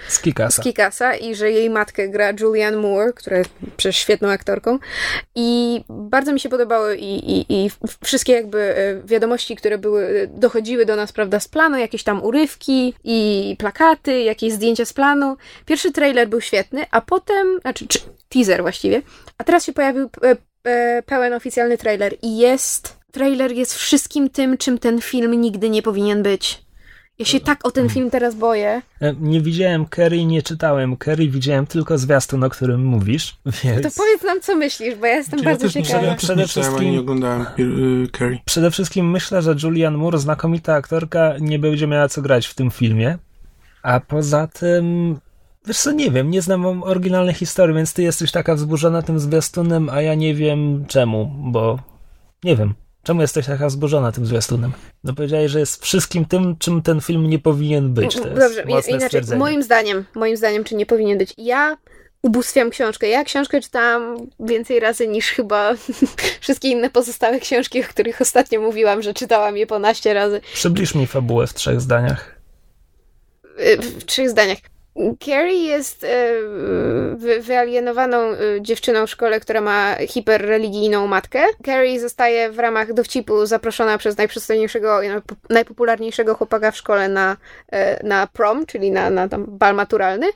Z 0.07 0.19
Kikasa. 0.19 0.61
z 0.61 0.63
Kikasa 0.63 1.15
i 1.15 1.35
że 1.35 1.51
jej 1.51 1.69
matkę 1.69 2.09
gra 2.09 2.33
Julianne 2.39 2.77
Moore, 2.77 3.13
która 3.13 3.37
jest 3.37 3.49
przecież 3.77 3.97
świetną 3.97 4.29
aktorką. 4.29 4.79
I 5.35 5.81
bardzo 5.89 6.33
mi 6.33 6.39
się 6.39 6.49
podobały 6.49 6.97
i, 6.97 7.31
i, 7.31 7.45
i 7.49 7.71
wszystkie 8.03 8.33
jakby 8.33 8.59
e, 8.59 9.07
wiadomości, 9.07 9.55
które 9.55 9.77
były, 9.77 10.29
dochodziły 10.33 10.85
do 10.85 10.95
nas, 10.95 11.11
prawda, 11.11 11.39
z 11.39 11.47
planu, 11.47 11.77
jakieś 11.77 12.03
tam 12.03 12.23
urywki 12.23 12.93
i 13.03 13.55
plakaty, 13.59 14.21
jakieś 14.21 14.53
zdjęcia 14.53 14.85
z 14.85 14.93
planu. 14.93 15.37
Pierwszy 15.65 15.91
trailer 15.91 16.27
był 16.29 16.41
świetny, 16.41 16.85
a 16.91 17.01
potem, 17.01 17.59
znaczy 17.61 17.87
czy, 17.87 17.99
teaser 18.29 18.61
właściwie, 18.61 19.01
a 19.37 19.43
teraz 19.43 19.65
się 19.65 19.73
pojawił 19.73 20.09
e, 20.23 20.35
e, 20.71 21.03
pełen 21.03 21.33
oficjalny 21.33 21.77
trailer 21.77 22.15
i 22.21 22.37
jest, 22.37 22.97
trailer 23.15 23.51
jest 23.51 23.73
wszystkim 23.73 24.29
tym, 24.29 24.57
czym 24.57 24.77
ten 24.77 25.01
film 25.01 25.41
nigdy 25.41 25.69
nie 25.69 25.81
powinien 25.81 26.23
być. 26.23 26.65
Ja 27.19 27.25
się 27.25 27.39
tak 27.39 27.65
o 27.67 27.71
ten 27.71 27.89
film 27.89 28.09
teraz 28.11 28.35
boję. 28.35 28.81
E, 29.01 29.13
Nie 29.19 29.41
widziałem 29.41 29.85
Kerry, 29.85 30.25
nie 30.25 30.41
czytałem 30.41 30.97
Kerry, 30.97 31.27
widziałem 31.29 31.65
tylko 31.67 31.97
zwiastun, 31.97 32.43
o 32.43 32.49
którym 32.49 32.85
mówisz, 32.85 33.37
więc... 33.63 33.81
To 33.95 34.01
powiedz 34.03 34.23
nam, 34.25 34.41
co 34.41 34.55
myślisz, 34.55 34.95
bo 34.95 35.05
ja 35.05 35.15
jestem 35.15 35.39
Czy 35.39 35.45
ja 35.45 35.51
bardzo 35.51 35.65
nie, 35.67 35.71
ciekawa. 35.85 36.05
ja 36.05 36.15
Przede 36.15 36.47
wszystkim- 36.47 36.91
nie 36.91 36.99
oglądałem 36.99 37.41
y, 37.59 38.07
Carrie. 38.17 38.39
Przede 38.45 38.71
wszystkim 38.71 39.11
myślę, 39.11 39.41
że 39.41 39.55
Julianne 39.63 39.97
Moore, 39.97 40.17
znakomita 40.19 40.73
aktorka, 40.73 41.33
nie 41.39 41.59
będzie 41.59 41.87
miała 41.87 42.07
co 42.09 42.21
grać 42.21 42.47
w 42.47 42.53
tym 42.55 42.71
filmie. 42.71 43.17
A 43.83 43.99
poza 43.99 44.47
tym, 44.47 45.17
wiesz 45.67 45.77
co, 45.77 45.91
nie 45.91 46.11
wiem, 46.11 46.31
nie 46.31 46.41
znam 46.41 46.83
oryginalnej 46.83 47.33
historii, 47.33 47.75
więc 47.75 47.93
ty 47.93 48.03
jesteś 48.03 48.31
taka 48.31 48.55
wzburzona 48.55 49.01
tym 49.01 49.19
zwiastunem, 49.19 49.89
a 49.89 50.01
ja 50.01 50.15
nie 50.15 50.35
wiem 50.35 50.85
czemu, 50.87 51.31
bo 51.37 51.79
nie 52.43 52.55
wiem. 52.55 52.73
Czemu 53.05 53.21
jesteś 53.21 53.45
taka 53.45 53.67
wzburzona 53.67 54.11
tym 54.11 54.25
zwiastunem? 54.25 54.71
No 55.03 55.13
powiedziałeś, 55.13 55.51
że 55.51 55.59
jest 55.59 55.83
wszystkim 55.83 56.25
tym, 56.25 56.57
czym 56.57 56.81
ten 56.81 57.01
film 57.01 57.29
nie 57.29 57.39
powinien 57.39 57.93
być. 57.93 58.15
To 58.15 58.29
Dobrze, 58.29 58.63
inaczej, 58.87 59.21
moim 59.37 59.63
zdaniem, 59.63 60.05
moim 60.15 60.37
zdaniem, 60.37 60.63
czy 60.63 60.75
nie 60.75 60.85
powinien 60.85 61.17
być. 61.17 61.33
Ja 61.37 61.77
ubóstwiam 62.21 62.69
książkę. 62.69 63.07
Ja 63.07 63.23
książkę 63.23 63.61
czytałam 63.61 64.17
więcej 64.39 64.79
razy 64.79 65.07
niż 65.07 65.29
chyba 65.29 65.73
wszystkie 66.41 66.69
inne 66.69 66.89
pozostałe 66.89 67.39
książki, 67.39 67.81
o 67.81 67.83
których 67.83 68.21
ostatnio 68.21 68.61
mówiłam, 68.61 69.01
że 69.01 69.13
czytałam 69.13 69.57
je 69.57 69.67
po 69.67 69.79
naście 69.79 70.13
razy. 70.13 70.41
Przybliż 70.53 70.95
mi 70.95 71.07
fabułę 71.07 71.47
w 71.47 71.53
trzech 71.53 71.81
zdaniach. 71.81 72.35
Y, 73.59 73.77
w 73.77 74.05
trzech 74.05 74.29
zdaniach. 74.29 74.57
Carrie 75.25 75.63
jest 75.63 76.03
e, 76.03 76.07
wy- 77.15 77.41
wyalienowaną 77.41 78.17
e, 78.17 78.37
dziewczyną 78.61 79.07
w 79.07 79.09
szkole, 79.09 79.39
która 79.39 79.61
ma 79.61 79.95
hiperreligijną 80.07 81.07
matkę. 81.07 81.43
Carrie 81.65 81.99
zostaje 81.99 82.51
w 82.51 82.59
ramach 82.59 82.93
dowcipu 82.93 83.45
zaproszona 83.45 83.97
przez 83.97 84.17
najprzystojniejszego 84.17 84.99
najpopularniejszego 85.49 86.35
chłopaka 86.35 86.71
w 86.71 86.77
szkole 86.77 87.09
na, 87.09 87.37
e, 87.71 88.07
na 88.07 88.27
prom, 88.27 88.65
czyli 88.65 88.91
na, 88.91 89.09
na 89.09 89.29
tam 89.29 89.45
bal 89.47 89.75
maturalny. 89.75 90.27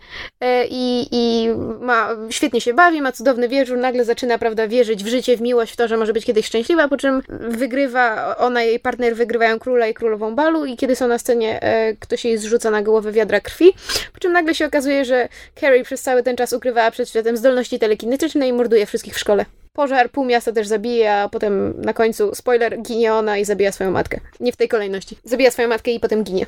I, 0.69 1.07
I 1.11 1.49
ma, 1.79 2.09
świetnie 2.29 2.61
się 2.61 2.73
bawi, 2.73 3.01
ma 3.01 3.11
cudowny 3.11 3.49
wieczór, 3.49 3.77
nagle 3.77 4.05
zaczyna, 4.05 4.37
prawda, 4.37 4.67
wierzyć 4.67 5.03
w 5.03 5.07
życie, 5.07 5.37
w 5.37 5.41
miłość, 5.41 5.73
w 5.73 5.75
to, 5.75 5.87
że 5.87 5.97
może 5.97 6.13
być 6.13 6.25
kiedyś 6.25 6.45
szczęśliwa, 6.45 6.87
po 6.87 6.97
czym 6.97 7.21
wygrywa, 7.29 8.37
ona 8.37 8.63
i 8.63 8.67
jej 8.67 8.79
partner 8.79 9.15
wygrywają 9.15 9.59
króla 9.59 9.87
i 9.87 9.93
królową 9.93 10.35
balu 10.35 10.65
i 10.65 10.77
kiedy 10.77 10.95
są 10.95 11.07
na 11.07 11.17
scenie, 11.19 11.59
ktoś 11.99 12.25
jej 12.25 12.37
zrzuca 12.37 12.71
na 12.71 12.81
głowę 12.81 13.11
wiadra 13.11 13.39
krwi, 13.39 13.73
po 14.13 14.19
czym 14.19 14.31
nagle 14.33 14.48
się 14.53 14.65
okazuje, 14.65 15.05
że 15.05 15.29
Carrie 15.59 15.83
przez 15.83 16.01
cały 16.01 16.23
ten 16.23 16.35
czas 16.35 16.53
ukrywała 16.53 16.91
przed 16.91 17.09
światem 17.09 17.37
zdolności 17.37 17.79
telekinetyczne 17.79 18.47
i 18.47 18.53
morduje 18.53 18.85
wszystkich 18.85 19.15
w 19.15 19.19
szkole. 19.19 19.45
Pożar, 19.73 20.11
pół 20.11 20.25
miasta 20.25 20.51
też 20.51 20.67
zabije, 20.67 21.13
a 21.13 21.29
potem 21.29 21.81
na 21.81 21.93
końcu, 21.93 22.35
spoiler, 22.35 22.81
ginie 22.81 23.13
ona 23.13 23.37
i 23.37 23.45
zabija 23.45 23.71
swoją 23.71 23.91
matkę. 23.91 24.19
Nie 24.39 24.51
w 24.51 24.55
tej 24.55 24.67
kolejności. 24.67 25.17
Zabija 25.23 25.51
swoją 25.51 25.67
matkę 25.67 25.91
i 25.91 25.99
potem 25.99 26.23
ginie. 26.23 26.45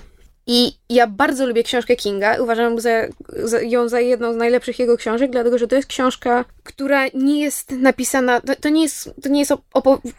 I 0.48 0.74
ja 0.90 1.08
bardzo 1.08 1.46
lubię 1.46 1.64
książkę 1.64 1.96
Kinga. 1.96 2.42
Uważam 2.42 2.80
za, 2.80 2.90
za, 3.30 3.62
ją 3.62 3.90
za 3.90 4.00
jedną 4.00 4.34
z 4.34 4.36
najlepszych 4.36 4.80
jego 4.80 4.98
książek, 4.98 5.32
dlatego 5.32 5.58
że 5.58 5.68
to 5.68 5.76
jest 5.76 5.88
książka, 5.88 6.46
która 6.64 7.08
nie 7.14 7.42
jest 7.42 7.72
napisana. 7.72 8.42
To, 8.42 8.56
to 8.56 8.70
nie 8.70 8.82
jest, 8.82 9.10
to 9.24 9.30
nie 9.30 9.40
jest 9.40 9.54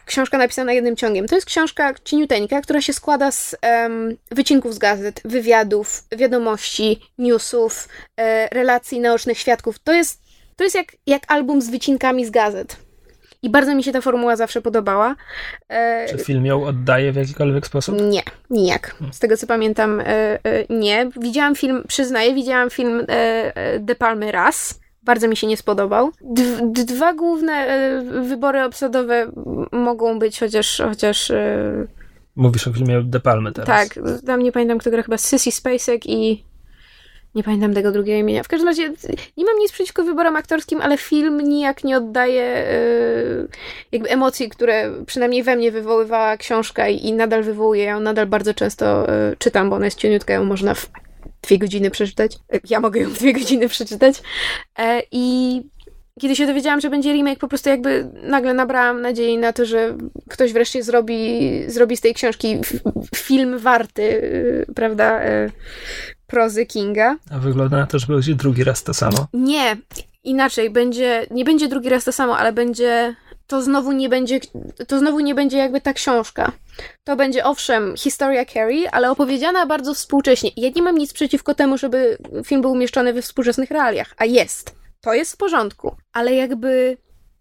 książka 0.05 0.37
napisana 0.37 0.73
jednym 0.73 0.95
ciągiem. 0.95 1.27
To 1.27 1.35
jest 1.35 1.47
książka 1.47 1.93
cieniuteńka, 2.03 2.61
która 2.61 2.81
się 2.81 2.93
składa 2.93 3.31
z 3.31 3.55
em, 3.61 4.17
wycinków 4.31 4.73
z 4.73 4.77
gazet, 4.77 5.21
wywiadów, 5.25 6.03
wiadomości, 6.11 6.99
newsów, 7.17 7.87
e, 8.17 8.47
relacji 8.49 8.99
naocznych 8.99 9.37
świadków. 9.37 9.79
To 9.79 9.93
jest, 9.93 10.21
to 10.55 10.63
jest 10.63 10.75
jak, 10.75 10.87
jak 11.07 11.23
album 11.27 11.61
z 11.61 11.69
wycinkami 11.69 12.25
z 12.25 12.29
gazet. 12.29 12.82
I 13.43 13.49
bardzo 13.49 13.75
mi 13.75 13.83
się 13.83 13.91
ta 13.91 14.01
formuła 14.01 14.35
zawsze 14.35 14.61
podobała. 14.61 15.15
E, 15.69 16.05
Czy 16.09 16.17
film 16.17 16.45
ją 16.45 16.63
oddaje 16.65 17.11
w 17.11 17.15
jakikolwiek 17.15 17.67
sposób? 17.67 18.01
nie, 18.01 18.21
nijak. 18.49 18.95
Z 19.11 19.19
tego 19.19 19.37
co 19.37 19.47
pamiętam, 19.47 19.99
e, 19.99 20.05
e, 20.05 20.39
nie. 20.69 21.09
Widziałam 21.21 21.55
film, 21.55 21.83
przyznaję, 21.87 22.35
widziałam 22.35 22.69
film 22.69 23.05
De 23.79 23.95
Palmy 23.95 24.31
raz. 24.31 24.79
Bardzo 25.03 25.27
mi 25.27 25.37
się 25.37 25.47
nie 25.47 25.57
spodobał. 25.57 26.11
Dwa 26.85 27.13
główne 27.13 27.65
wybory 28.29 28.63
obsadowe 28.63 29.31
mogą 29.71 30.19
być, 30.19 30.39
chociaż. 30.39 30.81
chociaż 30.89 31.31
Mówisz 32.35 32.67
o 32.67 32.73
filmie 32.73 33.01
De 33.03 33.19
Palmy 33.19 33.51
teraz. 33.51 33.67
tak, 33.89 33.99
tam 34.25 34.43
nie 34.43 34.51
pamiętam, 34.51 34.77
kto 34.77 34.91
gra 34.91 35.03
chyba 35.03 35.17
Sissy 35.17 35.51
Spacek 35.51 36.05
i. 36.05 36.43
Nie 37.35 37.43
pamiętam 37.43 37.73
tego 37.73 37.91
drugiego 37.91 38.19
imienia. 38.19 38.43
W 38.43 38.47
każdym 38.47 38.67
razie 38.67 38.93
nie 39.37 39.45
mam 39.45 39.57
nic 39.59 39.71
przeciwko 39.71 40.03
wyborom 40.03 40.35
aktorskim, 40.35 40.81
ale 40.81 40.97
film 40.97 41.41
nijak 41.41 41.83
nie 41.83 41.97
oddaje 41.97 42.65
yy, 43.31 43.47
jakby 43.91 44.09
emocji, 44.09 44.49
które 44.49 44.91
przynajmniej 45.05 45.43
we 45.43 45.55
mnie 45.55 45.71
wywoływała 45.71 46.37
książka 46.37 46.87
i, 46.87 47.13
nadal 47.13 47.43
wywołuje. 47.43 47.83
Ja 47.83 47.91
ją 47.91 47.99
nadal 47.99 48.27
bardzo 48.27 48.53
często 48.53 49.07
yy, 49.29 49.35
czytam, 49.37 49.69
bo 49.69 49.75
ona 49.75 49.85
jest 49.85 49.97
cieniutka, 49.97 50.33
ją 50.33 50.45
można 50.45 50.73
w 50.73 50.89
dwie 51.41 51.57
godziny 51.57 51.91
przeczytać. 51.91 52.37
Ja 52.69 52.79
mogę 52.79 53.01
ją 53.01 53.09
dwie 53.09 53.33
godziny 53.33 53.67
przeczytać. 53.67 54.21
E, 54.79 55.01
I 55.11 55.61
kiedy 56.21 56.35
się 56.35 56.47
dowiedziałam, 56.47 56.81
że 56.81 56.89
będzie 56.89 57.13
remake, 57.13 57.39
po 57.39 57.47
prostu 57.47 57.69
jakby 57.69 58.11
nagle 58.23 58.53
nabrałam 58.53 59.01
nadziei 59.01 59.37
na 59.37 59.53
to, 59.53 59.65
że 59.65 59.97
ktoś 60.29 60.53
wreszcie 60.53 60.83
zrobi, 60.83 61.49
zrobi 61.67 61.97
z 61.97 62.01
tej 62.01 62.13
książki 62.13 62.59
film 63.15 63.57
warty, 63.57 64.03
y, 64.03 64.65
prawda, 64.75 65.25
y, 65.25 65.51
prozy 66.33 66.65
Kinga. 66.65 67.15
A 67.31 67.39
wygląda 67.39 67.77
na 67.77 67.87
to, 67.87 67.99
że 67.99 68.07
będzie 68.07 68.35
drugi 68.35 68.63
raz 68.63 68.83
to 68.83 68.93
samo. 68.93 69.27
Nie, 69.33 69.77
inaczej, 70.23 70.69
będzie, 70.69 71.27
nie 71.31 71.45
będzie 71.45 71.67
drugi 71.67 71.89
raz 71.89 72.03
to 72.03 72.11
samo, 72.11 72.37
ale 72.37 72.53
będzie, 72.53 73.15
to 73.47 73.61
znowu 73.61 73.91
nie 73.91 74.09
będzie, 74.09 74.39
to 74.87 74.99
znowu 74.99 75.19
nie 75.19 75.35
będzie 75.35 75.57
jakby 75.57 75.81
ta 75.81 75.93
książka. 75.93 76.51
To 77.03 77.15
będzie 77.15 77.45
owszem 77.45 77.93
historia 77.97 78.45
Carrie, 78.45 78.91
ale 78.91 79.11
opowiedziana 79.11 79.65
bardzo 79.65 79.93
współcześnie. 79.93 80.51
Ja 80.57 80.69
nie 80.75 80.81
mam 80.81 80.97
nic 80.97 81.13
przeciwko 81.13 81.55
temu, 81.55 81.77
żeby 81.77 82.17
film 82.45 82.61
był 82.61 82.71
umieszczony 82.71 83.13
we 83.13 83.21
współczesnych 83.21 83.71
realiach, 83.71 84.13
a 84.17 84.25
jest 84.25 84.75
to 85.01 85.13
jest 85.13 85.33
w 85.33 85.37
porządku, 85.37 85.95
ale 86.13 86.33
jakby 86.33 86.97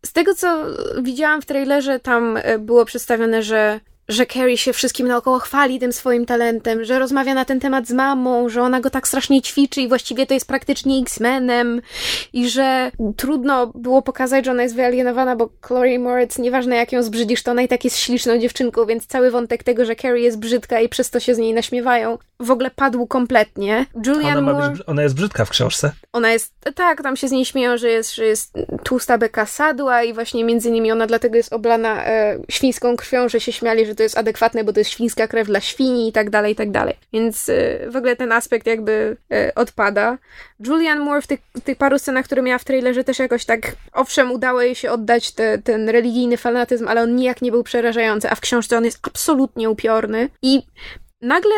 z 0.07 0.13
tego, 0.13 0.35
co 0.35 0.65
widziałam 1.03 1.43
w 1.43 1.47
trailerze, 1.47 2.01
tam 2.01 2.37
e, 2.37 2.59
było 2.59 2.85
przedstawione, 2.85 3.43
że 3.43 3.81
że 4.13 4.27
Carrie 4.27 4.59
się 4.59 4.73
wszystkim 4.73 5.09
naokoło 5.09 5.39
chwali 5.39 5.79
tym 5.79 5.93
swoim 5.93 6.27
talentem, 6.27 6.85
że 6.85 6.99
rozmawia 6.99 7.35
na 7.35 7.45
ten 7.45 7.61
temat 7.61 7.89
z 7.89 7.93
mamą, 7.93 8.49
że 8.49 8.63
ona 8.63 8.81
go 8.81 8.91
tak 8.91 9.09
strasznie 9.09 9.43
ćwiczy 9.43 9.81
i 9.81 9.89
właściwie 9.89 10.27
to 10.27 10.35
jest 10.35 10.47
praktycznie 10.47 10.99
X-Menem 10.99 11.83
i 12.33 12.49
że 12.51 12.91
trudno 13.17 13.67
było 13.67 14.03
pokazać, 14.03 14.45
że 14.45 14.51
ona 14.51 14.63
jest 14.63 14.75
wyalienowana, 14.75 15.37
bo 15.37 15.51
Chloe 15.61 15.99
Moritz, 15.99 16.39
nieważne 16.39 16.77
jak 16.77 16.93
ją 16.93 17.03
zbrzydzisz, 17.03 17.43
to 17.43 17.51
ona 17.51 17.63
i 17.63 17.69
tak 17.69 17.85
jest 17.85 17.99
śliczną 17.99 18.39
dziewczynką, 18.39 18.87
więc 18.87 19.07
cały 19.07 19.31
wątek 19.31 19.63
tego, 19.63 19.85
że 19.85 19.97
Carrie 19.97 20.25
jest 20.25 20.39
brzydka 20.39 20.81
i 20.81 20.89
przez 20.89 21.11
to 21.11 21.21
się 21.21 21.35
z 21.35 21.39
niej 21.39 21.55
naśmiewają, 21.55 22.19
w 22.41 22.51
ogóle 22.51 22.71
padł 22.71 23.07
kompletnie. 23.07 23.87
Julian 24.07 24.39
ona, 24.39 24.53
Moore, 24.53 24.71
być, 24.71 24.83
ona 24.87 25.03
jest 25.03 25.15
brzydka 25.15 25.45
w 25.45 25.51
książce. 25.51 25.93
Ona 26.13 26.33
jest, 26.33 26.53
tak, 26.75 27.03
tam 27.03 27.17
się 27.17 27.29
z 27.29 27.33
niej 27.33 27.45
śmieją, 27.45 27.77
że 27.77 27.89
jest, 27.89 28.15
że 28.15 28.25
jest 28.25 28.55
tłusta 28.85 29.19
beka 29.19 29.47
sadła 29.47 30.03
i 30.03 30.13
właśnie 30.13 30.45
między 30.45 30.71
nimi 30.71 30.93
ona 30.93 31.07
dlatego 31.07 31.37
jest 31.37 31.53
oblana 31.53 32.07
e, 32.07 32.39
świńską 32.51 32.97
krwią, 32.97 33.29
że 33.29 33.41
się 33.41 33.53
śmiali, 33.53 33.87
że 33.87 33.95
to 33.95 34.02
jest 34.03 34.19
adekwatne, 34.19 34.65
bo 34.65 34.73
to 34.73 34.81
jest 34.81 34.91
świńska 34.91 35.29
krew 35.29 35.47
dla 35.47 35.61
świni 35.61 36.09
i 36.09 36.13
tak 36.13 36.31
dalej, 36.31 36.53
i 36.53 36.57
tak 36.57 36.71
dalej. 36.71 36.95
Więc 37.13 37.49
e, 37.49 37.91
w 37.91 37.97
ogóle 37.97 38.17
ten 38.17 38.33
aspekt 38.33 38.67
jakby 38.67 39.17
e, 39.33 39.55
odpada. 39.55 40.19
Julian 40.67 41.01
Moore 41.01 41.23
w 41.23 41.27
tych, 41.27 41.41
tych 41.65 41.79
paru 41.79 41.99
scenach, 41.99 42.25
które 42.25 42.43
miała 42.43 42.59
w 42.59 42.65
trailerze 42.65 43.05
też 43.05 43.19
jakoś 43.19 43.45
tak, 43.45 43.73
owszem, 43.93 44.33
udało 44.33 44.63
jej 44.63 44.75
się 44.75 44.91
oddać 44.91 45.33
te, 45.33 45.59
ten 45.59 45.89
religijny 45.89 46.37
fanatyzm, 46.37 46.89
ale 46.89 47.03
on 47.03 47.17
nijak 47.17 47.43
nie 47.43 47.51
był 47.51 47.63
przerażający, 47.63 48.31
a 48.31 48.35
w 48.35 48.41
książce 48.41 48.77
on 48.77 48.85
jest 48.85 48.99
absolutnie 49.03 49.71
upiorny 49.71 50.29
i 50.43 50.63
nagle 51.23 51.55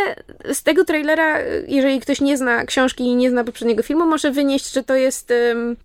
z 0.52 0.62
tego 0.62 0.84
trailera, 0.84 1.38
jeżeli 1.68 2.00
ktoś 2.00 2.20
nie 2.20 2.36
zna 2.36 2.64
książki 2.64 3.04
i 3.04 3.16
nie 3.16 3.30
zna 3.30 3.44
poprzedniego 3.44 3.82
filmu, 3.82 4.06
może 4.06 4.30
wynieść, 4.30 4.72
że 4.72 4.84
to 4.84 4.94
jest 4.94 5.32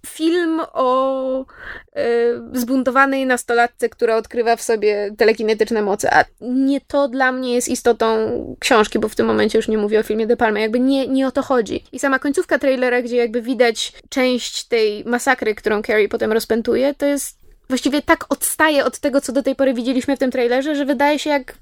film 0.08 0.62
o 0.74 1.46
zbuntowanej 2.54 3.26
nastolatce, 3.26 3.90
która 3.90 4.16
odkrywa 4.16 4.56
w 4.56 4.62
sobie 4.62 5.12
telekinetyczne 5.18 5.82
moce. 5.82 6.14
A 6.14 6.26
nie 6.42 6.82
to 6.82 7.08
dla 7.08 7.32
mnie 7.32 7.54
jest 7.54 7.68
istotą 7.68 8.08
książki, 8.60 9.00
bo 9.00 9.10
w 9.10 9.16
tym 9.16 9.26
momencie 9.26 9.58
już 9.58 9.68
nie 9.68 9.78
mówię 9.78 10.00
o 10.00 10.04
filmie 10.04 10.28
De 10.28 10.38
Palma. 10.38 10.60
Jakby 10.60 10.80
nie, 10.80 11.08
nie 11.08 11.28
o 11.28 11.32
to 11.32 11.42
chodzi. 11.42 11.84
I 11.92 12.00
sama 12.00 12.20
końcówka 12.20 12.60
trailera, 12.60 13.02
gdzie 13.02 13.16
jakby 13.16 13.42
widać 13.42 13.94
część 14.10 14.64
tej 14.64 15.06
masakry, 15.06 15.56
którą 15.56 15.82
Carrie 15.82 16.10
potem 16.10 16.32
rozpętuje, 16.32 16.94
to 16.94 17.06
jest 17.06 17.40
właściwie 17.70 18.02
tak 18.02 18.26
odstaje 18.30 18.86
od 18.86 19.00
tego, 19.00 19.22
co 19.22 19.32
do 19.32 19.44
tej 19.44 19.56
pory 19.56 19.74
widzieliśmy 19.74 20.16
w 20.16 20.20
tym 20.20 20.32
trailerze, 20.32 20.76
że 20.76 20.86
wydaje 20.86 21.20
się 21.20 21.30
jak 21.30 21.54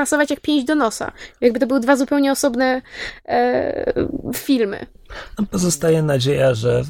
pasować 0.00 0.30
jak 0.30 0.40
pięść 0.40 0.66
do 0.66 0.74
nosa. 0.74 1.12
Jakby 1.40 1.60
to 1.60 1.66
były 1.66 1.80
dwa 1.80 1.96
zupełnie 1.96 2.32
osobne 2.32 2.82
e, 3.28 3.92
filmy. 4.34 4.86
No, 5.38 5.46
pozostaje 5.50 6.02
nadzieja, 6.02 6.54
że 6.54 6.82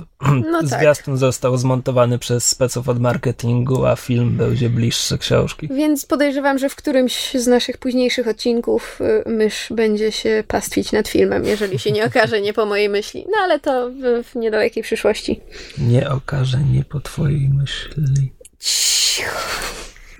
no 0.51 0.61
tak. 0.71 0.81
zwiastun 0.81 1.17
został 1.17 1.57
zmontowany 1.57 2.19
przez 2.19 2.49
speców 2.49 2.89
od 2.89 3.01
marketingu, 3.01 3.87
a 3.87 3.97
film 3.97 4.37
będzie 4.37 4.71
bliższy 4.71 5.19
książki. 5.19 5.69
Więc 5.69 6.07
podejrzewam, 6.07 6.59
że 6.59 6.69
w 6.69 6.77
którymś 6.77 7.35
z 7.35 7.47
naszych 7.47 7.79
późniejszych 7.79 8.29
odcinków 8.29 9.01
y, 9.27 9.31
mysz 9.31 9.69
będzie 9.71 10.13
się 10.13 10.45
pastwić 10.49 10.93
nad 10.93 11.09
filmem, 11.09 11.45
jeżeli 11.45 11.79
się 11.79 11.93
nie 11.93 12.05
okaże 12.05 12.41
nie 12.41 12.53
po 12.53 12.67
mojej 12.67 12.89
myśli. 12.89 13.27
No 13.31 13.37
ale 13.43 13.61
to 13.61 13.91
w, 13.91 14.25
w 14.25 14.35
niedalekiej 14.35 14.83
przyszłości. 14.83 15.41
Nie 15.79 16.11
okaże 16.11 16.59
nie 16.59 16.85
po 16.85 17.01
twojej 17.01 17.49
myśli. 17.49 18.33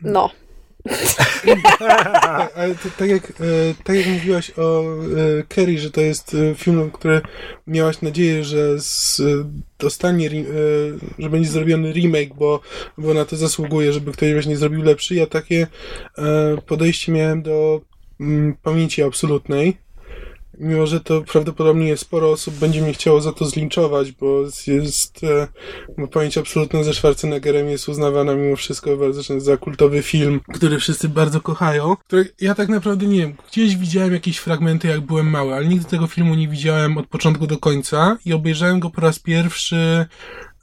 No. 0.03 0.31
Ale 2.55 2.75
tak, 2.99 3.11
jak, 3.11 3.31
e, 3.31 3.35
tak 3.85 3.97
jak 3.97 4.07
mówiłaś 4.07 4.53
o 4.57 4.83
e, 4.83 5.43
Kerry, 5.49 5.79
że 5.79 5.91
to 5.91 6.01
jest 6.01 6.35
e, 6.35 6.55
film, 6.55 6.91
który 6.91 7.21
miałaś 7.67 8.03
nadzieję, 8.03 8.45
że 8.45 8.81
z, 8.81 9.23
dostanie, 9.79 10.31
że 11.19 11.31
będzie 11.31 11.51
zrobiony 11.51 11.93
remake, 11.93 12.35
bo, 12.35 12.61
bo 12.99 13.15
na 13.15 13.25
to 13.25 13.37
zasługuje, 13.37 13.93
żeby 13.93 14.13
ktoś 14.13 14.33
właśnie 14.33 14.57
zrobił 14.57 14.83
lepszy. 14.83 15.15
Ja 15.15 15.27
takie 15.27 15.67
podejście 16.67 17.13
miałem 17.13 17.43
do 17.43 17.81
mm, 18.21 18.57
pamięci 18.63 19.03
absolutnej 19.03 19.77
mimo 20.61 20.87
że 20.87 21.01
to 21.01 21.23
prawdopodobnie 21.23 21.97
sporo 21.97 22.31
osób 22.31 22.55
będzie 22.55 22.83
mnie 22.83 22.93
chciało 22.93 23.21
za 23.21 23.33
to 23.33 23.45
zlinczować, 23.45 24.13
bo 24.13 24.43
jest, 24.67 25.25
e, 25.25 25.49
bo 25.99 26.09
pamięć 26.09 26.39
absolutna 26.39 26.83
ze 26.83 26.95
Schwarzeneggerem 26.95 27.69
jest 27.69 27.89
uznawana 27.89 28.35
mimo 28.35 28.57
wszystko 28.57 28.97
bardzo 28.97 29.41
za 29.41 29.57
kultowy 29.57 30.03
film, 30.03 30.41
który 30.55 30.79
wszyscy 30.79 31.09
bardzo 31.09 31.41
kochają, 31.41 31.97
który 31.97 32.33
ja 32.41 32.55
tak 32.55 32.69
naprawdę 32.69 33.07
nie 33.07 33.19
wiem, 33.19 33.35
gdzieś 33.49 33.77
widziałem 33.77 34.13
jakieś 34.13 34.39
fragmenty 34.39 34.89
jak 34.89 35.01
byłem 35.01 35.31
mały, 35.31 35.55
ale 35.55 35.67
nigdy 35.67 35.89
tego 35.89 36.07
filmu 36.07 36.35
nie 36.35 36.49
widziałem 36.49 36.99
od 36.99 37.07
początku 37.07 37.47
do 37.47 37.59
końca 37.59 38.17
i 38.25 38.33
obejrzałem 38.33 38.81
go 38.81 38.91
po 38.91 39.01
raz 39.01 39.19
pierwszy 39.19 40.07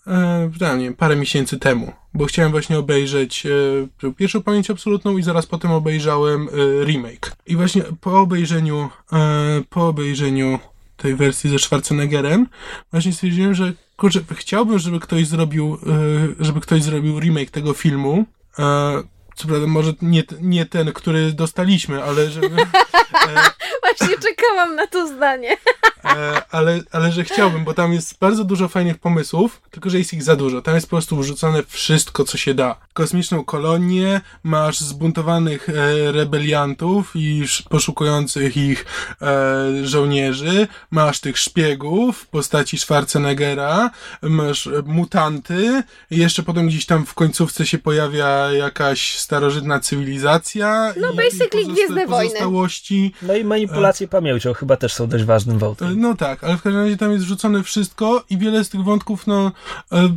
e, 0.08 0.78
nie 0.78 0.92
parę 0.92 1.16
miesięcy 1.16 1.60
temu, 1.60 1.92
bo 2.14 2.26
chciałem 2.26 2.52
właśnie 2.52 2.80
obejrzeć 2.80 3.46
e, 3.46 4.12
pierwszą 4.14 4.44
pamięć 4.44 4.70
absolutną 4.70 5.18
i 5.18 5.24
zaraz 5.24 5.46
potem 5.46 5.72
obejrzałem 5.72 6.50
e, 6.50 6.86
remake. 6.86 7.36
I 7.48 7.56
właśnie 7.56 7.84
po 8.02 8.20
obejrzeniu, 8.20 8.90
e, 9.14 9.62
po 9.70 9.88
obejrzeniu 9.88 10.60
tej 10.98 11.16
wersji 11.16 11.50
ze 11.50 11.60
Schwarzeneggerem, 11.60 12.48
właśnie 12.92 13.14
stwierdziłem, 13.14 13.54
że 13.54 13.74
kurczę, 13.98 14.20
chciałbym, 14.36 14.80
żeby 14.80 15.00
ktoś 15.00 15.28
zrobił, 15.28 15.74
e, 15.74 16.46
żeby 16.46 16.62
ktoś 16.62 16.84
zrobił 16.84 17.20
remake 17.20 17.52
tego 17.52 17.74
filmu, 17.74 18.26
e, 18.60 19.04
co 19.38 19.48
prawda 19.48 19.68
może 19.68 19.94
nie, 20.02 20.24
nie 20.42 20.66
ten, 20.66 20.94
który 20.94 21.34
dostaliśmy, 21.34 22.04
ale 22.04 22.30
żeby... 22.30 22.56
E, 23.28 23.68
Właśnie 23.82 24.18
czekałam 24.18 24.76
na 24.76 24.88
to 24.88 25.08
zdanie. 25.08 25.58
E, 26.06 26.42
ale, 26.52 26.80
ale 26.92 27.12
że 27.12 27.24
chciałbym, 27.24 27.64
bo 27.64 27.74
tam 27.74 27.94
jest 27.94 28.20
bardzo 28.20 28.44
dużo 28.44 28.68
fajnych 28.68 28.98
pomysłów, 28.98 29.62
tylko 29.72 29.90
że 29.90 29.98
jest 29.98 30.14
ich 30.14 30.24
za 30.24 30.36
dużo. 30.36 30.62
Tam 30.62 30.76
jest 30.76 30.88
po 30.88 30.96
prostu 30.96 31.18
wrzucone 31.18 31.64
wszystko, 31.68 32.24
co 32.24 32.38
się 32.38 32.54
da. 32.54 32.76
Kosmiczną 32.94 33.44
kolonię, 33.44 34.22
masz 34.44 34.80
zbuntowanych 34.80 35.70
e, 35.70 36.12
rebeliantów 36.12 37.12
i 37.16 37.46
poszukujących 37.70 38.58
ich 38.58 38.86
e, 39.22 39.86
żołnierzy, 39.86 40.68
masz 40.92 41.20
tych 41.20 41.38
szpiegów 41.38 42.18
w 42.18 42.28
postaci 42.28 42.78
Schwarzeneggera, 42.78 43.90
masz 44.22 44.70
mutanty, 44.86 45.84
i 46.12 46.18
jeszcze 46.18 46.44
potem 46.44 46.68
gdzieś 46.68 46.86
tam 46.86 47.06
w 47.06 47.14
końcówce 47.14 47.66
się 47.66 47.78
pojawia 47.78 48.52
jakaś 48.52 49.20
starożytna 49.28 49.80
cywilizacja. 49.80 50.94
No, 51.02 51.12
i, 51.12 51.16
basically 51.16 51.62
i 51.62 51.68
Gwiezdne 51.68 52.08
Wojny. 52.08 52.40
No 53.22 53.36
i 53.36 53.44
manipulacje 53.44 54.08
pamięcią 54.08 54.54
chyba 54.54 54.78
też 54.78 54.94
są 54.94 55.08
dość 55.08 55.24
ważnym 55.24 55.58
wątkiem. 55.60 56.02
No 56.02 56.16
tak, 56.16 56.44
ale 56.44 56.58
w 56.58 56.62
każdym 56.62 56.82
razie 56.82 56.98
tam 56.98 57.12
jest 57.12 57.26
rzucone 57.26 57.64
wszystko 57.64 58.24
i 58.30 58.38
wiele 58.38 58.64
z 58.64 58.70
tych 58.70 58.84
wątków, 58.84 59.28
no, 59.28 59.52
e, 59.92 60.10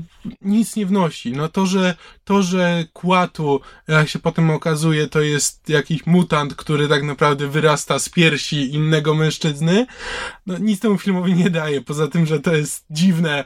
nic 0.42 0.76
nie 0.76 0.87
wnosi. 0.87 1.33
No 1.33 1.48
to, 1.48 1.66
że, 1.66 1.94
to, 2.24 2.42
że 2.42 2.85
Kłatu, 2.92 3.61
jak 3.88 4.09
się 4.09 4.18
potem 4.18 4.50
okazuje, 4.50 5.06
to 5.06 5.20
jest 5.20 5.68
jakiś 5.68 6.06
mutant, 6.06 6.54
który 6.54 6.88
tak 6.88 7.02
naprawdę 7.02 7.48
wyrasta 7.48 7.98
z 7.98 8.09
piersi 8.09 8.74
innego 8.74 9.14
mężczyzny, 9.14 9.87
no 10.46 10.59
nic 10.59 10.80
temu 10.80 10.98
filmowi 10.98 11.35
nie 11.35 11.50
daje. 11.50 11.80
Poza 11.80 12.09
tym, 12.09 12.26
że 12.26 12.40
to 12.40 12.54
jest 12.54 12.85
dziwne, 12.90 13.44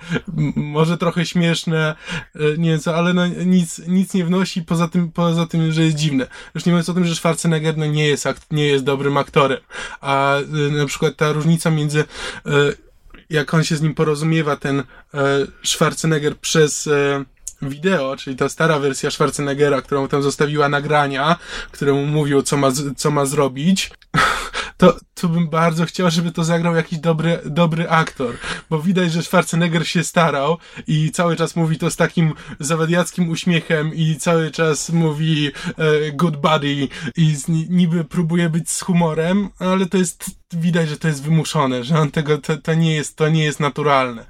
może 0.57 0.99
trochę 0.99 1.27
śmieszne, 1.27 1.95
e, 2.35 2.59
nie 2.59 2.71
wiem 2.71 2.81
co, 2.81 2.97
ale 2.97 3.13
no 3.13 3.27
nic, 3.27 3.79
nic 3.89 4.15
nie 4.15 4.25
wnosi 4.25 4.63
poza 4.63 4.89
tym, 4.89 5.13
poza 5.13 5.47
tym, 5.47 5.73
że 5.73 5.85
jest 5.85 5.97
dziwne. 5.97 6.27
Już 6.55 6.67
nie 6.67 6.73
mówiąc 6.73 6.89
o 6.89 6.95
tym, 6.95 7.05
że 7.05 7.15
Schwarzenegger 7.15 7.77
no 7.77 7.87
nie 7.87 8.07
jest, 8.07 8.27
nie 8.51 8.67
jest 8.67 8.85
dobrym 8.85 9.17
aktorem. 9.17 9.61
A 10.01 10.37
e, 10.37 10.43
na 10.71 10.87
przykład 10.87 11.17
ta 11.17 11.33
różnica 11.33 11.71
między 11.71 12.01
e, 12.01 12.05
jak 13.31 13.55
on 13.55 13.65
się 13.65 13.77
z 13.77 13.83
nim 13.83 13.95
porozumiewa, 13.95 14.57
ten 14.57 14.83
Schwarzenegger 15.65 16.39
przez 16.39 16.89
wideo, 17.63 18.17
czyli 18.17 18.37
ta 18.37 18.49
stara 18.49 18.79
wersja 18.79 19.11
Schwarzeneggera, 19.11 19.83
którą 19.83 20.09
tam 20.09 20.23
zostawiła 20.23 20.69
nagrania, 20.69 21.37
któremu 21.71 22.07
mówił, 22.07 22.43
co 22.43 22.57
ma, 22.57 22.69
co 22.97 23.11
ma 23.11 23.27
zrobić. 23.27 23.91
to, 24.77 24.97
to 25.15 25.29
bym 25.29 25.49
bardzo 25.49 25.87
chciał, 25.87 26.11
żeby 26.11 26.33
to 26.33 26.45
zagrał 26.45 26.77
jakiś 26.77 26.99
dobry, 26.99 27.39
dobry 27.45 27.89
aktor, 27.91 28.35
bo 28.71 28.83
widać, 28.83 29.13
że 29.13 29.23
Schwarzenegger 29.23 29.89
się 29.89 30.05
starał 30.05 30.59
i 30.87 31.11
cały 31.11 31.37
czas 31.37 31.57
mówi 31.57 31.79
to 31.79 31.91
z 31.91 31.97
takim 31.97 32.33
zawadiackim 32.61 33.29
uśmiechem 33.29 33.95
i 33.95 34.17
cały 34.17 34.51
czas 34.51 34.91
mówi 34.91 35.51
e, 35.77 36.13
good 36.13 36.37
buddy 36.37 36.89
i 37.17 37.37
z, 37.37 37.49
niby 37.49 38.05
próbuje 38.05 38.51
być 38.51 38.71
z 38.71 38.81
humorem, 38.81 39.49
ale 39.59 39.87
to 39.87 39.99
jest 39.99 40.31
widać, 40.53 40.89
że 40.89 40.97
to 40.97 41.09
jest 41.09 41.23
wymuszone, 41.23 41.85
że 41.85 41.99
on 41.99 42.11
tego, 42.11 42.39
to, 42.39 42.57
to 42.57 42.75
nie 42.75 42.95
jest, 42.95 43.17
to 43.17 43.29
nie 43.29 43.45
jest 43.45 43.61
naturalne. 43.61 44.27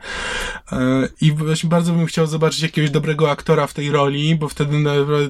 E, 0.73 1.09
I 1.21 1.33
właśnie 1.33 1.69
bardzo 1.69 1.93
bym 1.93 2.07
chciał 2.07 2.27
zobaczyć 2.27 2.63
jakiegoś 2.63 2.91
dobrego 2.91 3.31
aktora 3.31 3.67
w 3.67 3.75
tej 3.75 3.91
roli, 3.91 4.37
bo 4.37 4.49
wtedy 4.49 4.77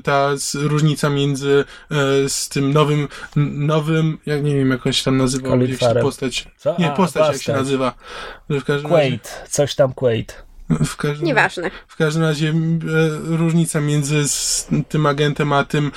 ta 0.02 0.30
różnica 0.54 1.10
między 1.10 1.64
e, 1.90 2.28
z 2.28 2.48
tym 2.48 2.72
nowym, 2.72 3.08
nowym, 3.36 4.18
jak 4.26 4.44
nie 4.44 4.54
wiem, 4.54 4.70
jak 4.70 4.86
on 4.86 4.92
się 4.92 5.04
tam 5.04 5.16
nazywa, 5.16 5.56
jak 5.56 5.80
się 5.80 6.00
postać. 6.02 6.48
Co? 6.56 6.76
Nie, 6.78 6.90
postać 6.90 7.22
A, 7.22 7.32
jak 7.32 7.42
się 7.42 7.52
nazywa. 7.52 7.94
Każdym 8.66 8.90
Quaid, 8.90 9.42
coś 9.50 9.74
tam 9.74 9.92
Quaid. 9.92 10.44
W 10.84 10.96
każdym, 10.96 11.26
Nieważne. 11.26 11.70
W 11.88 11.96
każdym 11.96 12.22
razie 12.22 12.48
e, 12.48 12.54
różnica 13.36 13.80
między 13.80 14.24
tym 14.88 15.06
agentem 15.06 15.52
a 15.52 15.64
tym 15.64 15.90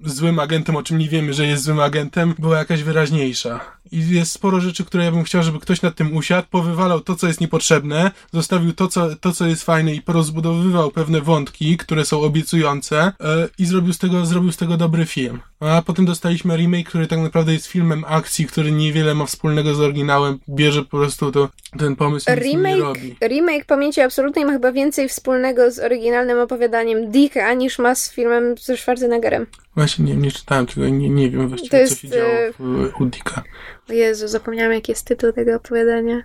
złym 0.00 0.38
agentem, 0.38 0.76
o 0.76 0.82
czym 0.82 0.98
nie 0.98 1.08
wiemy, 1.08 1.34
że 1.34 1.46
jest 1.46 1.64
złym 1.64 1.80
agentem, 1.80 2.34
była 2.38 2.58
jakaś 2.58 2.82
wyraźniejsza. 2.82 3.60
I 3.92 4.08
jest 4.08 4.32
sporo 4.32 4.60
rzeczy, 4.60 4.84
które 4.84 5.04
ja 5.04 5.12
bym 5.12 5.24
chciał, 5.24 5.42
żeby 5.42 5.60
ktoś 5.60 5.82
nad 5.82 5.94
tym 5.94 6.16
usiadł, 6.16 6.48
powywalał 6.50 7.00
to, 7.00 7.16
co 7.16 7.26
jest 7.26 7.40
niepotrzebne, 7.40 8.10
zostawił 8.32 8.72
to, 8.72 8.88
co, 8.88 9.16
to, 9.16 9.32
co 9.32 9.46
jest 9.46 9.64
fajne 9.64 9.94
i 9.94 10.02
porozbudowywał 10.02 10.90
pewne 10.90 11.20
wątki, 11.20 11.76
które 11.76 12.04
są 12.04 12.20
obiecujące 12.20 13.12
yy, 13.20 13.48
i 13.58 13.66
zrobił 13.66 13.92
z, 13.92 13.98
tego, 13.98 14.26
zrobił 14.26 14.52
z 14.52 14.56
tego 14.56 14.76
dobry 14.76 15.06
film. 15.06 15.40
A 15.60 15.82
potem 15.82 16.06
dostaliśmy 16.06 16.56
remake, 16.56 16.88
który 16.88 17.06
tak 17.06 17.18
naprawdę 17.18 17.52
jest 17.52 17.66
filmem 17.66 18.04
akcji, 18.06 18.46
który 18.46 18.72
niewiele 18.72 19.14
ma 19.14 19.26
wspólnego 19.26 19.74
z 19.74 19.80
oryginałem, 19.80 20.38
bierze 20.48 20.82
po 20.82 20.96
prostu 20.96 21.32
to, 21.32 21.48
ten 21.78 21.96
pomysł 21.96 22.30
remake, 22.30 22.76
nie 22.76 22.82
robi. 22.82 23.16
Remake 23.22 23.64
Pamięci 23.64 24.00
Absolutnej 24.00 24.44
ma 24.44 24.52
chyba 24.52 24.72
więcej 24.72 25.08
wspólnego 25.08 25.70
z 25.70 25.78
oryginalnym 25.78 26.38
opowiadaniem 26.38 27.10
Dicka, 27.10 27.54
niż 27.54 27.78
ma 27.78 27.94
z 27.94 28.12
filmem 28.12 28.54
ze 28.58 28.76
Schwarzeneggerem. 28.76 29.46
Właśnie 29.76 30.04
nie, 30.04 30.16
nie 30.16 30.32
czytałem 30.32 30.66
tego, 30.66 30.88
nie, 30.88 31.08
nie 31.10 31.30
wiem 31.30 31.48
właściwie, 31.48 31.78
jest, 31.78 31.94
co 31.94 32.00
się 32.00 32.08
działo 32.08 32.32
w, 32.58 32.62
w, 32.62 33.00
u 33.00 33.06
Dicka. 33.06 33.42
O 33.90 33.92
Jezu, 33.92 34.28
zapomniałam 34.28 34.72
jaki 34.72 34.92
jest 34.92 35.06
tytuł 35.06 35.32
tego 35.32 35.56
opowiadania. 35.56 36.22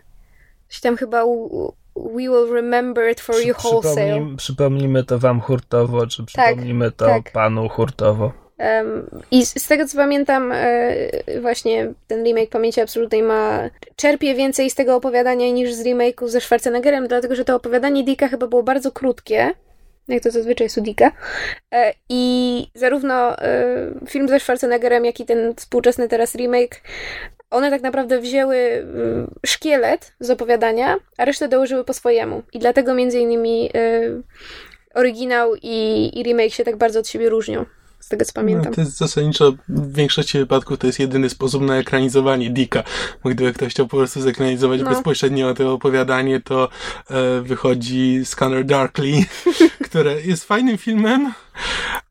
Coś 0.69 0.79
tam 0.81 0.97
chyba 0.97 1.25
u, 1.25 1.73
We 1.95 2.27
will 2.27 2.53
remember 2.53 3.11
it 3.11 3.21
for 3.21 3.35
Przy, 3.35 3.47
you 3.47 3.53
wholesale. 3.53 3.95
Przypomnij, 3.95 4.37
przypomnimy 4.37 5.03
to 5.03 5.19
wam 5.19 5.41
hurtowo, 5.41 6.07
czy 6.07 6.17
tak, 6.17 6.27
przypomnimy 6.27 6.91
tak, 6.91 6.95
to 6.95 7.05
tak. 7.05 7.31
panu 7.31 7.69
hurtowo. 7.69 8.42
I 9.31 9.45
z, 9.45 9.67
tego 9.67 9.87
co 9.87 9.97
pamiętam, 9.97 10.51
e, 10.51 11.41
właśnie 11.41 11.93
ten 12.07 12.23
remake 12.25 12.49
Pamięci 12.49 12.81
Absolutnej 12.81 13.23
ma 13.23 13.69
czerpie 13.95 14.35
więcej 14.35 14.69
z 14.69 14.75
tego 14.75 14.95
opowiadania 14.95 15.49
niż 15.49 15.73
z 15.73 15.83
remake'u 15.83 16.27
ze 16.27 16.41
Schwarzeneggerem, 16.41 17.07
dlatego 17.07 17.35
że 17.35 17.45
to 17.45 17.55
opowiadanie 17.55 18.03
Dicka 18.03 18.27
chyba 18.27 18.47
było 18.47 18.63
bardzo 18.63 18.91
krótkie 18.91 19.53
jak 20.07 20.23
to 20.23 20.31
zazwyczaj 20.31 20.69
Sudika. 20.69 21.11
E, 21.73 21.93
I 22.09 22.67
zarówno 22.75 23.39
e, 23.39 23.75
film 24.09 24.27
ze 24.27 24.39
Schwarzeneggerem, 24.39 25.05
jak 25.05 25.19
i 25.19 25.25
ten 25.25 25.55
współczesny 25.55 26.09
teraz 26.09 26.35
remake, 26.35 26.81
one 27.49 27.69
tak 27.69 27.81
naprawdę 27.81 28.19
wzięły 28.19 28.57
e, 28.57 28.83
szkielet 29.45 30.13
z 30.19 30.29
opowiadania, 30.29 30.97
a 31.17 31.25
resztę 31.25 31.47
dołożyły 31.47 31.83
po 31.83 31.93
swojemu. 31.93 32.43
I 32.53 32.59
dlatego 32.59 32.93
między 32.93 33.19
innymi 33.19 33.69
oryginał 34.93 35.55
i, 35.61 36.09
i 36.13 36.23
remake 36.23 36.53
się 36.53 36.63
tak 36.63 36.75
bardzo 36.75 36.99
od 36.99 37.07
siebie 37.07 37.29
różnią 37.29 37.65
z 38.03 38.07
tego 38.07 38.25
co 38.25 38.33
pamiętam. 38.33 38.65
No, 38.65 38.75
to 38.75 38.81
jest 38.81 38.97
zasadniczo 38.97 39.53
w 39.69 39.95
większości 39.95 40.37
wypadków 40.37 40.77
to 40.77 40.87
jest 40.87 40.99
jedyny 40.99 41.29
sposób 41.29 41.63
na 41.63 41.77
ekranizowanie 41.77 42.49
Dicka. 42.49 42.83
Bo 43.23 43.29
gdyby 43.29 43.53
ktoś 43.53 43.73
chciał 43.73 43.87
po 43.87 43.97
prostu 43.97 44.21
zekranizować 44.21 44.81
no. 44.81 44.89
bezpośrednio 44.89 45.53
to 45.53 45.73
opowiadanie, 45.73 46.41
to 46.41 46.69
e, 47.09 47.41
wychodzi 47.41 48.21
Scanner 48.25 48.65
Darkly, 48.65 49.25
które 49.87 50.21
jest 50.21 50.43
fajnym 50.43 50.77
filmem, 50.77 51.33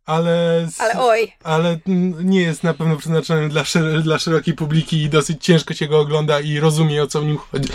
ale, 0.06 0.68
ale 0.78 1.00
oj. 1.00 1.32
Ale 1.44 1.78
nie 2.24 2.42
jest 2.42 2.64
na 2.64 2.74
pewno 2.74 2.96
przeznaczonym 2.96 3.50
dla, 3.50 3.64
szer 3.64 4.02
dla 4.02 4.18
szerokiej 4.18 4.54
publiki 4.54 5.02
i 5.02 5.08
dosyć 5.08 5.44
ciężko 5.44 5.74
się 5.74 5.88
go 5.88 6.00
ogląda 6.00 6.40
i 6.40 6.60
rozumie 6.60 7.02
o 7.02 7.06
co 7.06 7.20
w 7.20 7.24
nim 7.24 7.38
chodzi. 7.38 7.68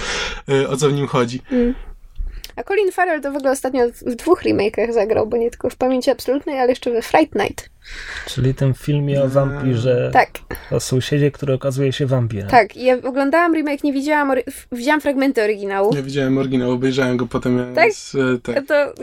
E, 0.49 0.69
o 0.69 0.77
co 0.77 0.89
w 0.89 0.93
nim 0.93 1.07
chodzi. 1.07 1.41
Mm. 1.51 1.73
A 2.57 2.63
Colin 2.63 2.91
Farrell 2.91 3.21
to 3.21 3.31
w 3.31 3.35
ogóle 3.35 3.51
ostatnio 3.51 3.87
w 4.05 4.15
dwóch 4.15 4.43
remake'ach 4.43 4.93
zagrał, 4.93 5.27
bo 5.27 5.37
nie 5.37 5.49
tylko 5.49 5.69
w 5.69 5.75
Pamięci 5.75 6.11
Absolutnej, 6.11 6.59
ale 6.59 6.69
jeszcze 6.69 6.91
we 6.91 7.01
Fright 7.01 7.35
Night. 7.35 7.69
Czyli 8.27 8.53
tym 8.53 8.73
filmie 8.73 9.23
o 9.23 9.27
wampirze. 9.27 10.09
Tak. 10.13 10.29
O 10.71 10.79
sąsiedzie, 10.79 11.31
który 11.31 11.53
okazuje 11.53 11.93
się 11.93 12.05
wampirem. 12.05 12.49
Tak, 12.49 12.77
ja 12.77 12.97
oglądałam 13.03 13.55
remake, 13.55 13.83
nie 13.83 13.93
widziałam, 13.93 14.31
widziałam 14.71 15.01
fragmenty 15.01 15.43
oryginału. 15.43 15.95
Ja 15.95 16.01
widziałem 16.01 16.37
oryginał, 16.37 16.71
obejrzałem 16.71 17.17
go 17.17 17.27
potem. 17.27 17.75
Tak? 17.75 17.93
Z, 17.93 18.15
e, 18.15 18.19
tak 18.43 18.67
to 18.67 18.93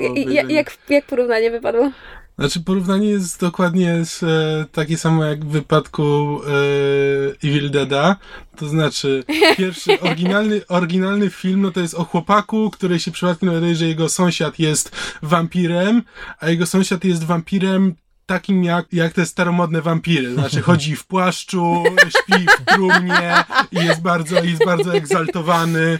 jak, 0.48 0.70
jak 0.90 1.04
porównanie 1.04 1.50
wypadło? 1.50 1.90
Znaczy 2.38 2.60
porównanie 2.60 3.08
jest 3.08 3.40
dokładnie 3.40 4.04
z, 4.04 4.22
e, 4.22 4.66
takie 4.72 4.98
samo 4.98 5.24
jak 5.24 5.44
w 5.44 5.48
wypadku 5.48 6.40
e, 6.42 7.48
Evil 7.48 7.70
Deada. 7.70 8.16
To 8.56 8.68
znaczy 8.68 9.24
pierwszy 9.56 10.00
oryginalny, 10.00 10.60
oryginalny 10.68 11.30
film 11.30 11.62
no 11.62 11.70
to 11.70 11.80
jest 11.80 11.94
o 11.94 12.04
chłopaku, 12.04 12.70
który 12.70 13.00
się 13.00 13.10
przypadkiem 13.10 13.48
dowiaduje, 13.48 13.74
że 13.74 13.86
jego 13.86 14.08
sąsiad 14.08 14.58
jest 14.58 14.96
wampirem, 15.22 16.02
a 16.40 16.50
jego 16.50 16.66
sąsiad 16.66 17.04
jest 17.04 17.24
wampirem 17.24 17.94
takim 18.26 18.64
jak, 18.64 18.86
jak 18.92 19.12
te 19.12 19.26
staromodne 19.26 19.82
wampiry. 19.82 20.34
Znaczy 20.34 20.62
chodzi 20.70 20.96
w 20.96 21.06
płaszczu, 21.06 21.84
śpi 22.08 22.46
w 22.58 22.64
trumnie 22.64 23.44
i 23.72 23.76
jest 23.76 24.02
bardzo, 24.02 24.44
jest 24.44 24.64
bardzo 24.64 24.94
egzaltowany. 24.96 25.98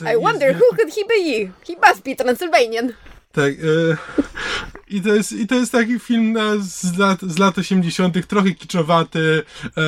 E, 0.00 0.14
I 0.14 0.22
wonder 0.22 0.48
jest, 0.48 0.60
who 0.60 0.76
could 0.76 0.94
he 0.94 1.00
be? 1.08 1.52
He 1.66 1.88
must 1.88 2.04
be 2.04 2.16
Transylvanian. 2.16 2.92
Tak. 3.32 3.52
E, 3.52 3.96
i, 4.94 5.02
to 5.02 5.14
jest, 5.14 5.32
I 5.32 5.46
to 5.46 5.54
jest 5.54 5.72
taki 5.72 5.98
film 5.98 6.32
na, 6.32 6.52
z, 6.60 6.98
lat, 6.98 7.20
z 7.22 7.38
lat 7.38 7.58
80., 7.58 8.26
trochę 8.26 8.50
kiczowaty. 8.50 9.42
E, 9.64 9.80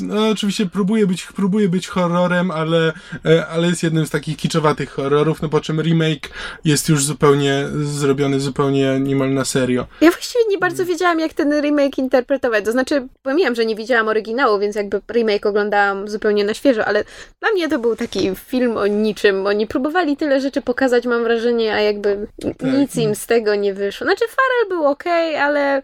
no, 0.00 0.28
oczywiście 0.28 0.66
próbuje 0.66 1.06
być, 1.06 1.26
próbuje 1.26 1.68
być 1.68 1.88
horrorem, 1.88 2.50
ale, 2.50 2.92
e, 3.26 3.46
ale 3.46 3.68
jest 3.68 3.82
jednym 3.82 4.06
z 4.06 4.10
takich 4.10 4.36
kiczowatych 4.36 4.90
horrorów, 4.90 5.42
no 5.42 5.48
po 5.48 5.60
czym 5.60 5.80
remake 5.80 6.30
jest 6.64 6.88
już 6.88 7.04
zupełnie 7.04 7.64
zrobiony 7.82 8.40
zupełnie 8.40 9.00
niemal 9.00 9.34
na 9.34 9.44
serio. 9.44 9.86
Ja 10.00 10.10
właściwie 10.10 10.44
nie 10.50 10.58
bardzo 10.58 10.84
wiedziałam, 10.84 11.20
jak 11.20 11.32
ten 11.32 11.60
remake 11.60 11.98
interpretować. 11.98 12.64
To 12.64 12.72
znaczy, 12.72 13.08
pomijam, 13.22 13.54
że 13.54 13.66
nie 13.66 13.76
widziałam 13.76 14.08
oryginału, 14.08 14.58
więc 14.58 14.76
jakby 14.76 15.00
remake 15.12 15.46
oglądałam 15.46 16.08
zupełnie 16.08 16.44
na 16.44 16.54
świeżo, 16.54 16.84
ale 16.84 17.04
dla 17.40 17.50
mnie 17.52 17.68
to 17.68 17.78
był 17.78 17.96
taki 17.96 18.30
film 18.36 18.76
o 18.76 18.86
niczym. 18.86 19.46
Oni 19.46 19.66
próbowali 19.66 20.16
tyle 20.16 20.40
rzeczy 20.40 20.62
pokazać, 20.62 21.06
mam 21.06 21.22
wrażenie, 21.22 21.74
a 21.74 21.80
jakby 21.80 22.26
tak. 22.42 22.72
nic 22.72 22.96
im 22.96 23.14
z 23.14 23.26
tego 23.26 23.54
nie 23.54 23.74
wyszło. 23.74 24.06
Znaczy, 24.06 24.24
Farel 24.28 24.68
był 24.68 24.86
ok, 24.86 25.04
ale 25.40 25.82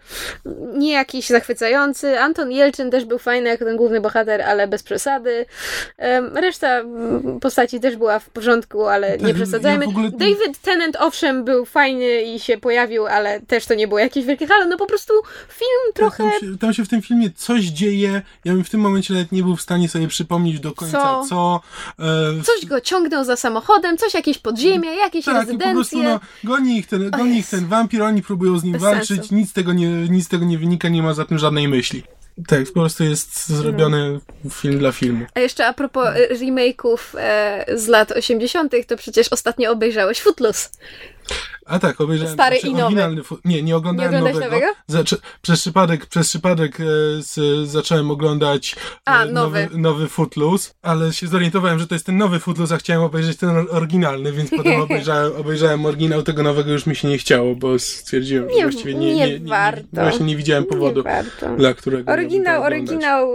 nie 0.73 0.91
jakiś 0.91 1.27
zachwycający. 1.27 2.19
Anton 2.19 2.51
Jelczyn 2.51 2.91
też 2.91 3.05
był 3.05 3.19
fajny 3.19 3.49
jako 3.49 3.65
ten 3.65 3.77
główny 3.77 4.01
bohater, 4.01 4.41
ale 4.41 4.67
bez 4.67 4.83
przesady. 4.83 5.45
Reszta 6.33 6.83
postaci 7.41 7.79
też 7.79 7.95
była 7.95 8.19
w 8.19 8.29
porządku, 8.29 8.85
ale 8.85 9.17
nie 9.17 9.33
przesadzajmy. 9.33 9.85
Ja 9.85 9.89
ogóle... 9.89 10.11
David 10.11 10.61
Tennant 10.61 10.97
owszem 10.99 11.43
był 11.43 11.65
fajny 11.65 12.21
i 12.21 12.39
się 12.39 12.57
pojawił, 12.57 13.07
ale 13.07 13.41
też 13.41 13.65
to 13.65 13.73
nie 13.73 13.87
było 13.87 13.99
jakieś 13.99 14.25
wielkie 14.25 14.47
halo. 14.47 14.65
No 14.65 14.77
po 14.77 14.85
prostu 14.85 15.13
film 15.49 15.93
trochę... 15.93 16.23
Tam 16.23 16.39
się, 16.39 16.57
tam 16.57 16.73
się, 16.73 16.85
w 16.85 16.89
tym 16.89 17.01
filmie 17.01 17.29
coś 17.35 17.63
dzieje. 17.63 18.21
Ja 18.45 18.53
bym 18.53 18.63
w 18.63 18.69
tym 18.69 18.79
momencie 18.79 19.13
nawet 19.13 19.31
nie 19.31 19.43
był 19.43 19.55
w 19.55 19.61
stanie 19.61 19.89
sobie 19.89 20.07
przypomnieć 20.07 20.59
do 20.59 20.71
końca 20.71 21.01
co. 21.01 21.25
co 21.29 21.61
e... 21.99 22.43
Coś 22.43 22.65
go 22.65 22.81
ciągnął 22.81 23.23
za 23.23 23.35
samochodem, 23.35 23.97
coś 23.97 24.13
jakieś 24.13 24.37
podziemie, 24.37 24.95
jakieś 24.95 25.25
tak, 25.25 25.35
rezydencje. 25.35 25.67
po 25.67 25.73
prostu, 25.73 26.03
no, 26.03 26.19
goni 26.43 26.77
ich 26.77 26.87
ten, 26.87 27.09
goni 27.09 27.37
ich 27.37 27.49
ten 27.49 27.67
wampir, 27.67 28.01
oni 28.01 28.21
próbują 28.25 28.59
z 28.59 28.63
nim 28.63 28.73
Bez 28.73 28.81
walczyć, 28.81 29.31
nic 29.31 29.49
z, 29.49 29.53
tego 29.53 29.73
nie, 29.73 29.87
nic 29.87 30.27
tego 30.27 30.45
nie 30.45 30.57
wynika, 30.57 30.89
nie 30.89 31.03
ma 31.03 31.13
za 31.13 31.25
tym 31.25 31.37
żadnej 31.37 31.67
myśli. 31.67 32.03
Tak, 32.47 32.65
po 32.65 32.73
prostu 32.73 33.03
jest 33.03 33.47
zrobiony 33.47 34.19
no. 34.43 34.49
film 34.49 34.79
dla 34.79 34.91
filmu. 34.91 35.25
A 35.33 35.39
jeszcze 35.39 35.67
a 35.67 35.73
propos 35.73 36.07
e, 36.07 36.35
remake'ów 36.35 36.97
e, 37.17 37.65
z 37.77 37.87
lat 37.87 38.11
80., 38.11 38.73
to 38.87 38.97
przecież 38.97 39.27
ostatnio 39.27 39.71
obejrzałeś 39.71 40.21
Footloose. 40.21 40.69
A 41.65 41.79
tak, 41.79 42.01
obejrzałem 42.01 42.33
Stary 42.33 42.59
znaczy, 42.59 42.67
i 42.67 42.75
nowy. 42.75 43.21
Nie, 43.45 43.63
nie 43.63 43.75
oglądałem 43.75 44.11
nie 44.11 44.19
nowego. 44.19 44.39
nowego? 44.39 44.65
Zaczy, 44.87 45.17
przez 45.41 45.61
przypadek, 45.61 46.05
przez 46.05 46.29
przypadek 46.29 46.79
e, 46.79 46.83
z, 47.19 47.67
zacząłem 47.69 48.11
oglądać 48.11 48.75
a, 49.05 49.23
e, 49.23 49.31
nowy. 49.31 49.63
nowy, 49.63 49.77
nowy 49.77 50.07
Footloose, 50.07 50.73
ale 50.81 51.13
się 51.13 51.27
zorientowałem, 51.27 51.79
że 51.79 51.87
to 51.87 51.95
jest 51.95 52.05
ten 52.05 52.17
nowy 52.17 52.39
Footloose, 52.39 52.75
a 52.75 52.77
chciałem 52.77 53.03
obejrzeć 53.03 53.37
ten 53.37 53.49
oryginalny, 53.69 54.31
więc 54.31 54.49
potem 54.57 54.81
obejrzałem, 54.81 55.35
obejrzałem 55.37 55.85
oryginał, 55.85 56.23
tego 56.23 56.43
nowego 56.43 56.71
już 56.71 56.85
mi 56.85 56.95
się 56.95 57.07
nie 57.07 57.17
chciało, 57.17 57.55
bo 57.55 57.79
stwierdziłem, 57.79 58.47
nie, 58.47 58.55
że 58.55 58.61
właściwie 58.61 58.93
nie, 58.93 59.15
nie, 59.15 59.27
nie, 59.27 59.39
nie, 59.39 59.49
warto. 59.49 59.87
nie, 59.93 60.01
właśnie 60.01 60.25
nie 60.25 60.35
widziałem 60.35 60.65
powodu, 60.65 61.03
nie 61.03 61.57
dla 61.57 61.73
którego 61.73 62.11
Oryginał, 62.11 62.63
oryginał, 62.63 63.29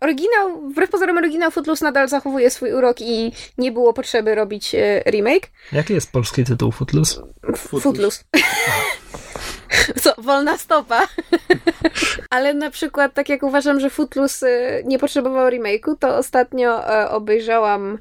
oryginał, 0.00 0.70
wbrew 0.70 0.90
pozorom 0.90 1.18
oryginał 1.18 1.50
Footloose 1.50 1.84
nadal 1.84 2.08
zachowuje 2.08 2.50
swój 2.50 2.72
urok 2.72 2.96
i 3.00 3.32
nie 3.58 3.72
było 3.72 3.92
potrzeby 3.92 4.34
robić 4.34 4.74
e, 4.74 5.02
remake. 5.10 5.50
Jaki 5.72 5.94
jest 5.94 6.12
polski 6.12 6.44
tytuł 6.44 6.72
Footloose? 6.72 7.01
Footloose. 7.56 8.24
Co, 10.02 10.14
wolna 10.18 10.58
stopa. 10.58 11.08
Ale 12.30 12.54
na 12.54 12.70
przykład, 12.70 13.14
tak 13.14 13.28
jak 13.28 13.42
uważam, 13.42 13.80
że 13.80 13.90
Footloose 13.90 14.46
y, 14.48 14.82
nie 14.84 14.98
potrzebował 14.98 15.48
remake'u, 15.48 15.96
to 15.98 16.16
ostatnio 16.16 16.94
e, 16.94 17.10
obejrzałam 17.10 17.98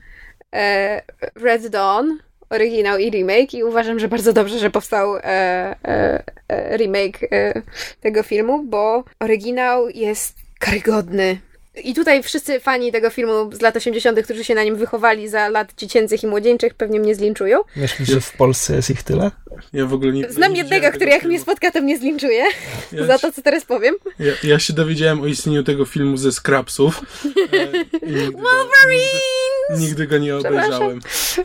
e, 0.53 1.01
Red 1.35 1.67
Dawn, 1.67 2.17
oryginał 2.49 2.97
i 2.97 3.11
remake 3.11 3.53
i 3.53 3.63
uważam, 3.63 3.99
że 3.99 4.07
bardzo 4.07 4.33
dobrze, 4.33 4.59
że 4.59 4.69
powstał 4.69 5.17
e, 5.17 5.21
e, 5.23 6.23
e 6.49 6.77
remake 6.77 7.19
e, 7.31 7.61
tego 8.01 8.23
filmu, 8.23 8.63
bo 8.63 9.03
oryginał 9.19 9.89
jest 9.89 10.35
karygodny, 10.59 11.37
i 11.75 11.93
tutaj 11.93 12.23
wszyscy 12.23 12.59
fani 12.59 12.91
tego 12.91 13.09
filmu 13.09 13.49
z 13.53 13.61
lat 13.61 13.75
80., 13.75 14.21
którzy 14.21 14.43
się 14.43 14.55
na 14.55 14.63
nim 14.63 14.75
wychowali 14.75 15.29
za 15.29 15.49
lat 15.49 15.73
dziecięcych 15.77 16.23
i 16.23 16.27
młodzieńczych, 16.27 16.73
pewnie 16.73 16.99
mnie 16.99 17.15
zlinczują. 17.15 17.59
Myślisz, 17.75 18.09
że 18.09 18.21
w 18.21 18.31
Polsce 18.31 18.75
jest 18.75 18.89
ich 18.89 19.03
tyle? 19.03 19.31
Ja 19.73 19.85
w 19.85 19.93
ogóle 19.93 20.11
nie 20.11 20.31
Znam 20.31 20.55
jednego, 20.55 20.91
który 20.91 21.11
jak 21.11 21.21
filmu. 21.21 21.33
mnie 21.33 21.39
spotka, 21.39 21.71
to 21.71 21.81
mnie 21.81 21.97
zlinczuje 21.97 22.43
ja 22.91 23.05
za 23.05 23.19
to, 23.19 23.31
co 23.31 23.41
teraz 23.41 23.65
powiem. 23.65 23.95
Ja, 24.19 24.33
ja, 24.43 24.59
się 24.59 24.73
dowiedziałem 24.73 25.21
o 25.21 25.27
istnieniu 25.27 25.63
tego 25.63 25.85
filmu 25.85 26.17
ze 26.17 26.31
Scrapsów. 26.31 27.01
E, 27.53 27.65
Wolverine! 28.31 29.19
Nigdy, 29.69 29.85
nigdy, 29.85 30.07
go 30.07 30.17
nie 30.17 30.37
obejrzałem. 30.37 30.99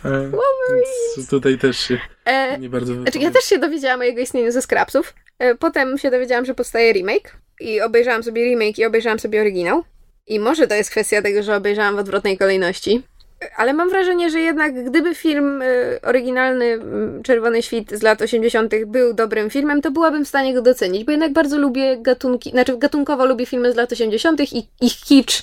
E, 0.05 1.27
tutaj 1.31 1.59
też 1.59 1.79
się 1.79 2.01
e, 2.25 2.59
nie 2.59 2.69
bardzo 2.69 2.95
Znaczy, 2.95 3.19
ja 3.19 3.31
też 3.31 3.45
się 3.45 3.59
dowiedziałam 3.59 4.01
o 4.01 4.05
jego 4.05 4.21
istnieniu 4.21 4.53
ze 4.53 4.63
Scrapsów. 4.63 5.15
E, 5.39 5.55
potem 5.55 5.99
się 5.99 6.11
dowiedziałam, 6.11 6.45
że 6.45 6.55
powstaje 6.55 6.93
remake. 6.93 7.37
I 7.61 7.81
obejrzałam 7.81 8.23
sobie 8.23 8.45
remake 8.45 8.79
i 8.79 8.85
obejrzałam 8.85 9.19
sobie 9.19 9.41
oryginał. 9.41 9.85
I 10.27 10.41
może 10.41 10.67
to 10.67 10.75
jest 10.75 10.91
kwestia 10.91 11.23
tego, 11.23 11.43
że 11.43 11.57
obejrzałam 11.57 11.97
w 11.97 11.99
odwrotnej 11.99 12.39
kolejności. 12.39 13.03
Ale 13.57 13.73
mam 13.73 13.91
wrażenie, 13.91 14.31
że 14.31 14.41
jednak 14.41 14.85
gdyby 14.85 15.15
film 15.15 15.63
y, 15.63 15.99
oryginalny 16.03 16.65
y, 16.65 17.23
Czerwony 17.23 17.63
Świt 17.63 17.91
z 17.93 18.03
lat 18.03 18.23
80. 18.23 18.73
był 18.87 19.15
dobrym 19.15 19.51
filmem, 19.51 19.83
to 19.83 19.91
byłabym 19.91 20.25
w 20.25 20.29
stanie 20.29 20.55
go 20.55 20.63
docenić, 20.63 21.05
bo 21.05 21.13
jednak 21.13 21.33
bardzo 21.33 21.59
lubię 21.59 21.97
gatunki, 22.01 22.51
znaczy 22.51 22.79
gatunkowo 22.79 23.27
lubię 23.27 23.47
filmy 23.47 23.73
z 23.73 23.77
lat 23.77 23.93
80. 23.93 24.53
i 24.53 24.69
ich 24.81 24.97
kicz 25.05 25.39
y, 25.39 25.43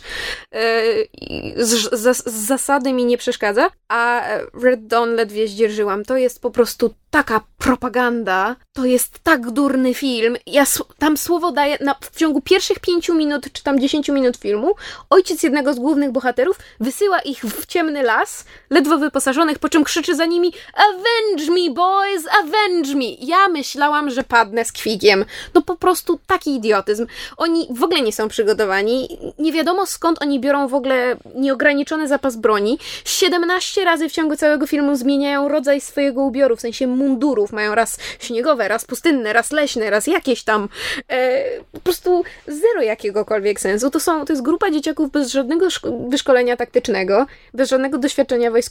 z, 1.57 1.99
z, 1.99 2.17
z, 2.17 2.45
zasady 2.47 2.93
mi 2.93 3.05
nie 3.05 3.17
przeszkadza, 3.17 3.69
a 3.87 4.27
Red 4.63 4.87
Dawn 4.87 5.09
ledwie 5.09 5.47
zdzierżyłam. 5.47 6.05
To 6.05 6.17
jest 6.17 6.41
po 6.41 6.51
prostu 6.51 6.93
taka 7.13 7.41
propaganda, 7.57 8.55
to 8.73 8.85
jest 8.85 9.19
tak 9.23 9.51
durny 9.51 9.93
film. 9.93 10.37
Ja 10.45 10.63
tam 10.97 11.17
słowo 11.17 11.51
daję, 11.51 11.77
na, 11.81 11.95
w 12.01 12.15
ciągu 12.15 12.41
pierwszych 12.41 12.79
pięciu 12.79 13.15
minut, 13.15 13.45
czy 13.53 13.63
tam 13.63 13.79
dziesięciu 13.79 14.13
minut 14.13 14.37
filmu, 14.37 14.75
ojciec 15.09 15.43
jednego 15.43 15.73
z 15.73 15.79
głównych 15.79 16.11
bohaterów 16.11 16.59
wysyła 16.79 17.19
ich 17.19 17.39
w 17.41 17.65
ciemny 17.65 18.03
las, 18.03 18.45
ledwo 18.73 18.97
wyposażonych, 18.97 19.59
po 19.59 19.69
czym 19.69 19.83
krzyczy 19.83 20.15
za 20.15 20.25
nimi 20.25 20.53
Avenge 20.73 21.51
me, 21.51 21.73
boys, 21.73 22.23
avenge 22.39 22.95
me! 22.95 23.05
Ja 23.19 23.47
myślałam, 23.47 24.09
że 24.09 24.23
padnę 24.23 24.65
z 24.65 24.71
kwigiem. 24.71 25.25
No 25.53 25.61
po 25.61 25.75
prostu 25.75 26.19
taki 26.27 26.55
idiotyzm. 26.55 27.07
Oni 27.37 27.67
w 27.69 27.83
ogóle 27.83 28.01
nie 28.01 28.13
są 28.13 28.27
przygotowani. 28.27 29.17
Nie 29.39 29.51
wiadomo 29.51 29.85
skąd 29.85 30.21
oni 30.21 30.39
biorą 30.39 30.67
w 30.67 30.73
ogóle 30.73 31.15
nieograniczony 31.35 32.07
zapas 32.07 32.35
broni. 32.35 32.79
17 33.05 33.85
razy 33.85 34.09
w 34.09 34.11
ciągu 34.11 34.35
całego 34.35 34.67
filmu 34.67 34.95
zmieniają 34.95 35.47
rodzaj 35.47 35.81
swojego 35.81 36.21
ubioru, 36.21 36.55
w 36.55 36.61
sensie 36.61 36.87
mundurów. 36.87 37.51
Mają 37.51 37.75
raz 37.75 37.97
śniegowe, 38.19 38.67
raz 38.67 38.85
pustynne, 38.85 39.33
raz 39.33 39.51
leśne, 39.51 39.89
raz 39.89 40.07
jakieś 40.07 40.43
tam. 40.43 40.69
E, 41.09 41.43
po 41.71 41.79
prostu 41.79 42.23
zero 42.47 42.81
jakiegokolwiek 42.81 43.59
sensu. 43.59 43.89
To, 43.89 43.99
są, 43.99 44.25
to 44.25 44.33
jest 44.33 44.43
grupa 44.43 44.71
dzieciaków 44.71 45.11
bez 45.11 45.31
żadnego 45.31 45.67
wyszkolenia 46.09 46.57
taktycznego, 46.57 47.25
bez 47.53 47.69
żadnego 47.69 47.97
doświadczenia 47.97 48.51
wojskowego. 48.51 48.62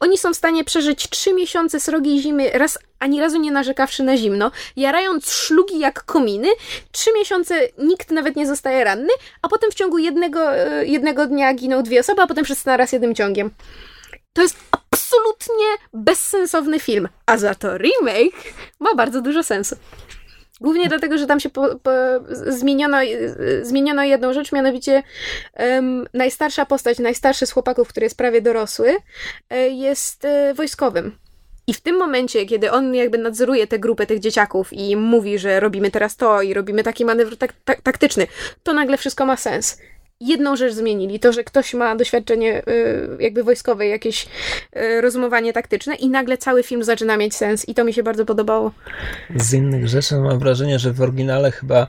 Oni 0.00 0.18
są 0.18 0.32
w 0.32 0.36
stanie 0.36 0.64
przeżyć 0.64 1.08
trzy 1.08 1.34
miesiące 1.34 1.80
srogiej 1.80 2.20
zimy, 2.20 2.50
raz 2.54 2.78
ani 2.98 3.20
razu 3.20 3.38
nie 3.38 3.50
narzekawszy 3.50 4.02
na 4.02 4.16
zimno, 4.16 4.50
jarając 4.76 5.32
szlugi 5.32 5.78
jak 5.78 6.04
kominy. 6.04 6.48
Trzy 6.92 7.10
miesiące 7.18 7.60
nikt 7.78 8.10
nawet 8.10 8.36
nie 8.36 8.46
zostaje 8.46 8.84
ranny, 8.84 9.12
a 9.42 9.48
potem 9.48 9.70
w 9.70 9.74
ciągu 9.74 9.98
jednego, 9.98 10.56
e, 10.56 10.86
jednego 10.86 11.26
dnia 11.26 11.54
giną 11.54 11.82
dwie 11.82 12.00
osoby, 12.00 12.22
a 12.22 12.26
potem 12.26 12.44
wszyscy 12.44 12.66
naraz 12.66 12.92
jednym 12.92 13.14
ciągiem. 13.14 13.50
To 14.32 14.42
jest 14.42 14.56
absolutnie 14.70 15.66
bezsensowny 15.92 16.80
film, 16.80 17.08
a 17.26 17.38
za 17.38 17.54
to 17.54 17.78
remake 17.78 18.54
ma 18.80 18.94
bardzo 18.94 19.20
dużo 19.20 19.42
sensu. 19.42 19.76
Głównie 20.60 20.88
dlatego, 20.88 21.18
że 21.18 21.26
tam 21.26 21.40
się 21.40 21.50
po, 21.50 21.76
po, 21.76 21.90
zmieniono, 22.32 22.98
zmieniono 23.62 24.04
jedną 24.04 24.32
rzecz, 24.32 24.52
mianowicie 24.52 25.02
um, 25.58 26.06
najstarsza 26.14 26.66
postać, 26.66 26.98
najstarszy 26.98 27.46
z 27.46 27.52
chłopaków, 27.52 27.88
który 27.88 28.04
jest 28.04 28.16
prawie 28.16 28.42
dorosły, 28.42 28.96
e, 29.50 29.68
jest 29.68 30.24
e, 30.24 30.54
wojskowym. 30.54 31.18
I 31.66 31.74
w 31.74 31.80
tym 31.80 31.96
momencie, 31.96 32.46
kiedy 32.46 32.70
on 32.70 32.94
jakby 32.94 33.18
nadzoruje 33.18 33.66
tę 33.66 33.78
grupę 33.78 34.06
tych 34.06 34.20
dzieciaków 34.20 34.72
i 34.72 34.96
mówi, 34.96 35.38
że 35.38 35.60
robimy 35.60 35.90
teraz 35.90 36.16
to 36.16 36.42
i 36.42 36.54
robimy 36.54 36.82
taki 36.82 37.04
manewr 37.04 37.36
tak, 37.36 37.52
tak, 37.64 37.82
taktyczny, 37.82 38.26
to 38.62 38.72
nagle 38.72 38.96
wszystko 38.96 39.26
ma 39.26 39.36
sens 39.36 39.78
jedną 40.20 40.56
rzecz 40.56 40.72
zmienili, 40.72 41.20
to, 41.20 41.32
że 41.32 41.44
ktoś 41.44 41.74
ma 41.74 41.96
doświadczenie 41.96 42.62
y, 42.68 43.16
jakby 43.20 43.44
wojskowe, 43.44 43.86
jakieś 43.86 44.26
y, 44.76 45.00
rozumowanie 45.00 45.52
taktyczne 45.52 45.94
i 45.94 46.10
nagle 46.10 46.38
cały 46.38 46.62
film 46.62 46.84
zaczyna 46.84 47.16
mieć 47.16 47.36
sens 47.36 47.68
i 47.68 47.74
to 47.74 47.84
mi 47.84 47.92
się 47.92 48.02
bardzo 48.02 48.24
podobało. 48.24 48.72
Z 49.36 49.52
innych 49.52 49.88
rzeczy 49.88 50.16
mam 50.16 50.38
wrażenie, 50.38 50.78
że 50.78 50.92
w 50.92 51.00
oryginale 51.00 51.50
chyba 51.50 51.86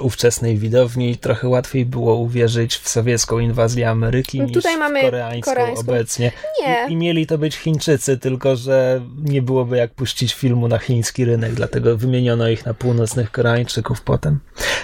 ówczesnej 0.00 0.56
widowni 0.56 1.16
trochę 1.16 1.48
łatwiej 1.48 1.86
było 1.86 2.14
uwierzyć 2.14 2.76
w 2.76 2.88
sowiecką 2.88 3.38
inwazję 3.38 3.90
Ameryki 3.90 4.40
no, 4.40 4.48
Tutaj 4.48 4.72
niż 4.72 4.78
mamy 4.78 5.00
w 5.00 5.04
koreańską, 5.04 5.50
koreańską. 5.52 5.80
obecnie. 5.80 6.32
Nie. 6.62 6.86
I, 6.88 6.92
I, 6.92 6.96
mieli 6.96 7.26
to 7.26 7.38
być 7.38 7.56
Chińczycy, 7.56 8.18
tylko 8.18 8.56
że 8.56 9.00
nie 9.18 9.42
byłoby 9.42 9.76
jak 9.76 9.94
puścić 9.94 10.34
filmu 10.34 10.68
na 10.68 10.78
chiński 10.78 11.24
rynek, 11.24 11.54
dlatego 11.54 11.96
wymieniono 11.96 12.48
ich 12.48 12.66
na 12.66 12.74
północnych 12.74 13.30
Koreańczyków 13.30 14.02
potem. 14.02 14.38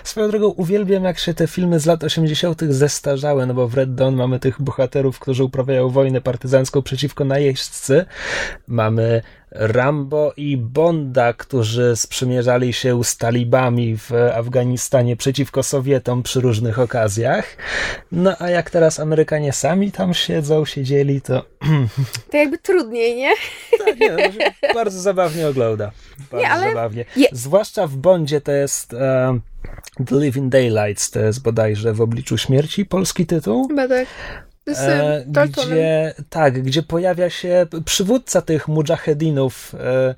Swoją 0.05 0.31
drogą 0.31 0.47
uwielbiam, 0.47 1.05
jak 1.05 1.19
się 1.19 1.35
te 1.35 1.47
filmy 1.47 1.81
z 1.81 1.87
lat 1.87 2.05
80. 2.05 2.63
zestarzały, 2.69 3.47
no 3.47 3.55
bo 3.55 3.69
w 3.69 3.75
Red 3.75 3.95
Dawn 3.95 4.15
mamy 4.15 4.39
tych 4.39 4.63
bohaterów, 4.63 5.19
którzy 5.19 5.45
uprawiają 5.45 5.89
wojnę 5.89 6.21
partyzancką 6.21 6.83
przeciwko 6.83 7.25
najeźdźcy. 7.25 8.05
Mamy 8.69 9.23
Rambo 9.53 10.33
i 10.37 10.57
Bonda, 10.57 11.33
którzy 11.33 11.97
sprzymierzali 11.97 12.73
się 12.73 13.05
z 13.05 13.17
talibami 13.17 13.97
w 13.97 14.13
Afganistanie 14.35 15.17
przeciwko 15.17 15.63
Sowietom 15.63 16.23
przy 16.23 16.41
różnych 16.41 16.79
okazjach. 16.79 17.57
No 18.13 18.37
a 18.39 18.51
jak 18.51 18.71
teraz 18.71 19.01
Amerykanie 19.01 19.53
sami 19.53 19.93
tam 19.93 20.15
siedzą, 20.15 20.65
siedzieli, 20.65 21.21
to... 21.21 21.45
To 22.31 22.37
jakby 22.37 22.59
trudniej, 22.59 23.17
nie? 23.17 23.31
Tak, 23.85 24.01
nie, 24.01 24.11
no, 24.11 24.75
bardzo 24.75 25.01
zabawnie 25.01 25.49
ogląda. 25.49 25.91
Bardzo 26.19 26.37
nie, 26.37 26.51
ale... 26.51 26.69
zabawnie. 26.69 27.05
Je... 27.17 27.29
Zwłaszcza 27.33 27.87
w 27.87 27.97
Bondzie 27.97 28.41
to 28.41 28.53
jest... 28.53 28.93
Um, 28.93 29.41
The 30.07 30.21
Living 30.21 30.53
Daylights 30.53 31.11
to 31.11 31.21
jest 31.21 31.43
bodajże 31.43 31.93
w 31.93 32.01
obliczu 32.01 32.39
śmierci 32.39 32.87
polski 32.87 33.27
tytuł. 33.27 33.69
Chyba 33.69 33.89
tak. 33.89 34.07
E, 34.79 35.25
gdzie, 35.27 36.15
tak, 36.31 36.63
gdzie 36.63 36.83
pojawia 36.83 37.31
się 37.31 37.67
przywódca 37.85 38.43
tych 38.43 38.69
mujahedinów, 38.69 39.75
e, 39.75 40.15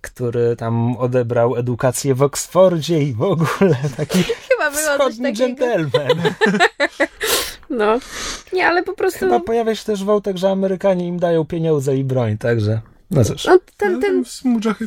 który 0.00 0.56
tam 0.56 0.96
odebrał 0.96 1.56
edukację 1.56 2.14
w 2.14 2.22
Oksfordzie 2.22 3.02
i 3.02 3.12
w 3.12 3.22
ogóle 3.22 3.76
taki 3.96 4.24
Chyba 4.48 4.70
wschodni 4.70 5.32
gentleman. 5.32 5.90
No. 7.70 7.98
Nie, 8.52 8.66
ale 8.66 8.82
po 8.82 8.92
prostu... 8.92 9.18
Chyba 9.18 9.40
pojawia 9.40 9.74
się 9.74 9.84
też 9.84 10.04
wątek, 10.04 10.36
że 10.36 10.50
Amerykanie 10.50 11.08
im 11.08 11.18
dają 11.18 11.44
pieniądze 11.44 11.96
i 11.96 12.04
broń, 12.04 12.38
także... 12.38 12.80
No 13.10 13.24
cóż. 13.24 13.44
No, 13.44 13.58
ten, 13.76 14.00
ten... 14.00 14.24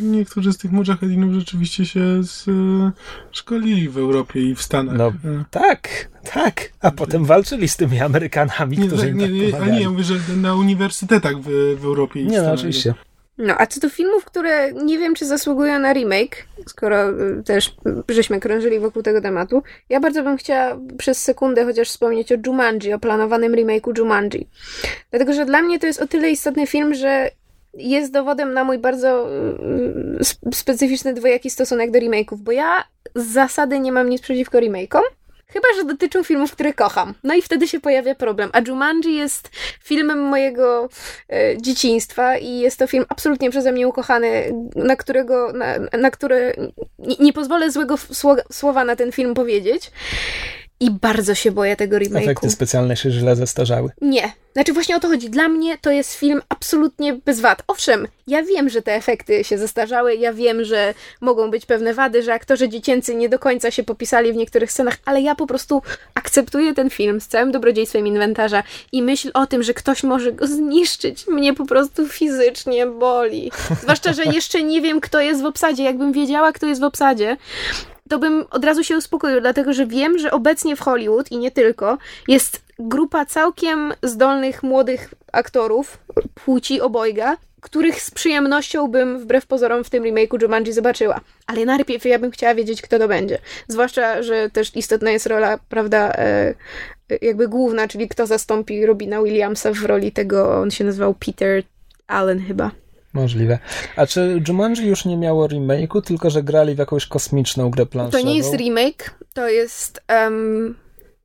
Niektórzy 0.01 0.53
z 0.53 0.57
tych 0.57 0.71
mujahedinów 0.71 1.33
rzeczywiście 1.33 1.86
się 1.86 2.23
z, 2.23 2.47
e, 2.47 2.91
szkolili 3.31 3.89
w 3.89 3.97
Europie 3.97 4.41
i 4.41 4.55
w 4.55 4.62
Stanach. 4.62 4.97
No, 4.97 5.07
e. 5.07 5.43
tak, 5.51 6.09
tak. 6.33 6.69
A 6.81 6.91
potem 6.91 7.25
walczyli 7.25 7.67
z 7.67 7.77
tymi 7.77 7.99
Amerykanami, 7.99 8.77
nie, 8.77 8.88
którzy 8.88 9.05
tak, 9.05 9.15
nie, 9.15 9.29
nie, 9.29 9.62
A 9.62 9.65
nie, 9.65 9.81
ja 9.81 9.89
mówię, 9.89 10.03
że 10.03 10.15
na 10.38 10.55
uniwersytetach 10.55 11.39
w, 11.39 11.75
w 11.79 11.86
Europie 11.86 12.21
i 12.21 12.23
w 12.23 12.27
Nie, 12.27 12.33
Stanach. 12.33 12.49
no 12.49 12.53
oczywiście. 12.53 12.93
No, 13.38 13.55
a 13.57 13.67
co 13.67 13.79
do 13.79 13.89
filmów, 13.89 14.25
które 14.25 14.73
nie 14.73 14.97
wiem, 14.97 15.15
czy 15.15 15.25
zasługują 15.25 15.79
na 15.79 15.93
remake, 15.93 16.47
skoro 16.67 17.09
y, 17.09 17.43
też 17.45 17.75
żeśmy 18.09 18.39
krążyli 18.39 18.79
wokół 18.79 19.03
tego 19.03 19.21
tematu, 19.21 19.63
ja 19.89 19.99
bardzo 19.99 20.23
bym 20.23 20.38
chciała 20.38 20.79
przez 20.97 21.23
sekundę 21.23 21.65
chociaż 21.65 21.89
wspomnieć 21.89 22.32
o 22.32 22.36
Jumanji, 22.47 22.93
o 22.93 22.99
planowanym 22.99 23.53
remake'u 23.53 23.97
Jumanji. 23.97 24.49
Dlatego, 25.11 25.34
że 25.34 25.45
dla 25.45 25.61
mnie 25.61 25.80
to 25.80 25.88
jest 25.88 26.01
o 26.01 26.07
tyle 26.07 26.32
istotny 26.32 26.67
film, 26.67 26.93
że 26.93 27.30
jest 27.74 28.11
dowodem 28.11 28.53
na 28.53 28.63
mój 28.63 28.78
bardzo 28.78 29.30
y, 30.49 30.53
specyficzny 30.53 31.13
dwojaki 31.13 31.49
stosunek 31.49 31.91
do 31.91 31.99
remake'ów, 31.99 32.38
bo 32.38 32.51
ja 32.51 32.84
z 33.15 33.26
zasady 33.26 33.80
nie 33.80 33.91
mam 33.91 34.09
nic 34.09 34.21
przeciwko 34.21 34.57
remake'om, 34.57 35.01
Chyba, 35.53 35.67
że 35.76 35.84
dotyczą 35.84 36.24
filmów, 36.24 36.51
które 36.51 36.74
kocham. 36.74 37.13
No 37.24 37.34
i 37.34 37.41
wtedy 37.41 37.67
się 37.67 37.80
pojawia 37.80 38.15
problem. 38.15 38.49
A 38.53 38.59
Jumanji 38.67 39.15
jest 39.15 39.49
filmem 39.84 40.19
mojego 40.19 40.89
e, 41.30 41.57
dzieciństwa 41.61 42.38
i 42.38 42.59
jest 42.59 42.80
to 42.80 42.88
film 42.88 43.05
absolutnie 43.09 43.49
przeze 43.49 43.71
mnie 43.71 43.88
ukochany, 43.88 44.53
na 44.76 44.95
którego, 44.95 45.53
na, 45.53 45.97
na 45.97 46.11
które 46.11 46.53
nie, 46.99 47.15
nie 47.19 47.34
pozwolę 47.34 47.71
złego 47.71 47.95
słowa 48.51 48.86
na 48.86 48.95
ten 48.95 49.11
film 49.11 49.34
powiedzieć. 49.34 49.91
I 50.80 50.91
bardzo 50.91 51.36
się 51.36 51.51
boję 51.51 51.76
tego 51.76 51.97
remake'u. 51.97 52.24
Efekty 52.24 52.49
specjalne 52.49 52.97
się 52.97 53.11
źle 53.11 53.36
zestarzały. 53.36 53.89
Nie. 54.01 54.32
Znaczy 54.53 54.74
właśnie 54.74 54.95
o 54.95 54.99
to 54.99 55.07
chodzi. 55.07 55.30
Dla 55.30 55.47
mnie 55.47 55.78
to 55.78 55.91
jest 55.91 56.13
film 56.13 56.41
absolutnie 56.49 57.13
bez 57.13 57.39
wad. 57.39 57.63
Owszem, 57.67 58.07
ja 58.28 58.43
wiem, 58.43 58.69
że 58.69 58.82
te 58.82 58.93
efekty 58.93 59.43
się 59.43 59.57
zestarzały, 59.57 60.15
ja 60.15 60.34
wiem, 60.34 60.63
że 60.63 60.93
mogą 61.21 61.51
być 61.51 61.65
pewne 61.65 61.93
wady, 61.93 62.24
że 62.24 62.34
aktorzy 62.34 62.69
dziecięcy 62.69 63.15
nie 63.15 63.30
do 63.30 63.39
końca 63.39 63.71
się 63.71 63.84
popisali 63.84 64.34
w 64.34 64.36
niektórych 64.36 64.71
scenach, 64.71 64.97
ale 65.05 65.21
ja 65.21 65.36
po 65.36 65.47
prostu 65.47 65.82
akceptuję 66.13 66.74
ten 66.74 66.89
film 66.89 67.21
z 67.21 67.28
całym 67.28 67.51
dobrodziejstwem 67.51 68.07
inwentarza 68.07 68.63
i 68.91 69.01
myśl 69.01 69.32
o 69.34 69.47
tym, 69.47 69.63
że 69.63 69.74
ktoś 69.74 70.03
może 70.03 70.32
go 70.32 70.47
zniszczyć, 70.47 71.28
mnie 71.28 71.53
po 71.53 71.65
prostu 71.65 72.07
fizycznie 72.07 72.86
boli. 72.86 73.51
Zwłaszcza, 73.82 74.13
że 74.13 74.24
jeszcze 74.24 74.63
nie 74.63 74.82
wiem, 74.82 75.01
kto 75.01 75.21
jest 75.21 75.41
w 75.41 75.45
obsadzie. 75.45 75.84
Jakbym 75.84 76.11
wiedziała, 76.11 76.51
kto 76.51 76.65
jest 76.67 76.82
w 76.82 76.84
obsadzie, 76.84 77.38
to 78.10 78.20
bym 78.20 78.45
od 78.51 78.66
razu 78.66 78.84
się 78.84 78.97
uspokoił, 78.97 79.41
dlatego 79.41 79.74
że 79.74 79.86
wiem, 79.86 80.18
że 80.18 80.32
obecnie 80.32 80.76
w 80.76 80.80
Hollywood 80.80 81.32
i 81.32 81.38
nie 81.38 81.51
tylko 81.51 81.97
jest 82.28 82.62
grupa 82.80 83.26
całkiem 83.26 83.93
zdolnych 84.04 84.64
młodych 84.64 85.14
aktorów 85.32 85.97
płci 86.45 86.82
obojga, 86.82 87.38
których 87.62 88.01
z 88.01 88.12
przyjemnością 88.12 88.88
bym 88.88 89.20
wbrew 89.20 89.45
pozorom 89.45 89.84
w 89.84 89.89
tym 89.89 90.04
remake'u 90.04 90.41
Jumanji 90.41 90.74
zobaczyła. 90.74 91.22
Ale 91.47 91.66
najpierw 91.66 92.06
ja 92.06 92.20
bym 92.20 92.32
chciała 92.32 92.56
wiedzieć, 92.56 92.82
kto 92.82 92.99
to 92.99 93.08
będzie. 93.08 93.38
Zwłaszcza, 93.68 94.24
że 94.24 94.49
też 94.49 94.76
istotna 94.76 95.12
jest 95.12 95.28
rola, 95.28 95.60
prawda, 95.70 96.12
e, 96.12 96.54
jakby 97.22 97.47
główna, 97.47 97.88
czyli 97.88 98.10
kto 98.10 98.28
zastąpi 98.28 98.86
Robina 98.86 99.24
Williamsa 99.24 99.72
w 99.72 99.86
roli 99.86 100.12
tego, 100.12 100.62
on 100.62 100.72
się 100.72 100.84
nazywał 100.84 101.14
Peter 101.14 101.64
Allen 102.08 102.39
chyba. 102.39 102.72
Możliwe. 103.14 103.59
A 103.95 104.07
czy 104.07 104.41
Jumanji 104.47 104.88
już 104.88 105.05
nie 105.05 105.18
miało 105.18 105.47
remake'u, 105.47 106.01
tylko 106.01 106.30
że 106.30 106.43
grali 106.43 106.76
w 106.76 106.78
jakąś 106.78 107.05
kosmiczną 107.05 107.70
grę 107.70 107.86
planszową? 107.86 108.24
To 108.24 108.30
nie 108.30 108.38
jest 108.38 108.53
remake, 108.53 109.16
to 109.34 109.49
jest 109.49 110.01
um, 110.09 110.76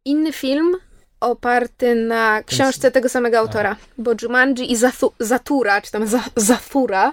inny 0.04 0.32
film 0.32 0.76
oparty 1.20 1.94
na 1.94 2.42
książce 2.42 2.90
tego 2.90 3.08
samego 3.08 3.38
autora, 3.38 3.76
bo 3.98 4.10
Jumanji 4.22 4.72
i 4.72 4.76
Zathu, 4.76 5.12
Zatura, 5.20 5.80
czy 5.80 5.92
tam 5.92 6.04
Zathura, 6.36 7.12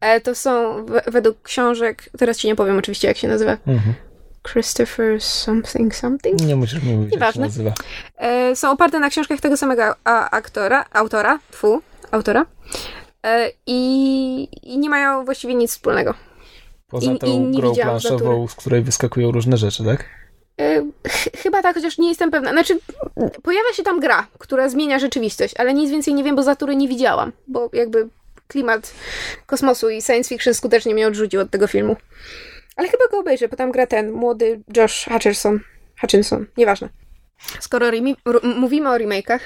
e, 0.00 0.20
to 0.20 0.34
są 0.34 0.84
według 1.06 1.42
książek, 1.42 2.10
teraz 2.18 2.38
ci 2.38 2.46
nie 2.46 2.56
powiem 2.56 2.78
oczywiście 2.78 3.08
jak 3.08 3.16
się 3.16 3.28
nazywa, 3.28 3.56
mhm. 3.66 3.94
Christopher 4.52 5.20
something 5.20 5.94
something. 5.94 6.40
Nie 6.40 6.56
musisz 6.56 6.82
mi 6.82 6.94
mówić, 6.94 7.12
Nieważne. 7.12 7.46
jak 7.46 7.54
się 7.54 7.62
nazywa. 7.62 7.74
E, 8.16 8.56
są 8.56 8.70
oparte 8.70 9.00
na 9.00 9.10
książkach 9.10 9.40
tego 9.40 9.56
samego 9.56 9.94
aktora, 10.04 10.84
autora, 10.92 11.38
fu, 11.52 11.82
autora. 12.10 12.46
E, 13.26 13.50
i, 13.66 14.48
i 14.62 14.78
nie 14.78 14.90
mają 14.90 15.24
właściwie 15.24 15.54
nic 15.54 15.70
wspólnego. 15.70 16.14
Poza 16.88 17.12
I, 17.12 17.18
tą 17.18 17.50
i 17.50 17.56
grą 17.56 17.74
planszową, 17.74 18.48
z 18.48 18.54
której 18.54 18.82
wyskakują 18.82 19.30
różne 19.30 19.56
rzeczy, 19.56 19.84
tak? 19.84 20.04
E, 20.60 20.82
chyba 21.42 21.62
tak, 21.62 21.76
chociaż 21.76 21.98
nie 21.98 22.08
jestem 22.08 22.30
pewna. 22.30 22.50
Znaczy, 22.50 22.78
pojawia 23.42 23.72
się 23.74 23.82
tam 23.82 24.00
gra, 24.00 24.26
która 24.38 24.68
zmienia 24.68 24.98
rzeczywistość, 24.98 25.54
ale 25.58 25.74
nic 25.74 25.90
więcej 25.90 26.14
nie 26.14 26.24
wiem, 26.24 26.36
bo 26.36 26.42
Zatury 26.42 26.76
nie 26.76 26.88
widziałam, 26.88 27.32
bo 27.46 27.70
jakby 27.72 28.08
klimat 28.48 28.94
kosmosu 29.46 29.90
i 29.90 30.02
science 30.02 30.28
fiction 30.28 30.54
skutecznie 30.54 30.94
mnie 30.94 31.06
odrzucił 31.06 31.40
od 31.40 31.50
tego 31.50 31.66
filmu. 31.66 31.96
Ale 32.76 32.88
chyba 32.88 33.08
go 33.10 33.18
obejrzę, 33.18 33.48
bo 33.48 33.56
tam 33.56 33.72
gra 33.72 33.86
ten 33.86 34.12
młody 34.12 34.60
Josh 34.76 35.04
Hutcherson. 35.12 35.60
Hutchinson, 36.00 36.46
nieważne. 36.56 36.88
Skoro 37.60 37.86
mówimy 38.56 38.90
o 38.90 38.96
remake'ach, 38.96 39.40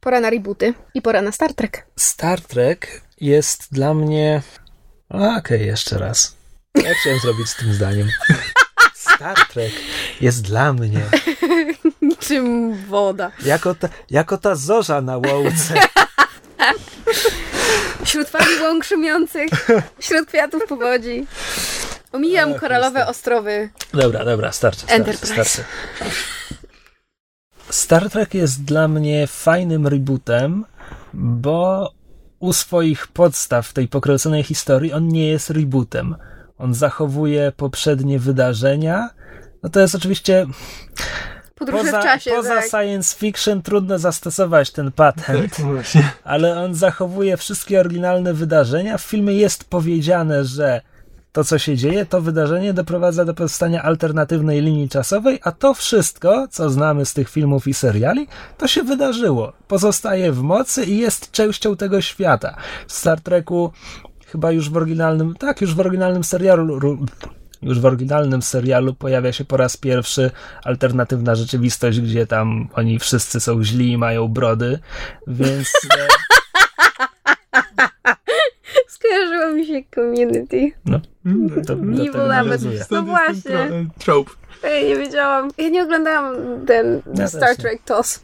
pora 0.00 0.20
na 0.20 0.30
rebooty 0.30 0.74
i 0.94 1.02
pora 1.02 1.22
na 1.22 1.32
Star 1.32 1.54
Trek. 1.54 1.86
Star 1.96 2.40
Trek 2.40 3.02
jest 3.22 3.72
dla 3.72 3.94
mnie. 3.94 4.42
Okej, 5.08 5.36
okay, 5.36 5.58
jeszcze 5.58 5.98
raz. 5.98 6.36
Ja 6.74 6.94
chciałem 7.00 7.18
zrobić 7.18 7.48
z 7.48 7.56
tym 7.56 7.74
zdaniem. 7.74 8.08
Star 8.94 9.36
Trek 9.52 9.72
jest 10.20 10.42
dla 10.42 10.72
mnie. 10.72 11.00
Niczym 12.02 12.76
woda. 12.84 13.30
Jako 13.44 13.74
ta, 13.74 13.88
jako 14.10 14.38
ta 14.38 14.54
zorza 14.54 15.00
na 15.00 15.16
łące. 15.16 15.74
Wśród 18.04 18.28
fali 18.28 18.60
łąk 18.62 18.84
szumiących, 18.84 19.50
wśród 19.98 20.28
kwiatów 20.28 20.62
powodzi. 20.68 21.26
Omijam 22.12 22.54
koralowe 22.54 23.06
ostrowy. 23.06 23.70
Dobra, 23.92 24.24
dobra, 24.24 24.52
starczy. 24.52 24.86
starczy, 24.86 25.26
starczy. 25.26 25.64
Star 27.70 28.10
Trek 28.10 28.34
jest 28.34 28.64
dla 28.64 28.88
mnie 28.88 29.26
fajnym 29.26 29.86
rebootem, 29.86 30.64
bo 31.12 31.92
u 32.42 32.52
swoich 32.52 33.06
podstaw 33.06 33.72
tej 33.72 33.88
pokręconej 33.88 34.42
historii 34.42 34.92
on 34.92 35.08
nie 35.08 35.28
jest 35.28 35.50
rebootem. 35.50 36.16
On 36.58 36.74
zachowuje 36.74 37.52
poprzednie 37.56 38.18
wydarzenia. 38.18 39.10
No 39.62 39.68
to 39.68 39.80
jest 39.80 39.94
oczywiście. 39.94 40.46
poza, 41.70 42.02
czasie, 42.02 42.30
poza 42.30 42.54
tak. 42.54 42.64
science 42.64 43.16
fiction 43.16 43.62
trudno 43.62 43.98
zastosować 43.98 44.70
ten 44.70 44.92
patent, 44.92 45.56
tak, 45.56 46.14
ale 46.24 46.60
on 46.60 46.74
zachowuje 46.74 47.36
wszystkie 47.36 47.80
oryginalne 47.80 48.34
wydarzenia. 48.34 48.98
W 48.98 49.02
filmie 49.02 49.34
jest 49.34 49.64
powiedziane, 49.64 50.44
że 50.44 50.80
to, 51.32 51.44
co 51.44 51.58
się 51.58 51.76
dzieje, 51.76 52.06
to 52.06 52.20
wydarzenie 52.20 52.74
doprowadza 52.74 53.24
do 53.24 53.34
powstania 53.34 53.82
alternatywnej 53.82 54.60
linii 54.62 54.88
czasowej, 54.88 55.38
a 55.42 55.52
to 55.52 55.74
wszystko, 55.74 56.48
co 56.50 56.70
znamy 56.70 57.06
z 57.06 57.14
tych 57.14 57.28
filmów 57.28 57.68
i 57.68 57.74
seriali, 57.74 58.28
to 58.58 58.68
się 58.68 58.82
wydarzyło. 58.82 59.52
Pozostaje 59.68 60.32
w 60.32 60.42
mocy 60.42 60.84
i 60.84 60.98
jest 60.98 61.30
częścią 61.30 61.76
tego 61.76 62.00
świata. 62.00 62.56
W 62.86 62.92
Star 62.92 63.20
Treku 63.20 63.72
chyba 64.26 64.52
już 64.52 64.70
w 64.70 64.76
oryginalnym, 64.76 65.34
tak, 65.34 65.60
już 65.60 65.74
w 65.74 65.80
oryginalnym 65.80 66.24
serialu 66.24 66.80
już 67.62 67.80
w 67.80 67.86
oryginalnym 67.86 68.42
serialu 68.42 68.94
pojawia 68.94 69.32
się 69.32 69.44
po 69.44 69.56
raz 69.56 69.76
pierwszy 69.76 70.30
alternatywna 70.64 71.34
rzeczywistość, 71.34 72.00
gdzie 72.00 72.26
tam 72.26 72.68
oni 72.74 72.98
wszyscy 72.98 73.40
są 73.40 73.64
źli 73.64 73.92
i 73.92 73.98
mają 73.98 74.28
brody, 74.28 74.78
więc 75.26 75.72
e, 75.96 76.08
Skojarzyło 78.92 79.52
mi 79.52 79.66
się 79.66 79.82
community. 79.94 80.72
No. 80.84 81.00
Mm, 81.26 81.64
to, 81.64 81.72
Evil 81.72 82.28
nawet. 82.28 82.60
No 82.90 83.02
właśnie. 83.02 83.68
Trope. 83.98 84.30
Ja 84.62 84.82
nie 84.88 84.96
wiedziałam. 84.96 85.50
Ja 85.58 85.68
nie 85.68 85.82
oglądałam 85.82 86.34
ten 86.66 87.02
ja 87.14 87.28
Star 87.28 87.56
Trek 87.56 87.82
TOS. 87.84 88.20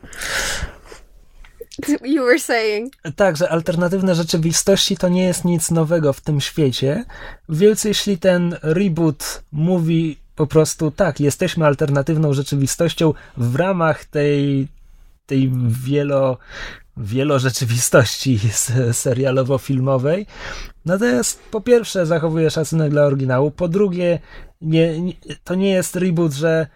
You 2.04 2.24
were 2.24 2.38
saying. 2.38 2.92
Tak, 3.16 3.36
że 3.36 3.48
alternatywne 3.48 4.14
rzeczywistości 4.14 4.96
to 4.96 5.08
nie 5.08 5.24
jest 5.24 5.44
nic 5.44 5.70
nowego 5.70 6.12
w 6.12 6.20
tym 6.20 6.40
świecie. 6.40 7.04
Więc 7.48 7.84
jeśli 7.84 8.18
ten 8.18 8.56
reboot 8.62 9.42
mówi 9.52 10.18
po 10.36 10.46
prostu 10.46 10.90
tak, 10.90 11.20
jesteśmy 11.20 11.66
alternatywną 11.66 12.32
rzeczywistością 12.32 13.14
w 13.36 13.56
ramach 13.56 14.04
tej, 14.04 14.68
tej 15.26 15.52
wielo 15.68 16.38
wielorzeczywistości 16.99 18.38
serialowo-filmowej. 19.05 20.26
Natomiast 20.84 21.42
po 21.51 21.61
pierwsze 21.61 22.07
zachowuje 22.07 22.51
szacunek 22.51 22.90
dla 22.90 23.05
oryginału, 23.05 23.51
po 23.51 23.68
drugie 23.68 24.18
nie, 24.61 25.01
nie, 25.01 25.12
to 25.44 25.55
nie 25.55 25.70
jest 25.70 25.96
reboot, 25.96 26.32
że 26.32 26.66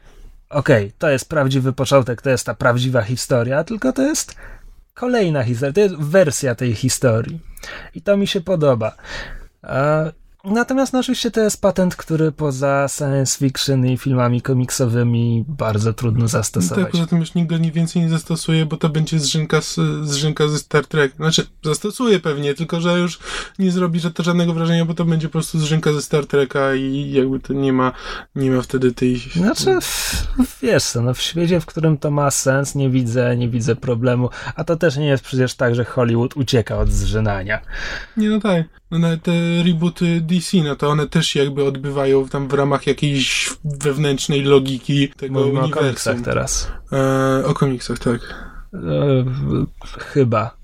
okej, 0.48 0.86
okay, 0.86 0.92
to 0.98 1.10
jest 1.10 1.28
prawdziwy 1.28 1.72
początek, 1.72 2.22
to 2.22 2.30
jest 2.30 2.46
ta 2.46 2.54
prawdziwa 2.54 3.02
historia, 3.02 3.64
tylko 3.64 3.92
to 3.92 4.02
jest 4.02 4.36
kolejna 4.94 5.42
historia, 5.42 5.72
to 5.72 5.80
jest 5.80 5.94
wersja 5.94 6.54
tej 6.54 6.74
historii. 6.74 7.40
I 7.94 8.02
to 8.02 8.16
mi 8.16 8.26
się 8.26 8.40
podoba. 8.40 8.96
Natomiast 10.44 10.92
no, 10.92 10.98
oczywiście 10.98 11.30
to 11.30 11.40
jest 11.40 11.60
patent, 11.60 11.96
który 11.96 12.32
poza 12.32 12.86
science 12.88 13.38
fiction 13.38 13.86
i 13.86 13.96
filmami 13.96 14.42
komiksowymi 14.42 15.44
bardzo 15.48 15.92
trudno 15.92 16.28
zastosować. 16.28 16.84
Tak, 16.84 16.92
poza 16.92 17.06
tym 17.06 17.20
już 17.20 17.30
go 17.46 17.58
nie 17.58 17.72
więcej 17.72 18.02
nie 18.02 18.08
zastosuje, 18.08 18.66
bo 18.66 18.76
to 18.76 18.88
będzie 18.88 19.18
zrzynka, 19.18 19.60
z, 19.60 19.78
zrzynka 20.02 20.48
ze 20.48 20.58
Star 20.58 20.86
Trek. 20.86 21.14
Znaczy, 21.16 21.46
zastosuje 21.64 22.20
pewnie, 22.20 22.54
tylko 22.54 22.80
że 22.80 22.98
już 22.98 23.18
nie 23.58 23.70
zrobi 23.70 24.00
że 24.00 24.10
to 24.10 24.22
żadnego 24.22 24.54
wrażenia, 24.54 24.84
bo 24.84 24.94
to 24.94 25.04
będzie 25.04 25.28
po 25.28 25.32
prostu 25.32 25.58
zrzynka 25.58 25.92
ze 25.92 26.02
Star 26.02 26.26
Treka 26.26 26.74
i 26.74 27.12
jakby 27.12 27.40
to 27.40 27.52
nie 27.52 27.72
ma, 27.72 27.92
nie 28.34 28.50
ma 28.50 28.62
wtedy 28.62 28.92
tej... 28.92 29.18
Znaczy, 29.18 29.78
wiesz 30.62 30.84
co, 30.84 31.02
no 31.02 31.14
w 31.14 31.20
świecie, 31.20 31.60
w 31.60 31.66
którym 31.66 31.98
to 31.98 32.10
ma 32.10 32.30
sens, 32.30 32.74
nie 32.74 32.90
widzę, 32.90 33.36
nie 33.36 33.48
widzę 33.48 33.76
problemu, 33.76 34.30
a 34.56 34.64
to 34.64 34.76
też 34.76 34.96
nie 34.96 35.06
jest 35.06 35.24
przecież 35.24 35.54
tak, 35.54 35.74
że 35.74 35.84
Hollywood 35.84 36.36
ucieka 36.36 36.78
od 36.78 36.90
zrzynania. 36.90 37.60
Nie, 38.16 38.28
no 38.28 38.40
tak. 38.40 38.81
No 38.92 38.98
nawet 38.98 39.22
te 39.22 39.32
rebooty 39.62 40.20
DC, 40.20 40.56
no 40.64 40.76
to 40.76 40.88
one 40.90 41.06
też 41.06 41.26
się 41.26 41.40
jakby 41.44 41.64
odbywają 41.64 42.28
tam 42.28 42.48
w 42.48 42.54
ramach 42.54 42.86
jakiejś 42.86 43.50
wewnętrznej 43.64 44.42
logiki 44.42 45.08
tego 45.08 45.40
Mówimy 45.40 45.60
uniwersum. 45.60 45.78
o 45.78 45.82
komiksach 45.82 46.20
teraz. 46.20 46.72
E, 46.92 47.42
o 47.46 47.54
komiksach, 47.54 47.98
tak. 47.98 48.20
E, 48.74 48.78
chyba. 49.98 50.61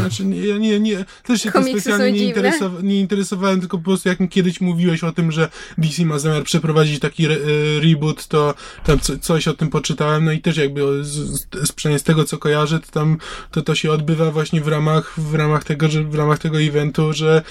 Znaczy, 0.00 0.24
ja 0.24 0.58
nie, 0.58 0.80
nie, 0.80 1.04
też 1.22 1.42
się 1.42 1.52
tym 1.52 1.64
specjalnie 1.64 2.12
nie, 2.12 2.26
interesowa 2.26 2.80
nie, 2.82 3.00
interesowałem, 3.00 3.60
tylko 3.60 3.78
po 3.78 3.84
prostu 3.84 4.08
jak 4.08 4.18
kiedyś 4.30 4.60
mówiłeś 4.60 5.04
o 5.04 5.12
tym, 5.12 5.32
że 5.32 5.48
DC 5.78 6.04
ma 6.04 6.18
zamiar 6.18 6.42
przeprowadzić 6.42 7.00
taki 7.00 7.24
re 7.24 7.34
e, 7.34 7.80
reboot, 7.80 8.26
to 8.26 8.54
tam 8.84 9.00
co, 9.00 9.18
coś 9.18 9.48
o 9.48 9.54
tym 9.54 9.68
poczytałem, 9.68 10.24
no 10.24 10.32
i 10.32 10.40
też 10.40 10.56
jakby 10.56 11.04
z, 11.04 11.10
z, 11.52 11.76
z 11.96 12.02
tego, 12.02 12.24
co 12.24 12.38
kojarzę, 12.38 12.80
to 12.80 12.92
tam 12.92 13.18
to, 13.50 13.62
to 13.62 13.74
się 13.74 13.90
odbywa 13.90 14.30
właśnie 14.30 14.60
w 14.60 14.68
ramach, 14.68 15.20
w 15.20 15.34
ramach 15.34 15.64
tego, 15.64 15.88
że 15.88 16.04
w 16.04 16.14
ramach 16.14 16.38
tego 16.38 16.60
eventu, 16.60 17.12
że 17.12 17.42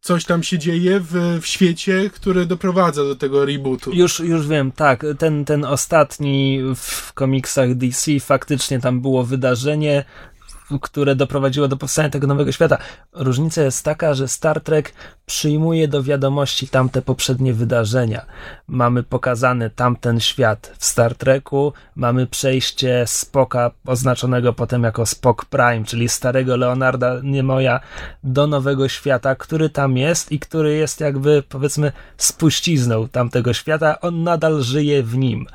coś 0.00 0.24
tam 0.24 0.42
się 0.42 0.58
dzieje 0.58 1.00
w, 1.00 1.38
w 1.42 1.46
świecie, 1.46 2.10
które 2.14 2.46
doprowadza 2.46 3.04
do 3.04 3.16
tego 3.16 3.44
rebootu. 3.44 3.92
Już, 3.92 4.20
już 4.20 4.48
wiem, 4.48 4.72
tak. 4.72 5.06
Ten, 5.18 5.44
ten 5.44 5.64
ostatni 5.64 6.60
w 6.76 7.12
komiksach 7.12 7.74
DC 7.74 8.20
faktycznie 8.20 8.80
tam 8.80 9.00
było 9.00 9.24
wydarzenie, 9.24 10.04
które 10.78 11.14
doprowadziło 11.14 11.68
do 11.68 11.76
powstania 11.76 12.10
tego 12.10 12.26
nowego 12.26 12.52
świata. 12.52 12.78
Różnica 13.12 13.62
jest 13.62 13.84
taka, 13.84 14.14
że 14.14 14.28
Star 14.28 14.60
Trek 14.60 14.92
przyjmuje 15.26 15.88
do 15.88 16.02
wiadomości 16.02 16.68
tamte 16.68 17.02
poprzednie 17.02 17.54
wydarzenia. 17.54 18.26
Mamy 18.66 19.02
pokazany 19.02 19.70
tamten 19.70 20.20
świat 20.20 20.72
w 20.78 20.84
Star 20.84 21.14
Treku, 21.14 21.72
mamy 21.96 22.26
przejście 22.26 23.04
Spoka 23.06 23.70
oznaczonego 23.86 24.52
potem 24.52 24.82
jako 24.82 25.06
Spock 25.06 25.44
Prime, 25.44 25.84
czyli 25.84 26.08
starego 26.08 26.56
Leonarda 26.56 27.20
Niemoja 27.22 27.80
do 28.24 28.46
nowego 28.46 28.88
świata, 28.88 29.34
który 29.34 29.70
tam 29.70 29.96
jest 29.96 30.32
i 30.32 30.38
który 30.38 30.76
jest 30.76 31.00
jakby 31.00 31.42
powiedzmy 31.48 31.92
spuścizną 32.16 33.08
tamtego 33.08 33.52
świata. 33.52 34.00
On 34.00 34.22
nadal 34.22 34.62
żyje 34.62 35.02
w 35.02 35.16
nim 35.16 35.46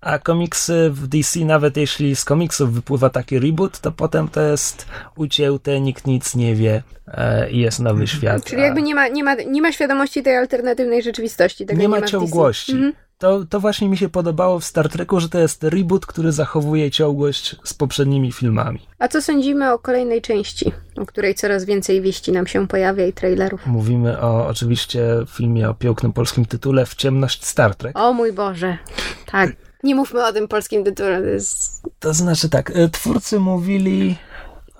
a 0.00 0.18
komiksy 0.18 0.90
w 0.90 1.06
DC, 1.06 1.40
nawet 1.40 1.76
jeśli 1.76 2.16
z 2.16 2.24
komiksów 2.24 2.72
wypływa 2.72 3.10
taki 3.10 3.38
reboot, 3.38 3.80
to 3.80 3.92
potem 3.92 4.28
to 4.28 4.40
jest 4.40 4.86
ucięte, 5.16 5.80
nikt 5.80 6.06
nic 6.06 6.34
nie 6.34 6.54
wie 6.54 6.82
e, 7.08 7.50
i 7.50 7.58
jest 7.58 7.80
nowy 7.80 8.06
świat. 8.06 8.44
Czyli 8.44 8.62
jakby 8.62 8.82
nie 8.82 8.94
ma, 8.94 9.08
nie 9.08 9.24
ma, 9.24 9.34
nie 9.34 9.62
ma 9.62 9.72
świadomości 9.72 10.22
tej 10.22 10.36
alternatywnej 10.36 11.02
rzeczywistości. 11.02 11.66
Tego 11.66 11.78
nie, 11.78 11.82
nie 11.82 11.88
ma 11.88 12.00
ma 12.00 12.06
w 12.06 12.10
ciągłości. 12.10 12.72
Mhm. 12.72 12.92
To, 13.18 13.44
to 13.44 13.60
właśnie 13.60 13.88
mi 13.88 13.96
się 13.96 14.08
podobało 14.08 14.58
w 14.58 14.64
Star 14.64 14.88
Treku, 14.88 15.20
że 15.20 15.28
to 15.28 15.38
jest 15.38 15.64
reboot, 15.64 16.06
który 16.06 16.32
zachowuje 16.32 16.90
ciągłość 16.90 17.56
z 17.64 17.74
poprzednimi 17.74 18.32
filmami. 18.32 18.80
A 18.98 19.08
co 19.08 19.22
sądzimy 19.22 19.72
o 19.72 19.78
kolejnej 19.78 20.22
części, 20.22 20.72
o 20.96 21.06
której 21.06 21.34
coraz 21.34 21.64
więcej 21.64 22.02
wieści 22.02 22.32
nam 22.32 22.46
się 22.46 22.68
pojawia 22.68 23.06
i 23.06 23.12
trailerów? 23.12 23.66
Mówimy 23.66 24.20
o 24.20 24.46
oczywiście 24.46 25.04
filmie 25.28 25.68
o 25.68 25.74
pięknym 25.74 26.12
polskim 26.12 26.44
tytule 26.44 26.86
W 26.86 26.94
ciemność 26.94 27.44
Star 27.44 27.74
Trek. 27.74 27.98
O 27.98 28.12
mój 28.12 28.32
Boże, 28.32 28.78
tak. 29.26 29.67
Nie 29.82 29.94
mówmy 29.94 30.26
o 30.26 30.32
tym 30.32 30.48
polskim 30.48 30.84
tytule, 30.84 31.20
to 31.20 31.26
jest... 31.26 31.82
To 31.98 32.14
znaczy 32.14 32.48
tak, 32.48 32.70
e, 32.70 32.88
twórcy 32.88 33.40
mówili, 33.40 34.16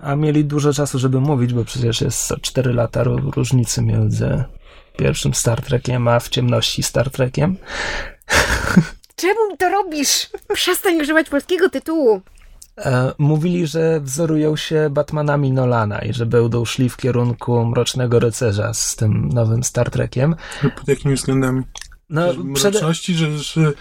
a 0.01 0.17
mieli 0.17 0.45
dużo 0.45 0.73
czasu, 0.73 0.99
żeby 0.99 1.21
mówić, 1.21 1.55
bo 1.55 1.65
przecież 1.65 2.01
jest 2.01 2.33
4 2.43 2.73
lata 2.73 3.05
ró- 3.05 3.33
różnicy 3.37 3.83
między 3.83 4.45
pierwszym 4.97 5.35
Star 5.35 5.63
Trekiem, 5.63 6.09
a 6.09 6.21
w 6.21 6.29
ciemności 6.29 6.83
Star 6.83 7.11
Trekiem. 7.11 7.57
Czemu 9.17 9.57
to 9.59 9.69
robisz? 9.69 10.31
Przestań 10.55 11.01
używać 11.01 11.29
polskiego 11.29 11.71
tytułu. 11.71 12.21
E, 12.79 13.13
mówili, 13.19 13.67
że 13.67 14.01
wzorują 14.01 14.57
się 14.57 14.91
Batmanami 14.91 15.53
Nolana 15.53 15.99
i 15.99 16.13
że 16.13 16.27
będą 16.27 16.65
szli 16.65 16.89
w 16.89 16.97
kierunku 16.97 17.65
Mrocznego 17.65 18.19
Rycerza 18.19 18.75
z 18.75 18.97
tym 18.97 19.29
nowym 19.29 19.65
Star 19.65 19.91
Trekiem. 19.91 20.37
Pod 20.77 20.89
jakimi 20.89 21.15
względami? 21.15 21.63
No, 22.11 22.23
przede, 22.55 22.79
Mroczności, 22.79 23.15
że, 23.15 23.39
że, 23.39 23.73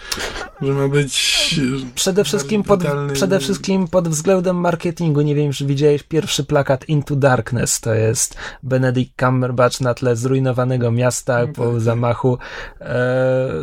że 0.62 0.72
ma 0.72 0.88
być... 0.88 1.60
przede, 1.94 2.24
wszystkim 2.24 2.62
pod, 2.62 2.80
przede 3.12 3.40
wszystkim 3.40 3.88
pod 3.88 4.08
względem 4.08 4.56
marketingu. 4.56 5.20
Nie 5.20 5.34
wiem, 5.34 5.52
czy 5.52 5.66
widziałeś 5.66 6.02
pierwszy 6.02 6.44
plakat 6.44 6.88
Into 6.88 7.16
Darkness. 7.16 7.80
To 7.80 7.94
jest 7.94 8.36
Benedict 8.62 9.12
Cumberbatch 9.20 9.80
na 9.80 9.94
tle 9.94 10.16
zrujnowanego 10.16 10.92
miasta 10.92 11.46
No 11.46 11.52
po 11.52 11.72
tak. 11.72 11.80
zamachu. 11.80 12.38
E, 12.80 12.86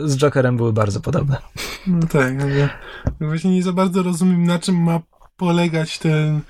z 0.06 0.18
Jokerem 0.18 0.58
były 0.58 0.74
bardzo 0.74 1.00
podobne. 1.00 1.38
No 1.88 2.08
tak, 2.08 2.42
ale 2.42 2.70
właśnie 3.22 3.52
nie 3.52 3.64
za 3.64 3.74
bardzo 3.74 4.04
rozumiem, 4.04 4.44
na 4.44 4.60
czym 4.60 4.76
ma 4.76 5.00
polegać 5.38 6.00
ten 6.00 6.42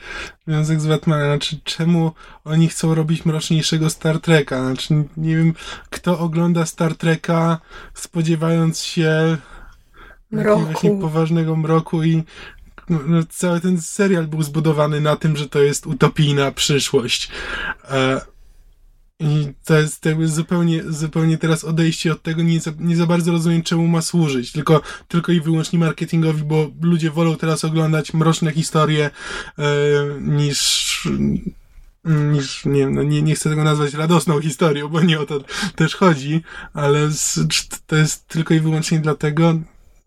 związek 0.48 0.82
z 0.82 0.88
Batmanem. 0.88 1.28
Znaczy, 1.28 1.60
czemu 1.64 2.12
oni 2.44 2.68
chcą 2.68 2.96
robić 2.96 3.26
mroczniejszego 3.26 3.90
Star 3.90 4.20
Treka? 4.20 4.64
Znaczy, 4.66 4.94
nie 5.18 5.36
wiem, 5.36 5.54
kto 5.90 6.20
ogląda 6.20 6.66
Star 6.66 6.96
Treka 6.96 7.60
spodziewając 7.94 8.82
się 8.82 9.38
Mroku. 10.32 11.00
poważnego 11.00 11.56
mroku 11.56 12.04
i 12.04 12.24
no, 12.90 13.00
no, 13.08 13.24
cały 13.30 13.62
ten 13.62 13.82
serial 13.82 14.28
był 14.28 14.44
zbudowany 14.44 15.02
na 15.02 15.16
tym, 15.16 15.38
że 15.38 15.50
to 15.50 15.60
jest 15.60 15.88
utopijna 15.88 16.52
przyszłość. 16.52 17.32
E, 17.90 18.22
I 19.20 19.54
to 19.66 19.78
jest 19.78 20.08
zupełnie, 20.26 20.84
zupełnie 20.90 21.38
teraz 21.38 21.64
odejście 21.64 22.12
od 22.12 22.22
tego, 22.22 22.44
nie 22.44 22.60
za, 22.60 22.72
nie 22.80 22.96
za 22.96 23.06
bardzo 23.06 23.32
rozumiem, 23.32 23.64
czemu 23.64 23.88
ma 23.88 24.02
służyć. 24.02 24.52
Tylko, 24.52 24.82
tylko 25.08 25.32
i 25.32 25.42
wyłącznie 25.42 25.80
marketingowi, 25.80 26.44
bo 26.44 26.72
ludzie 26.82 27.12
wolą 27.12 27.36
teraz 27.36 27.66
oglądać 27.66 28.14
mroczne 28.14 28.52
historie 28.52 29.10
e, 29.58 29.64
niż 30.22 31.08
niż, 32.06 32.66
nie, 32.66 32.90
no 32.90 33.04
nie, 33.04 33.22
nie 33.22 33.36
chcę 33.36 33.50
tego 33.50 33.64
nazwać 33.64 33.94
radosną 33.94 34.42
historią, 34.42 34.88
bo 34.88 35.02
nie 35.02 35.20
o 35.20 35.26
to 35.26 35.44
też 35.76 35.96
chodzi, 35.96 36.42
ale 36.74 37.12
z, 37.12 37.40
to 37.88 37.96
jest 37.96 38.28
tylko 38.28 38.54
i 38.54 38.60
wyłącznie 38.60 39.00
dlatego, 39.00 39.60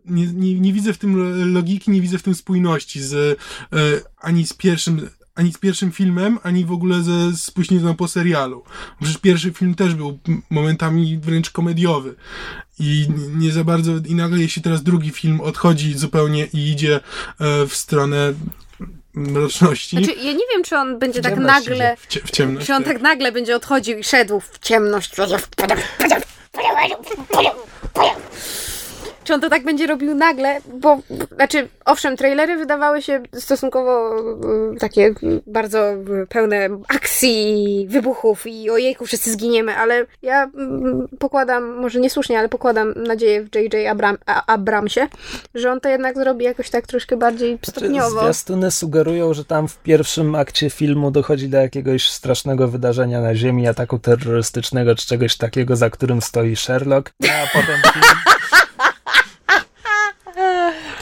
nie, 0.05 0.27
nie, 0.27 0.59
nie 0.59 0.73
widzę 0.73 0.93
w 0.93 0.97
tym 0.97 1.53
logiki, 1.53 1.91
nie 1.91 2.01
widzę 2.01 2.17
w 2.17 2.23
tym 2.23 2.35
spójności 2.35 3.01
z, 3.01 3.13
e, 3.13 3.75
ani 4.17 4.47
z 4.47 4.53
pierwszym 4.53 5.09
ani 5.39 5.53
z 5.53 5.57
pierwszym 5.57 5.91
filmem, 5.91 6.39
ani 6.43 6.65
w 6.65 6.71
ogóle 6.71 7.01
ze 7.01 7.37
spuścizną 7.37 7.95
po 7.95 8.07
serialu. 8.07 8.63
Przecież 9.01 9.17
pierwszy 9.17 9.53
film 9.53 9.75
też 9.75 9.95
był 9.95 10.19
momentami 10.49 11.17
wręcz 11.17 11.49
komediowy. 11.49 12.15
I 12.79 13.07
nie 13.35 13.51
za 13.51 13.63
bardzo, 13.63 13.91
i 14.05 14.15
nagle 14.15 14.39
jeśli 14.39 14.61
teraz 14.61 14.83
drugi 14.83 15.09
film 15.09 15.41
odchodzi 15.41 15.97
zupełnie 15.97 16.45
i 16.45 16.71
idzie 16.71 16.95
e, 16.95 16.99
w 17.67 17.75
stronę 17.75 18.33
mroczności, 19.13 19.97
Znaczy, 19.97 20.19
ja 20.19 20.31
nie 20.31 20.45
wiem, 20.53 20.63
czy 20.63 20.77
on 20.77 20.99
będzie 20.99 21.21
tak 21.21 21.37
nagle... 21.37 21.97
w, 21.97 22.07
cie, 22.07 22.19
w 22.19 22.31
ciemność. 22.31 22.67
Czy 22.67 22.73
on 22.73 22.83
tak 22.83 23.01
nagle 23.01 23.31
będzie 23.31 23.55
odchodził 23.55 23.97
i 23.97 24.03
szedł 24.03 24.39
w 24.39 24.59
ciemność. 24.59 25.11
Czy 29.23 29.33
on 29.33 29.41
to 29.41 29.49
tak 29.49 29.63
będzie 29.63 29.87
robił 29.87 30.15
nagle? 30.15 30.61
Bo, 30.73 30.99
znaczy, 31.39 31.67
owszem, 31.85 32.17
trailery 32.17 32.57
wydawały 32.57 33.01
się 33.01 33.23
stosunkowo 33.33 34.19
y, 34.75 34.79
takie 34.79 35.13
bardzo 35.47 35.93
pełne 36.29 36.69
akcji, 36.87 37.85
wybuchów 37.89 38.47
i 38.47 38.69
ojejku, 38.69 39.05
wszyscy 39.05 39.31
zginiemy, 39.31 39.75
ale 39.75 40.05
ja 40.21 40.43
mm, 40.43 41.07
pokładam, 41.19 41.75
może 41.75 41.99
niesłusznie, 41.99 42.39
ale 42.39 42.49
pokładam 42.49 42.93
nadzieję 42.95 43.41
w 43.41 43.55
J.J. 43.55 43.87
Abram, 43.87 44.17
Abramsie, 44.47 45.07
że 45.55 45.71
on 45.71 45.81
to 45.81 45.89
jednak 45.89 46.17
zrobi 46.17 46.45
jakoś 46.45 46.69
tak 46.69 46.87
troszkę 46.87 47.17
bardziej 47.17 47.59
stopniowo. 47.63 48.21
Zwiastuny 48.21 48.71
sugerują, 48.71 49.33
że 49.33 49.45
tam 49.45 49.67
w 49.67 49.77
pierwszym 49.77 50.35
akcie 50.35 50.69
filmu 50.69 51.11
dochodzi 51.11 51.49
do 51.49 51.57
jakiegoś 51.57 52.09
strasznego 52.09 52.67
wydarzenia 52.67 53.21
na 53.21 53.35
Ziemi, 53.35 53.67
ataku 53.67 53.99
terrorystycznego 53.99 54.95
czy 54.95 55.07
czegoś 55.07 55.37
takiego, 55.37 55.75
za 55.75 55.89
którym 55.89 56.21
stoi 56.21 56.55
Sherlock, 56.55 57.11
a 57.23 57.47
potem 57.53 57.81
film... 57.93 58.05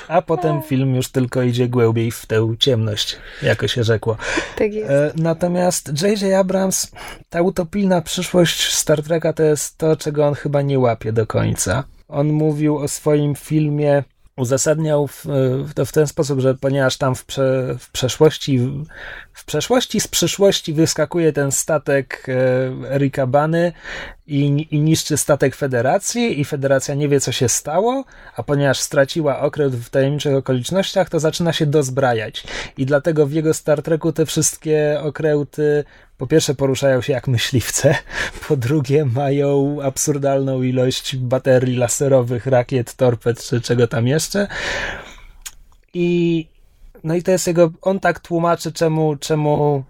A 0.08 0.22
potem 0.22 0.62
film 0.62 0.96
już 0.96 1.10
tylko 1.10 1.42
idzie 1.42 1.68
głębiej 1.68 2.12
w 2.12 2.26
tę 2.26 2.56
ciemność, 2.60 3.18
jako 3.42 3.68
się 3.68 3.84
rzekło. 3.84 4.18
Tak 4.58 4.74
jest. 4.74 4.92
E, 4.92 5.12
Natomiast 5.16 6.02
J.J. 6.02 6.34
Abrams, 6.34 6.92
ta 7.30 7.42
utopijna 7.42 8.02
przyszłość 8.02 8.74
Star 8.74 9.04
Treka 9.04 9.34
to 9.34 9.44
jest 9.44 9.78
to, 9.78 9.96
czego 9.96 10.28
on 10.28 10.34
chyba 10.34 10.62
nie 10.62 10.80
łapie 10.80 11.14
do 11.14 11.28
końca. 11.28 11.84
On 12.08 12.28
mówił 12.32 12.78
o 12.78 12.88
swoim 12.88 13.36
filmie, 13.36 14.04
uzasadniał 14.38 15.08
w, 15.08 15.26
w- 15.86 15.92
ten 15.92 16.08
sposób, 16.08 16.40
że 16.40 16.56
ponieważ 16.56 16.98
tam 16.98 17.16
w, 17.16 17.26
prze, 17.26 17.76
w 17.80 17.92
przeszłości, 17.92 18.60
w 19.34 19.46
przeszłości 19.46 20.00
z 20.00 20.08
przyszłości 20.08 20.74
wyskakuje 20.74 21.34
ten 21.34 21.52
statek 21.52 22.26
e, 22.30 22.94
Erika 22.96 23.28
Bany 23.28 23.74
i, 24.28 24.68
i 24.72 24.80
niszczy 24.82 25.18
statek 25.18 25.56
Federacji 25.56 26.40
i 26.40 26.46
Federacja 26.46 26.96
nie 26.96 27.10
wie, 27.10 27.20
co 27.20 27.32
się 27.32 27.50
stało, 27.50 28.04
a 28.36 28.44
ponieważ 28.44 28.80
straciła 28.80 29.40
okręt 29.40 29.76
w 29.76 29.90
tajemniczych 29.90 30.36
okolicznościach, 30.36 31.10
to 31.10 31.20
zaczyna 31.20 31.54
się 31.54 31.66
dozbrajać. 31.66 32.44
I 32.78 32.86
dlatego 32.86 33.26
w 33.28 33.32
jego 33.32 33.54
Star 33.54 33.82
Treku 33.82 34.12
te 34.12 34.26
wszystkie 34.26 35.00
okręty 35.04 35.84
po 36.18 36.28
pierwsze 36.28 36.56
poruszają 36.56 37.02
się 37.02 37.14
jak 37.14 37.28
myśliwce, 37.28 37.96
po 38.48 38.58
drugie 38.58 39.06
mają 39.06 39.78
absurdalną 39.84 40.62
ilość 40.62 41.16
baterii 41.16 41.78
laserowych, 41.78 42.46
rakiet, 42.46 42.94
torped 42.94 43.44
czy 43.44 43.62
czego 43.62 43.88
tam 43.88 44.08
jeszcze. 44.08 44.48
I 45.94 46.48
no 47.04 47.16
i 47.16 47.24
to 47.24 47.32
jest 47.32 47.48
jego, 47.48 47.72
on 47.82 48.00
tak 48.00 48.20
tłumaczy 48.20 48.72
czemu, 48.72 49.16
czemu 49.16 49.84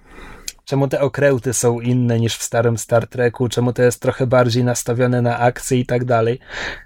czemu 0.65 0.88
te 0.88 1.01
okręty 1.01 1.53
są 1.53 1.80
inne 1.80 2.19
niż 2.19 2.38
w 2.38 2.43
starym 2.43 2.78
Star 2.78 3.07
Treku, 3.07 3.49
czemu 3.49 3.73
to 3.73 3.82
jest 3.82 4.01
trochę 4.01 4.28
bardziej 4.28 4.63
nastawione 4.63 5.21
na 5.21 5.39
akcję 5.39 5.80
i 5.80 5.86
tak 5.86 6.05
dalej. 6.05 6.39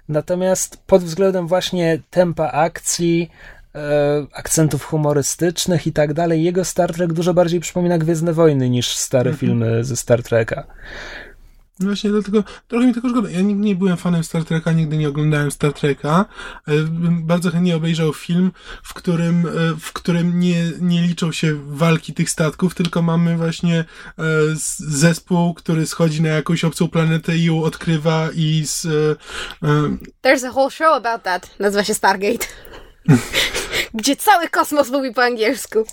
Natomiast 0.08 0.82
pod 0.86 1.04
względem 1.04 1.46
właśnie 1.46 1.98
tempa 2.10 2.50
akcji, 2.50 3.30
e, 3.74 4.26
akcentów 4.32 4.84
humorystycznych 4.84 5.86
i 5.86 5.92
tak 5.92 6.14
dalej, 6.14 6.44
jego 6.44 6.64
Star 6.64 6.92
Trek 6.92 7.12
dużo 7.12 7.34
bardziej 7.34 7.60
przypomina 7.60 7.98
Gwiezdne 7.98 8.32
Wojny 8.32 8.70
niż 8.70 8.88
stare 8.88 9.34
filmy 9.34 9.84
ze 9.84 9.96
Star 9.96 10.22
Treka. 10.22 10.66
No 11.80 11.86
właśnie, 11.86 12.10
dlatego 12.10 12.44
trochę 12.68 12.86
mi 12.86 12.94
tego 12.94 13.08
szkoda. 13.08 13.30
Ja 13.30 13.40
nigdy 13.40 13.64
nie 13.64 13.74
byłem 13.74 13.96
fanem 13.96 14.24
Star 14.24 14.44
Treka, 14.44 14.72
nigdy 14.72 14.96
nie 14.96 15.08
oglądałem 15.08 15.50
Star 15.50 15.72
Treka. 15.72 16.24
Bym 16.66 17.26
bardzo 17.26 17.50
chętnie 17.50 17.76
obejrzał 17.76 18.12
film, 18.12 18.52
w 18.82 18.94
którym, 18.94 19.46
e, 19.46 19.50
w 19.80 19.92
którym 19.92 20.40
nie, 20.40 20.64
nie 20.80 21.02
liczą 21.02 21.32
się 21.32 21.54
walki 21.66 22.14
tych 22.14 22.30
statków, 22.30 22.74
tylko 22.74 23.02
mamy 23.02 23.36
właśnie 23.36 23.78
e, 23.78 23.84
zespół, 24.78 25.54
który 25.54 25.86
schodzi 25.86 26.22
na 26.22 26.28
jakąś 26.28 26.64
obcą 26.64 26.88
planetę 26.88 27.36
i 27.36 27.44
ją 27.44 27.62
odkrywa 27.62 28.28
i 28.34 28.62
z... 28.66 28.86
There's 30.22 30.46
a 30.46 30.50
whole 30.50 30.70
show 30.70 30.96
about 30.96 31.22
that. 31.22 31.50
Nazywa 31.58 31.84
się 31.84 31.94
Stargate. 31.94 32.46
Gdzie 33.94 34.16
cały 34.16 34.48
kosmos 34.48 34.90
mówi 34.90 35.14
po 35.14 35.22
angielsku. 35.22 35.84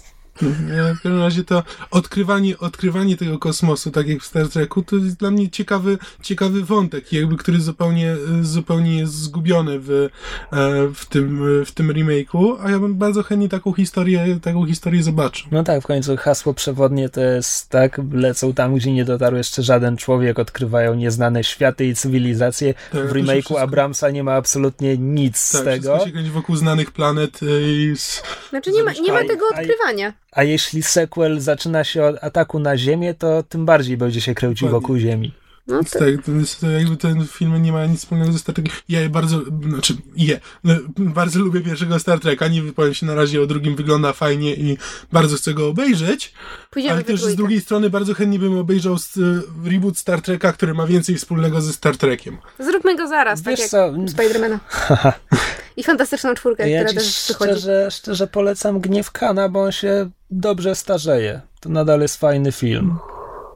Ja 0.77 0.93
w 0.93 1.01
każdym 1.01 1.19
razie 1.19 1.43
to 1.43 1.63
odkrywanie, 1.91 2.57
odkrywanie 2.57 3.17
tego 3.17 3.39
kosmosu, 3.39 3.91
tak 3.91 4.07
jak 4.07 4.21
w 4.21 4.25
Star 4.25 4.49
Treku, 4.49 4.83
to 4.83 4.95
jest 4.95 5.17
dla 5.17 5.31
mnie 5.31 5.49
ciekawy, 5.49 5.97
ciekawy 6.21 6.63
wątek, 6.63 7.13
jakby, 7.13 7.37
który 7.37 7.59
zupełnie, 7.59 8.15
zupełnie 8.41 8.99
jest 8.99 9.13
zgubiony 9.13 9.79
w, 9.79 9.89
e, 9.89 10.09
w 10.93 11.05
tym, 11.05 11.43
w 11.65 11.71
tym 11.71 11.91
remake'u, 11.91 12.57
a 12.63 12.71
ja 12.71 12.79
bym 12.79 12.95
bardzo 12.95 13.23
chętnie 13.23 13.49
taką 13.49 13.73
historię, 13.73 14.39
taką 14.41 14.65
historię 14.65 15.03
zobaczył. 15.03 15.47
No 15.51 15.63
tak, 15.63 15.83
w 15.83 15.87
końcu 15.87 16.17
hasło 16.17 16.53
przewodnie 16.53 17.09
to 17.09 17.21
jest 17.21 17.69
tak, 17.69 18.01
lecą 18.11 18.53
tam, 18.53 18.75
gdzie 18.75 18.93
nie 18.93 19.05
dotarł 19.05 19.37
jeszcze 19.37 19.63
żaden 19.63 19.97
człowiek, 19.97 20.39
odkrywają 20.39 20.95
nieznane 20.95 21.43
światy 21.43 21.85
i 21.85 21.95
cywilizacje. 21.95 22.73
Tak, 22.73 23.07
w 23.07 23.11
remake'u 23.11 23.31
wszystko... 23.31 23.61
Abramsa 23.61 24.09
nie 24.09 24.23
ma 24.23 24.33
absolutnie 24.33 24.97
nic 24.97 25.51
tak, 25.51 25.61
z 25.61 25.63
tego. 25.63 25.97
Tak, 25.97 26.07
się 26.07 26.31
wokół 26.31 26.55
znanych 26.55 26.91
planet 26.91 27.39
e, 27.43 27.61
i 27.61 27.97
z... 27.97 28.23
Znaczy 28.49 28.71
nie 28.71 28.83
ma, 28.83 28.91
nie 28.93 29.11
ma 29.11 29.23
tego 29.23 29.45
odkrywania. 29.47 30.13
A 30.31 30.43
jeśli 30.43 30.83
sequel 30.83 31.39
zaczyna 31.39 31.83
się 31.83 32.03
od 32.03 32.23
ataku 32.23 32.59
na 32.59 32.77
Ziemię, 32.77 33.13
to 33.13 33.43
tym 33.43 33.65
bardziej 33.65 33.97
będzie 33.97 34.21
się 34.21 34.35
kręcił 34.35 34.69
wokół 34.69 34.97
Ziemi. 34.97 35.31
No 35.69 35.83
to... 35.83 35.99
Tak, 35.99 36.25
to 36.25 36.31
jest, 36.31 36.61
to 36.61 36.69
jakby 36.69 36.97
ten 36.97 37.27
film 37.27 37.61
nie 37.61 37.71
ma 37.71 37.85
nic 37.85 37.99
wspólnego 37.99 38.31
ze 38.31 38.39
Star 38.39 38.55
Trekiem. 38.55 38.73
Ja 38.89 39.01
je 39.01 39.09
bardzo, 39.09 39.41
znaczy 39.69 39.95
je, 40.15 40.39
no, 40.63 40.73
bardzo 40.97 41.39
lubię 41.39 41.61
pierwszego 41.61 41.99
Star 41.99 42.19
Treka, 42.19 42.47
nie 42.47 42.61
wypowiem 42.61 42.93
się 42.93 43.05
na 43.05 43.15
razie 43.15 43.41
o 43.41 43.45
drugim, 43.45 43.75
wygląda 43.75 44.13
fajnie 44.13 44.55
i 44.55 44.77
bardzo 45.11 45.37
chcę 45.37 45.53
go 45.53 45.67
obejrzeć, 45.67 46.33
Pójdziemy 46.69 46.93
ale 46.93 47.03
też 47.03 47.23
z 47.23 47.35
drugiej 47.35 47.61
strony 47.61 47.89
bardzo 47.89 48.13
chętnie 48.13 48.39
bym 48.39 48.57
obejrzał 48.57 48.97
z, 48.97 49.17
e, 49.17 49.21
reboot 49.69 49.97
Star 49.97 50.21
Treka, 50.21 50.53
który 50.53 50.73
ma 50.73 50.87
więcej 50.87 51.15
wspólnego 51.15 51.61
ze 51.61 51.73
Star 51.73 51.97
Trekiem. 51.97 52.37
Zróbmy 52.59 52.95
go 52.95 53.07
zaraz, 53.07 53.41
Wiesz 53.41 53.59
tak 53.59 53.69
co? 53.69 53.77
jak 53.77 54.09
Spidermana. 54.09 54.59
I 55.77 55.83
Fantastyczną 55.83 56.33
Czwórkę, 56.33 56.69
ja 56.69 56.83
która 56.83 57.01
też 57.01 57.15
szczerze, 57.15 57.91
szczerze 57.91 58.27
polecam 58.27 58.79
Gniew 58.79 59.11
Kana, 59.11 59.49
bo 59.49 59.63
on 59.63 59.71
się 59.71 60.09
dobrze 60.31 60.75
starzeje. 60.75 61.41
To 61.59 61.69
nadal 61.69 62.01
jest 62.01 62.17
fajny 62.17 62.51
film. 62.51 62.97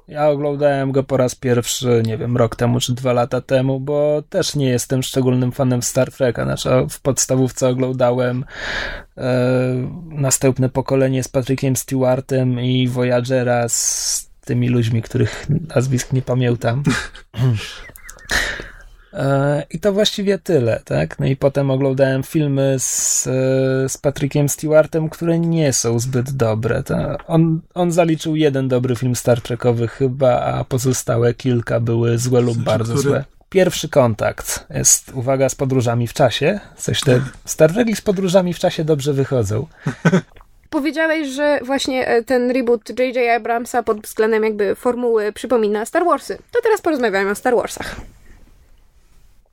Ja 0.08 0.30
oglądałem 0.30 0.92
go 0.92 1.04
po 1.04 1.18
raz 1.18 1.36
pierwszy, 1.36 2.04
nie 2.06 2.18
wiem, 2.18 2.38
rok 2.38 2.56
temu 2.56 2.80
czy 2.80 2.94
dwa 2.94 3.14
lata 3.14 3.42
temu, 3.42 3.80
bo 3.80 4.24
też 4.30 4.56
nie 4.56 4.70
jestem 4.70 5.04
szczególnym 5.04 5.52
fanem 5.52 5.82
Star 5.82 6.12
Treka. 6.12 6.44
Znaczy, 6.44 6.70
w 6.90 7.02
podstawówce 7.02 7.68
oglądałem 7.68 8.46
e, 9.18 9.24
następne 10.10 10.70
pokolenie 10.70 11.24
z 11.24 11.28
Patrickiem 11.28 11.76
Stewartem 11.76 12.60
i 12.60 12.88
Voyagera 12.88 13.70
z 13.70 14.30
tymi 14.46 14.70
ludźmi, 14.70 15.02
których 15.02 15.48
nazwisk 15.76 16.14
nie 16.14 16.22
pamiętam. 16.22 16.84
E, 19.14 19.64
I 19.70 19.80
to 19.80 19.94
właściwie 19.94 20.38
tyle, 20.38 20.82
tak? 20.86 21.20
No 21.20 21.26
i 21.26 21.36
potem 21.36 21.72
oglądałem 21.72 22.24
filmy 22.24 22.76
z, 22.80 23.28
e, 23.28 23.90
z 23.90 23.98
Patrickiem 23.98 24.50
Stewartem, 24.50 25.10
które 25.10 25.40
nie 25.40 25.74
są 25.74 26.00
zbyt 26.00 26.32
dobre. 26.32 26.84
On, 27.28 27.62
on 27.74 27.92
zaliczył 27.92 28.36
jeden 28.36 28.68
dobry 28.68 28.96
film 28.96 29.16
Star 29.16 29.42
Trekowy 29.42 29.88
chyba, 29.88 30.42
a 30.42 30.64
pozostałe 30.64 31.34
kilka 31.34 31.80
były 31.80 32.18
złe 32.18 32.42
lub 32.42 32.54
znaczy, 32.54 32.66
bardzo 32.66 32.94
który... 32.94 33.10
złe. 33.10 33.24
Pierwszy 33.50 33.90
kontakt 33.90 34.66
jest, 34.70 35.12
uwaga, 35.14 35.50
z 35.50 35.56
podróżami 35.56 36.08
w 36.08 36.14
czasie. 36.14 36.60
Coś 36.78 37.02
te 37.02 37.22
Star 37.46 37.74
Treki 37.74 37.96
z 37.96 38.02
podróżami 38.02 38.54
w 38.54 38.60
czasie 38.60 38.84
dobrze 38.84 39.14
wychodzą. 39.14 39.68
Powiedziałeś, 40.70 41.28
że 41.28 41.60
właśnie 41.66 42.08
e, 42.08 42.24
ten 42.24 42.52
reboot 42.52 43.00
J.J. 43.00 43.36
Abramsa 43.36 43.84
pod 43.84 44.02
względem 44.02 44.44
jakby 44.44 44.76
formuły 44.76 45.34
przypomina 45.34 45.86
Star 45.86 46.06
Warsy. 46.06 46.38
To 46.52 46.62
teraz 46.64 46.82
porozmawiajmy 46.82 47.32
o 47.32 47.36
Star 47.36 47.56
Warsach. 47.56 47.96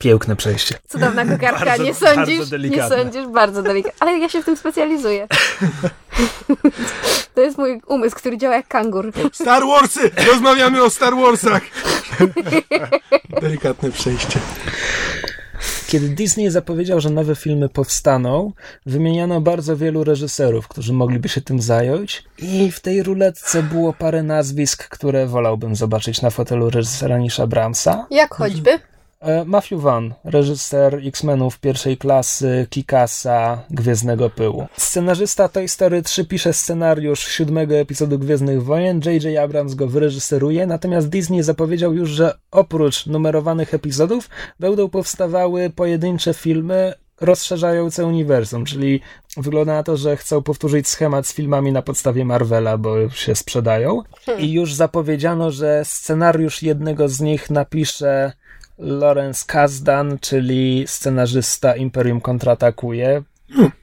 Piękne 0.01 0.37
przejście. 0.37 0.75
Cudowna 0.89 1.27
kokarka, 1.27 1.65
bardzo, 1.65 1.85
nie 1.85 1.95
sądzisz? 1.95 2.51
nie 2.71 2.89
sądzisz? 2.89 3.27
Bardzo 3.27 3.63
delikatne. 3.63 3.97
Ale 4.01 4.19
ja 4.19 4.29
się 4.29 4.43
w 4.43 4.45
tym 4.45 4.57
specjalizuję. 4.57 5.27
to 7.35 7.41
jest 7.41 7.59
mój 7.59 7.81
umysł, 7.87 8.17
który 8.17 8.39
działa 8.39 8.55
jak 8.55 8.69
kangur. 8.69 9.13
Star 9.33 9.63
Warsy! 9.67 10.11
Rozmawiamy 10.33 10.83
o 10.83 10.91
Star 10.91 11.17
Warsach! 11.17 11.63
Delikatne 13.43 13.91
przejście. 13.91 14.41
Kiedy 15.87 16.09
Disney 16.09 16.51
zapowiedział, 16.51 17.01
że 17.01 17.11
nowe 17.11 17.35
filmy 17.35 17.69
powstaną, 17.69 18.53
wymieniano 18.87 19.41
bardzo 19.41 19.77
wielu 19.77 20.05
reżyserów, 20.05 20.69
którzy 20.69 20.93
mogliby 20.93 21.29
się 21.29 21.41
tym 21.41 21.61
zająć 21.61 22.25
i 22.39 22.73
w 22.73 22.81
tej 22.81 23.03
ruletce 23.03 23.63
było 23.63 23.93
parę 23.93 24.23
nazwisk, 24.23 24.89
które 24.89 25.27
wolałbym 25.27 25.77
zobaczyć 25.77 26.23
na 26.23 26.31
fotelu 26.31 26.71
reżysera 26.71 27.19
niż 27.19 27.41
Abramsa. 27.41 28.07
Jak 28.11 28.35
choćby? 28.35 28.79
E, 29.21 29.45
Matthew 29.45 29.81
Vaughn, 29.81 30.13
reżyser 30.25 31.01
X-Menów 31.05 31.59
pierwszej 31.59 31.97
klasy, 31.97 32.67
Kikasa, 32.71 33.65
Gwiezdnego 33.71 34.31
Pyłu. 34.31 34.67
Scenarzysta 34.77 35.49
Toy 35.49 35.69
Story 35.69 36.03
3 36.03 36.25
pisze 36.25 36.53
scenariusz 36.53 37.29
siódmego 37.29 37.77
epizodu 37.77 38.19
Gwiezdnych 38.19 38.65
Wojen, 38.65 39.01
J.J. 39.05 39.39
Abrams 39.45 39.75
go 39.75 39.87
wyreżyseruje, 39.87 40.67
natomiast 40.67 41.09
Disney 41.09 41.43
zapowiedział 41.43 41.95
już, 41.95 42.11
że 42.11 42.35
oprócz 42.51 43.07
numerowanych 43.07 43.75
epizodów 43.75 44.29
będą 44.61 44.89
powstawały 44.89 45.71
pojedyncze 45.71 46.35
filmy 46.35 46.95
rozszerzające 47.21 48.07
uniwersum, 48.07 48.65
czyli 48.65 49.01
wygląda 49.37 49.75
na 49.75 49.83
to, 49.83 49.97
że 49.97 50.17
chcą 50.17 50.43
powtórzyć 50.43 50.89
schemat 50.89 51.27
z 51.27 51.33
filmami 51.33 51.73
na 51.73 51.83
podstawie 51.83 52.25
Marvela, 52.25 52.79
bo 52.79 53.11
się 53.11 53.35
sprzedają. 53.35 54.03
Hmm. 54.27 54.45
I 54.45 54.53
już 54.53 54.75
zapowiedziano, 54.75 55.51
że 55.51 55.83
scenariusz 55.85 56.63
jednego 56.63 57.09
z 57.09 57.21
nich 57.21 57.51
napisze 57.51 58.33
Lawrence 58.81 59.45
Kasdan, 59.47 60.19
czyli 60.21 60.85
scenarzysta 60.87 61.77
Imperium 61.77 62.21
kontratakuje. 62.21 63.23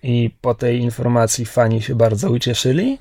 I 0.03 0.31
po 0.41 0.55
tej 0.55 0.79
informacji 0.79 1.45
fani 1.45 1.81
się 1.81 1.95
bardzo 1.95 2.31
ucieszyli. 2.31 2.97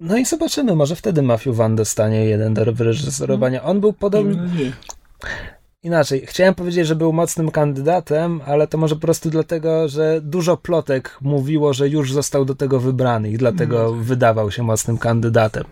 No 0.00 0.16
i 0.16 0.24
zobaczymy, 0.24 0.74
może 0.74 0.96
wtedy 0.96 1.22
Matthew 1.22 1.56
Van 1.56 1.76
dostanie 1.76 2.24
jeden 2.24 2.54
do 2.54 2.72
wyreżyserowania. 2.72 3.62
On 3.62 3.80
był 3.80 3.92
podobny. 3.92 4.72
Inaczej, 5.82 6.26
chciałem 6.26 6.54
powiedzieć, 6.54 6.86
że 6.86 6.96
był 6.96 7.12
mocnym 7.12 7.50
kandydatem, 7.50 8.40
ale 8.46 8.66
to 8.66 8.78
może 8.78 8.94
po 8.94 9.00
prostu 9.00 9.30
dlatego, 9.30 9.88
że 9.88 10.20
dużo 10.20 10.56
plotek 10.56 11.18
mówiło, 11.20 11.74
że 11.74 11.88
już 11.88 12.12
został 12.12 12.44
do 12.44 12.54
tego 12.54 12.80
wybrany 12.80 13.30
i 13.30 13.38
dlatego 13.38 13.82
no. 13.82 13.92
wydawał 13.92 14.50
się 14.50 14.62
mocnym 14.62 14.98
kandydatem. 14.98 15.64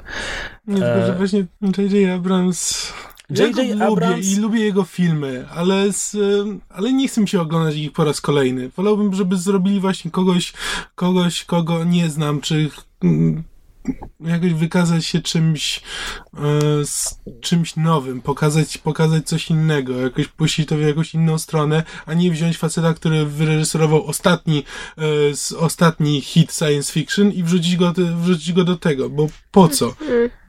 Nie, 0.67 0.75
tylko, 0.75 1.07
że 1.07 1.13
e, 1.13 1.17
właśnie 1.17 1.47
J.J. 1.79 2.11
Abrams 2.11 2.93
J.J. 3.31 3.79
Ja 3.79 3.87
Abrams... 3.87 4.17
lubię 4.17 4.33
i 4.33 4.37
lubię 4.37 4.61
jego 4.61 4.85
filmy, 4.85 5.49
ale, 5.55 5.93
z, 5.93 6.17
ale 6.69 6.93
nie 6.93 7.09
chcę 7.09 7.21
mi 7.21 7.29
się 7.29 7.41
oglądać 7.41 7.77
ich 7.77 7.93
po 7.93 8.05
raz 8.05 8.21
kolejny. 8.21 8.69
Wolałbym, 8.69 9.15
żeby 9.15 9.37
zrobili 9.37 9.81
właśnie 9.81 10.11
kogoś, 10.11 10.53
kogoś, 10.95 11.45
kogo 11.45 11.85
nie 11.85 12.11
znam, 12.11 12.41
czy 12.41 12.71
jakoś 14.21 14.55
wykazać 14.55 15.07
się 15.07 15.21
czymś, 15.21 15.83
e, 16.35 16.41
z 16.85 17.21
czymś 17.41 17.77
nowym, 17.77 18.23
pokazać, 18.23 18.79
pokazać 18.79 19.29
coś 19.29 19.51
innego, 19.51 20.01
jakoś 20.01 20.29
puścić 20.29 20.69
to 20.69 20.77
w 20.77 20.81
jakąś 20.81 21.15
inną 21.15 21.39
stronę, 21.39 21.83
a 22.07 22.15
nie 22.15 22.31
wziąć 22.31 22.59
faceta, 22.59 22.95
który 22.95 23.27
wyreżyserował 23.27 24.07
ostatni, 24.07 24.65
e, 24.99 25.03
z, 25.35 25.53
ostatni 25.53 26.21
hit 26.21 26.53
science 26.53 26.93
fiction 26.93 27.33
i 27.33 27.43
wrzucić 27.43 27.77
go, 27.77 27.93
wrzucić 28.17 28.53
go 28.53 28.65
do 28.65 28.77
tego, 28.77 29.11
bo 29.11 29.27
po 29.51 29.69
co? 29.69 29.95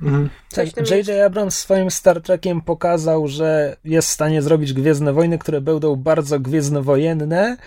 Mhm. 0.02 0.30
J.J. 0.58 1.06
Tak, 1.06 1.16
Abrams 1.26 1.58
swoim 1.58 1.92
Star 1.92 2.22
Trekiem 2.22 2.62
pokazał, 2.62 3.28
że 3.28 3.78
jest 3.84 4.10
w 4.10 4.12
stanie 4.12 4.42
zrobić 4.42 4.74
Gwiezdne 4.74 5.14
Wojny, 5.14 5.38
które 5.38 5.62
będą 5.62 5.96
bardzo 5.96 6.40
gwiezdnowojenne, 6.40 7.58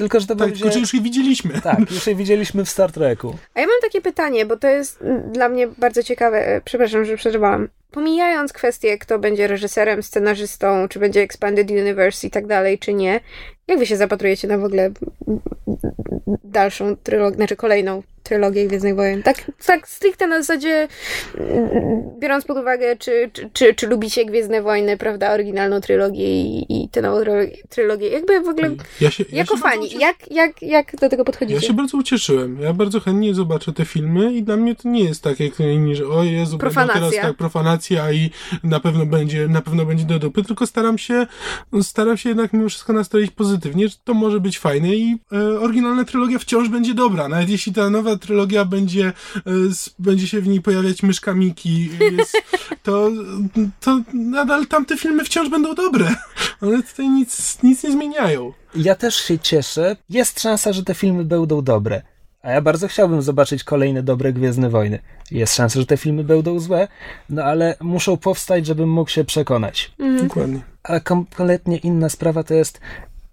tylko, 0.00 0.20
że 0.20 0.26
to 0.26 0.36
tak, 0.36 0.48
będzie... 0.48 0.64
Tylko, 0.64 0.78
już 0.78 0.94
je 0.94 1.00
widzieliśmy. 1.00 1.60
Tak, 1.60 1.78
już 1.90 2.06
je 2.06 2.14
widzieliśmy 2.14 2.64
w 2.64 2.70
Star 2.70 2.92
Treku. 2.92 3.36
A 3.54 3.60
ja 3.60 3.66
mam 3.66 3.76
takie 3.82 4.00
pytanie, 4.00 4.46
bo 4.46 4.56
to 4.56 4.68
jest 4.68 5.04
dla 5.32 5.48
mnie 5.48 5.68
bardzo 5.78 6.02
ciekawe. 6.02 6.46
E, 6.46 6.60
przepraszam, 6.60 7.04
że 7.04 7.16
przerwałam. 7.16 7.68
Pomijając 7.90 8.52
kwestię, 8.52 8.98
kto 8.98 9.18
będzie 9.18 9.46
reżyserem, 9.46 10.02
scenarzystą, 10.02 10.88
czy 10.88 10.98
będzie 10.98 11.22
Expanded 11.22 11.70
Universe 11.70 12.26
i 12.26 12.30
tak 12.30 12.46
dalej, 12.46 12.78
czy 12.78 12.94
nie, 12.94 13.20
jak 13.68 13.78
wy 13.78 13.86
się 13.86 13.96
zapatrujecie 13.96 14.48
na 14.48 14.58
w 14.58 14.64
ogóle 14.64 14.90
dalszą 16.44 16.96
trylogię, 16.96 17.36
znaczy 17.36 17.56
kolejną 17.56 18.02
trylogię 18.22 18.66
Gwiezdnych 18.66 18.96
Wojen. 18.96 19.22
Tak, 19.22 19.36
tak 19.66 19.88
stricte 19.88 20.26
na 20.26 20.38
zasadzie, 20.40 20.88
mm, 21.38 22.00
biorąc 22.18 22.44
pod 22.44 22.58
uwagę, 22.58 22.96
czy, 22.96 23.30
czy, 23.32 23.50
czy, 23.52 23.74
czy 23.74 23.86
lubicie 23.86 24.24
Gwiezdne 24.24 24.62
Wojny, 24.62 24.96
prawda, 24.96 25.32
oryginalną 25.32 25.80
trylogię 25.80 26.42
i, 26.42 26.66
i 26.82 26.88
tę 26.88 27.02
nową 27.02 27.20
trylogię. 27.68 28.08
Jakby 28.08 28.40
w 28.40 28.48
ogóle, 28.48 28.70
Ja 29.00 29.10
się, 29.10 29.24
ja 29.32 29.38
jako 29.38 29.56
fani, 29.56 29.98
jak, 29.98 30.16
jak, 30.30 30.62
jak 30.62 30.96
do 30.96 31.08
tego 31.08 31.24
podchodzicie? 31.24 31.54
Ja 31.54 31.60
się 31.60 31.72
bardzo 31.72 31.98
ucieszyłem. 31.98 32.60
Ja 32.60 32.72
bardzo 32.72 33.00
chętnie 33.00 33.34
zobaczę 33.34 33.72
te 33.72 33.84
filmy 33.84 34.32
i 34.32 34.42
dla 34.42 34.56
mnie 34.56 34.74
to 34.74 34.88
nie 34.88 35.04
jest 35.04 35.22
tak 35.22 35.40
jak 35.40 35.60
inni, 35.60 35.96
że 35.96 36.06
o 36.08 36.22
Jezu, 36.22 36.58
Profanacja. 36.58 37.00
teraz 37.00 37.16
tak 37.16 37.36
profanacja 37.36 38.12
i 38.12 38.30
na 38.64 38.80
pewno 38.80 39.06
będzie, 39.06 39.48
na 39.48 39.60
pewno 39.62 39.84
będzie 39.84 40.04
do 40.04 40.18
dupy, 40.18 40.42
tylko 40.44 40.66
staram 40.66 40.98
się, 40.98 41.26
staram 41.82 42.16
się 42.16 42.28
jednak 42.28 42.52
mimo 42.52 42.68
wszystko 42.68 42.92
nastroić 42.92 43.30
pozytywnie, 43.30 43.88
że 43.88 43.94
to 44.04 44.14
może 44.14 44.40
być 44.40 44.58
fajne 44.58 44.88
i 44.88 45.18
e, 45.32 45.60
oryginalna 45.60 46.04
trylogia 46.04 46.38
wciąż 46.38 46.68
będzie 46.68 46.94
dobra. 46.94 47.28
Nawet 47.28 47.48
jeśli 47.48 47.72
ta 47.72 47.90
nowa 47.90 48.09
trylogia 48.16 48.64
będzie, 48.64 49.06
e, 49.36 49.50
będzie 49.98 50.28
się 50.28 50.40
w 50.40 50.48
niej 50.48 50.60
pojawiać 50.60 51.02
myszka 51.02 51.34
Miki, 51.34 51.90
to, 52.82 53.10
to 53.80 54.00
nadal 54.14 54.66
tamte 54.66 54.96
filmy 54.96 55.24
wciąż 55.24 55.48
będą 55.48 55.74
dobre. 55.74 56.14
One 56.60 56.82
tutaj 56.82 57.08
nic, 57.08 57.62
nic 57.62 57.84
nie 57.84 57.92
zmieniają. 57.92 58.52
Ja 58.74 58.94
też 58.94 59.14
się 59.14 59.38
cieszę. 59.38 59.96
Jest 60.10 60.40
szansa, 60.40 60.72
że 60.72 60.82
te 60.82 60.94
filmy 60.94 61.24
będą 61.24 61.62
dobre. 61.62 62.02
A 62.42 62.50
ja 62.50 62.60
bardzo 62.60 62.88
chciałbym 62.88 63.22
zobaczyć 63.22 63.64
kolejne 63.64 64.02
dobre 64.02 64.32
Gwiezdne 64.32 64.70
Wojny. 64.70 64.98
Jest 65.30 65.54
szansa, 65.54 65.80
że 65.80 65.86
te 65.86 65.96
filmy 65.96 66.24
będą 66.24 66.58
złe, 66.58 66.88
no 67.28 67.44
ale 67.44 67.76
muszą 67.80 68.16
powstać, 68.16 68.66
żebym 68.66 68.88
mógł 68.88 69.10
się 69.10 69.24
przekonać. 69.24 69.92
Dokładnie. 70.22 70.60
A 70.82 71.00
kompletnie 71.00 71.76
inna 71.76 72.08
sprawa 72.08 72.44
to 72.44 72.54
jest, 72.54 72.80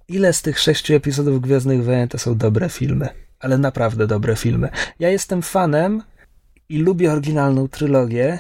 ile 0.07 0.33
z 0.33 0.41
tych 0.41 0.59
sześciu 0.59 0.93
epizodów 0.93 1.41
Gwiezdnych 1.41 1.83
Wojen 1.83 2.07
to 2.07 2.17
są 2.17 2.37
dobre 2.37 2.69
filmy. 2.69 3.09
Ale 3.39 3.57
naprawdę 3.57 4.07
dobre 4.07 4.35
filmy. 4.35 4.69
Ja 4.99 5.09
jestem 5.09 5.41
fanem 5.41 6.03
i 6.69 6.77
lubię 6.77 7.11
oryginalną 7.11 7.67
trylogię, 7.67 8.39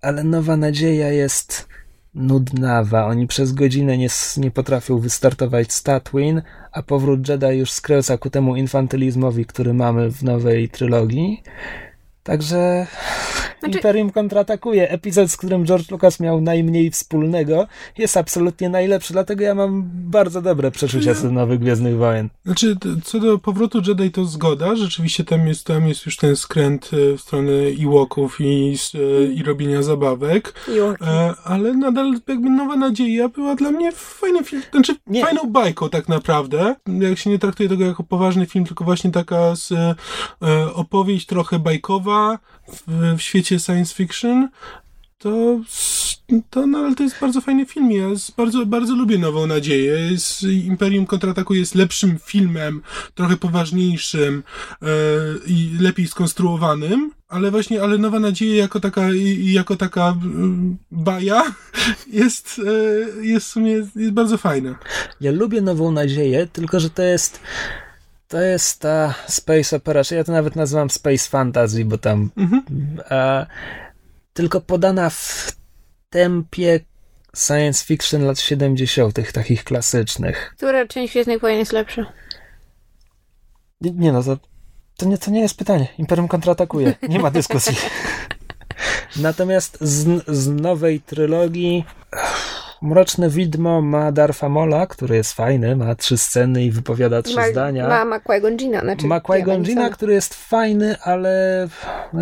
ale 0.00 0.24
Nowa 0.24 0.56
Nadzieja 0.56 1.08
jest 1.08 1.68
nudnawa. 2.14 3.06
Oni 3.06 3.26
przez 3.26 3.52
godzinę 3.52 3.98
nie, 3.98 4.08
nie 4.36 4.50
potrafią 4.50 4.98
wystartować 4.98 5.72
z 5.72 5.82
Tatooine, 5.82 6.42
a 6.72 6.82
powrót 6.82 7.28
Jedi 7.28 7.58
już 7.58 7.72
skręca 7.72 8.18
ku 8.18 8.30
temu 8.30 8.56
infantylizmowi, 8.56 9.46
który 9.46 9.74
mamy 9.74 10.10
w 10.10 10.22
nowej 10.22 10.68
trylogii. 10.68 11.42
Także 12.24 12.86
Znaczy- 13.60 13.78
Imperium 13.78 14.10
kontratakuje. 14.10 14.90
Epizod, 14.90 15.30
z 15.30 15.36
którym 15.36 15.66
George 15.66 15.90
Lucas 15.90 16.20
miał 16.20 16.40
najmniej 16.40 16.90
wspólnego, 16.90 17.66
jest 17.98 18.16
absolutnie 18.16 18.68
najlepszy, 18.68 19.12
dlatego 19.12 19.44
ja 19.44 19.54
mam 19.54 19.82
bardzo 19.94 20.42
dobre 20.42 20.70
przeczucia 20.70 21.14
co 21.14 21.22
do 21.22 21.30
nowych 21.30 21.58
Gwiezdnych 21.60 21.96
Wojen. 21.96 22.28
Znaczy, 22.44 22.76
co 23.04 23.20
do 23.20 23.38
powrotu 23.38 23.80
Jedi, 23.86 24.10
to 24.10 24.24
zgoda. 24.24 24.76
Rzeczywiście 24.76 25.24
tam 25.24 25.48
jest, 25.48 25.66
tam 25.66 25.88
jest 25.88 26.06
już 26.06 26.16
ten 26.16 26.36
skręt 26.36 26.90
e, 26.92 27.16
w 27.16 27.20
stronę 27.20 27.52
Ewoków 27.84 28.40
i, 28.40 28.76
e, 28.94 29.24
i 29.32 29.42
robienia 29.42 29.82
zabawek. 29.82 30.54
E, 31.00 31.34
ale 31.44 31.74
nadal 31.74 32.14
jakby 32.28 32.50
Nowa 32.50 32.76
Nadzieja 32.76 33.28
była 33.28 33.54
dla 33.54 33.70
mnie 33.70 33.92
fajnym 33.92 34.44
film, 34.44 34.62
znaczy 34.72 34.94
Nie. 35.06 35.22
fajną 35.24 35.50
bajką 35.50 35.88
tak 35.88 36.08
naprawdę. 36.08 36.74
Jak 37.00 37.18
się 37.18 37.30
nie 37.30 37.38
traktuje 37.38 37.68
tego 37.68 37.84
jako 37.84 38.02
poważny 38.02 38.46
film, 38.46 38.64
tylko 38.64 38.84
właśnie 38.84 39.10
taka 39.10 39.56
z, 39.56 39.72
e, 39.72 39.94
opowieść 40.74 41.26
trochę 41.26 41.58
bajkowa 41.58 42.13
w, 42.68 43.14
w 43.18 43.22
świecie 43.22 43.58
science 43.58 43.94
fiction, 43.94 44.48
to, 45.24 45.60
to 46.50 46.66
nadal 46.66 46.94
to 46.94 47.02
jest 47.02 47.20
bardzo 47.20 47.40
fajny 47.40 47.66
film. 47.66 47.92
Ja 47.92 48.08
bardzo, 48.36 48.66
bardzo 48.66 48.94
lubię 48.94 49.18
Nową 49.18 49.46
Nadzieję. 49.46 50.10
Jest, 50.10 50.42
Imperium 50.42 51.06
Kontrataku 51.06 51.54
jest 51.54 51.74
lepszym 51.74 52.18
filmem, 52.18 52.82
trochę 53.14 53.36
poważniejszym 53.36 54.42
e, 54.82 54.86
i 55.46 55.76
lepiej 55.80 56.06
skonstruowanym, 56.08 57.10
ale 57.28 57.50
właśnie, 57.50 57.82
ale 57.82 57.98
Nowa 57.98 58.20
Nadzieja 58.20 58.62
jako 58.62 58.80
taka, 58.80 59.02
jako 59.38 59.76
taka 59.76 60.08
mm, 60.08 60.76
baja 60.90 61.42
jest, 62.20 62.60
e, 63.20 63.26
jest 63.26 63.46
w 63.46 63.50
sumie 63.50 63.72
jest 63.72 64.10
bardzo 64.10 64.38
fajna. 64.38 64.78
Ja 65.20 65.32
lubię 65.32 65.60
Nową 65.62 65.92
Nadzieję, 65.92 66.48
tylko 66.52 66.80
że 66.80 66.90
to 66.90 67.02
jest 67.02 67.40
to 68.28 68.40
jest 68.40 68.80
ta 68.80 69.14
space 69.28 69.76
opera, 69.76 70.04
czy 70.04 70.14
ja 70.14 70.24
to 70.24 70.32
nawet 70.32 70.56
nazywam 70.56 70.90
space 70.90 71.28
fantasy, 71.30 71.84
bo 71.84 71.98
tam 71.98 72.30
Mhm. 72.36 72.62
e, 73.10 73.46
tylko 74.32 74.60
podana 74.60 75.10
w 75.10 75.52
tempie 76.10 76.80
science 77.36 77.84
fiction 77.84 78.24
lat 78.24 78.40
70., 78.40 79.32
takich 79.32 79.64
klasycznych. 79.64 80.52
Która 80.56 80.86
część 80.86 81.12
Gwiezdnych 81.12 81.40
Wojen 81.40 81.58
jest 81.58 81.72
lepsza? 81.72 82.12
Nie, 83.80 83.90
nie 83.90 84.12
no, 84.12 84.22
to, 84.22 84.38
to, 84.96 85.06
nie, 85.06 85.18
to 85.18 85.30
nie 85.30 85.40
jest 85.40 85.56
pytanie. 85.58 85.86
Imperium 85.98 86.28
kontratakuje. 86.28 86.94
Nie 87.08 87.18
ma 87.18 87.30
dyskusji. 87.30 87.76
Natomiast 89.16 89.78
z, 89.80 90.24
z 90.28 90.48
nowej 90.48 91.00
trylogii 91.00 91.84
Mroczne 92.84 93.28
Widmo 93.28 93.80
ma 93.82 94.12
Darfa 94.12 94.48
Mola, 94.48 94.86
który 94.86 95.16
jest 95.16 95.32
fajny, 95.32 95.76
ma 95.76 95.94
trzy 95.94 96.18
sceny 96.18 96.64
i 96.64 96.70
wypowiada 96.70 97.22
trzy 97.22 97.36
ma, 97.36 97.48
zdania. 97.48 97.88
Ma, 97.88 98.04
ma 98.04 98.18
Qui-Gon 98.18 98.80
znaczy... 98.80 99.06
Ma 99.06 99.20
Qui-Gon 99.20 99.90
który 99.90 100.14
jest 100.14 100.34
fajny, 100.34 100.96
ale 101.00 101.68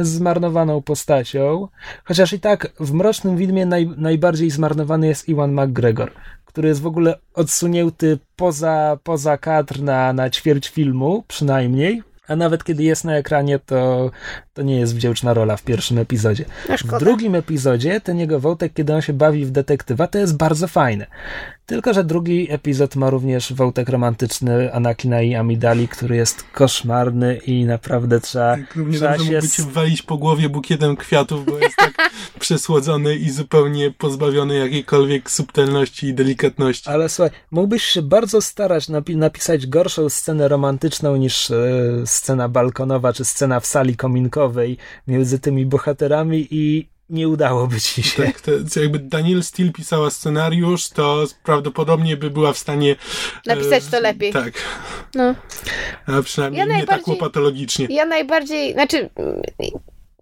z 0.01 0.09
zmarnowaną 0.09 0.83
postacią. 0.83 1.69
Chociaż 2.05 2.33
i 2.33 2.41
tak 2.41 2.73
w 2.81 2.93
Mrocznym 2.93 3.37
Widmie 3.37 3.67
naj, 3.67 3.91
najbardziej 3.97 4.51
zmarnowany 4.51 5.07
jest 5.07 5.29
Iwan 5.29 5.53
McGregor, 5.53 6.13
który 6.45 6.69
jest 6.69 6.81
w 6.81 6.87
ogóle 6.87 7.19
odsunięty 7.35 8.19
poza, 8.37 8.99
poza 9.03 9.39
kadr 9.39 9.81
na, 9.81 10.13
na 10.13 10.31
ćwierć 10.31 10.69
filmu, 10.69 11.25
przynajmniej. 11.29 12.03
A 12.33 12.37
nawet 12.37 12.65
kiedy 12.65 12.83
jest 12.83 13.05
na 13.05 13.17
ekranie, 13.17 13.59
to, 13.59 14.11
to 14.55 14.63
nie 14.63 14.81
jest 14.81 14.95
wdzięczna 14.95 15.35
rola 15.35 15.57
w 15.57 15.63
pierwszym 15.63 15.99
epizodzie. 15.99 16.45
No 16.69 16.77
W 16.77 17.01
drugim 17.01 17.35
epizodzie 17.35 18.01
ten 18.01 18.19
jego 18.19 18.41
wątek, 18.41 18.73
kiedy 18.75 18.95
on 18.95 19.03
się 19.03 19.13
bawi 19.13 19.45
w 19.45 19.51
detektywa, 19.51 20.07
to 20.07 20.19
jest 20.19 20.37
bardzo 20.37 20.69
fajne. 20.69 21.07
Tylko, 21.73 21.95
że 21.95 22.05
drugi 22.05 22.47
epizod 22.51 22.97
ma 22.97 23.11
również 23.11 23.53
wątek 23.53 23.89
romantyczny 23.89 24.75
Anakina 24.75 25.23
i 25.23 25.35
Amidali, 25.35 25.89
który 25.89 26.17
jest 26.17 26.45
koszmarny 26.53 27.41
i 27.47 27.65
naprawdę 27.65 28.21
trzeba, 28.21 28.57
Tak, 28.57 28.77
równie 28.77 28.97
trzeba 28.99 29.11
dobrze 29.11 29.27
się... 29.27 29.35
mógłby 29.35 29.49
cię 29.49 29.63
walić 29.63 30.03
po 30.03 30.17
głowie 30.17 30.49
bukietem 30.49 30.97
kwiatów, 30.97 31.47
bo 31.47 31.59
jest 31.59 31.77
tak 31.77 32.11
przesłodzony 32.41 33.17
i 33.17 33.31
zupełnie 33.31 33.91
pozbawiony 33.91 34.59
jakiejkolwiek 34.59 35.31
subtelności 35.31 36.07
i 36.07 36.15
delikatności. 36.15 36.91
Ale 36.91 37.09
słuchaj, 37.09 37.31
mógłbyś 37.51 37.85
się 37.85 38.03
bardzo 38.03 38.41
starać 38.41 38.89
napi- 38.89 39.17
napisać 39.17 39.67
gorszą 39.67 40.09
scenę 40.09 40.49
romantyczną 40.49 41.17
niż 41.17 41.51
e, 41.51 41.57
scena 42.05 42.49
balkonowa 42.49 43.13
czy 43.13 43.25
scena 43.25 43.61
w 43.61 43.67
sali 43.67 43.97
kominkowej 43.97 44.77
między 45.07 45.39
tymi 45.39 45.67
bohaterami 45.67 46.49
i 46.51 46.92
nie 47.13 47.29
udałoby 47.29 47.81
ci 47.81 48.03
się. 48.03 48.23
Tak, 48.23 48.41
to, 48.41 48.51
jakby 48.81 48.99
Daniel 48.99 49.43
Steele 49.43 49.73
pisała 49.73 50.11
scenariusz, 50.11 50.89
to 50.89 51.25
prawdopodobnie 51.45 52.17
by 52.17 52.31
była 52.31 52.53
w 52.53 52.59
stanie... 52.59 52.97
e, 53.47 53.55
Napisać 53.55 53.85
to 53.87 54.01
lepiej. 54.01 54.33
Tak, 54.33 54.53
No. 55.15 55.35
a 56.07 56.23
przynajmniej 56.23 56.59
Ja 56.69 56.77
nie 56.77 56.87
tak 56.87 57.09
łopatologicznie. 57.09 57.87
Ja 57.91 58.05
najbardziej, 58.07 58.73
znaczy 58.73 59.11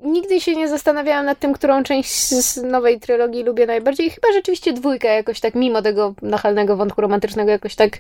nigdy 0.03 0.41
się 0.41 0.57
nie 0.57 0.69
zastanawiałam 0.69 1.27
nad 1.27 1.39
tym, 1.39 1.53
którą 1.53 1.83
część 1.83 2.29
z 2.29 2.57
nowej 2.57 3.01
trylogii 3.01 3.45
lubię 3.45 3.67
najbardziej. 3.67 4.11
Chyba 4.11 4.33
rzeczywiście 4.33 4.73
dwójka 4.73 5.09
jakoś 5.09 5.41
tak, 5.41 5.55
mimo 5.55 5.83
tego 5.83 6.15
nachalnego 6.23 6.77
wątku 6.77 7.01
romantycznego, 7.01 7.51
jakoś 7.51 7.75
tak 7.75 7.99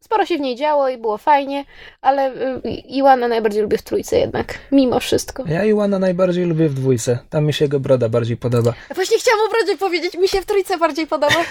sporo 0.00 0.26
się 0.26 0.38
w 0.38 0.40
niej 0.40 0.56
działo 0.56 0.88
i 0.88 0.98
było 0.98 1.18
fajnie, 1.18 1.64
ale 2.00 2.32
y, 2.32 2.70
Iwana 2.88 3.28
najbardziej 3.28 3.62
lubię 3.62 3.78
w 3.78 3.82
trójce 3.82 4.18
jednak, 4.18 4.58
mimo 4.72 5.00
wszystko. 5.00 5.44
Ja 5.46 5.64
Iwana 5.64 5.98
najbardziej 5.98 6.44
lubię 6.44 6.68
w 6.68 6.74
dwójce. 6.74 7.18
Tam 7.30 7.44
mi 7.44 7.52
się 7.52 7.64
jego 7.64 7.80
broda 7.80 8.08
bardziej 8.08 8.36
podoba. 8.36 8.72
Właśnie 8.94 9.18
chciałam 9.18 9.40
o 9.46 9.50
brodzie 9.50 9.78
powiedzieć, 9.78 10.14
mi 10.14 10.28
się 10.28 10.40
w 10.40 10.46
trójce 10.46 10.78
bardziej 10.78 11.06
podoba. 11.06 11.44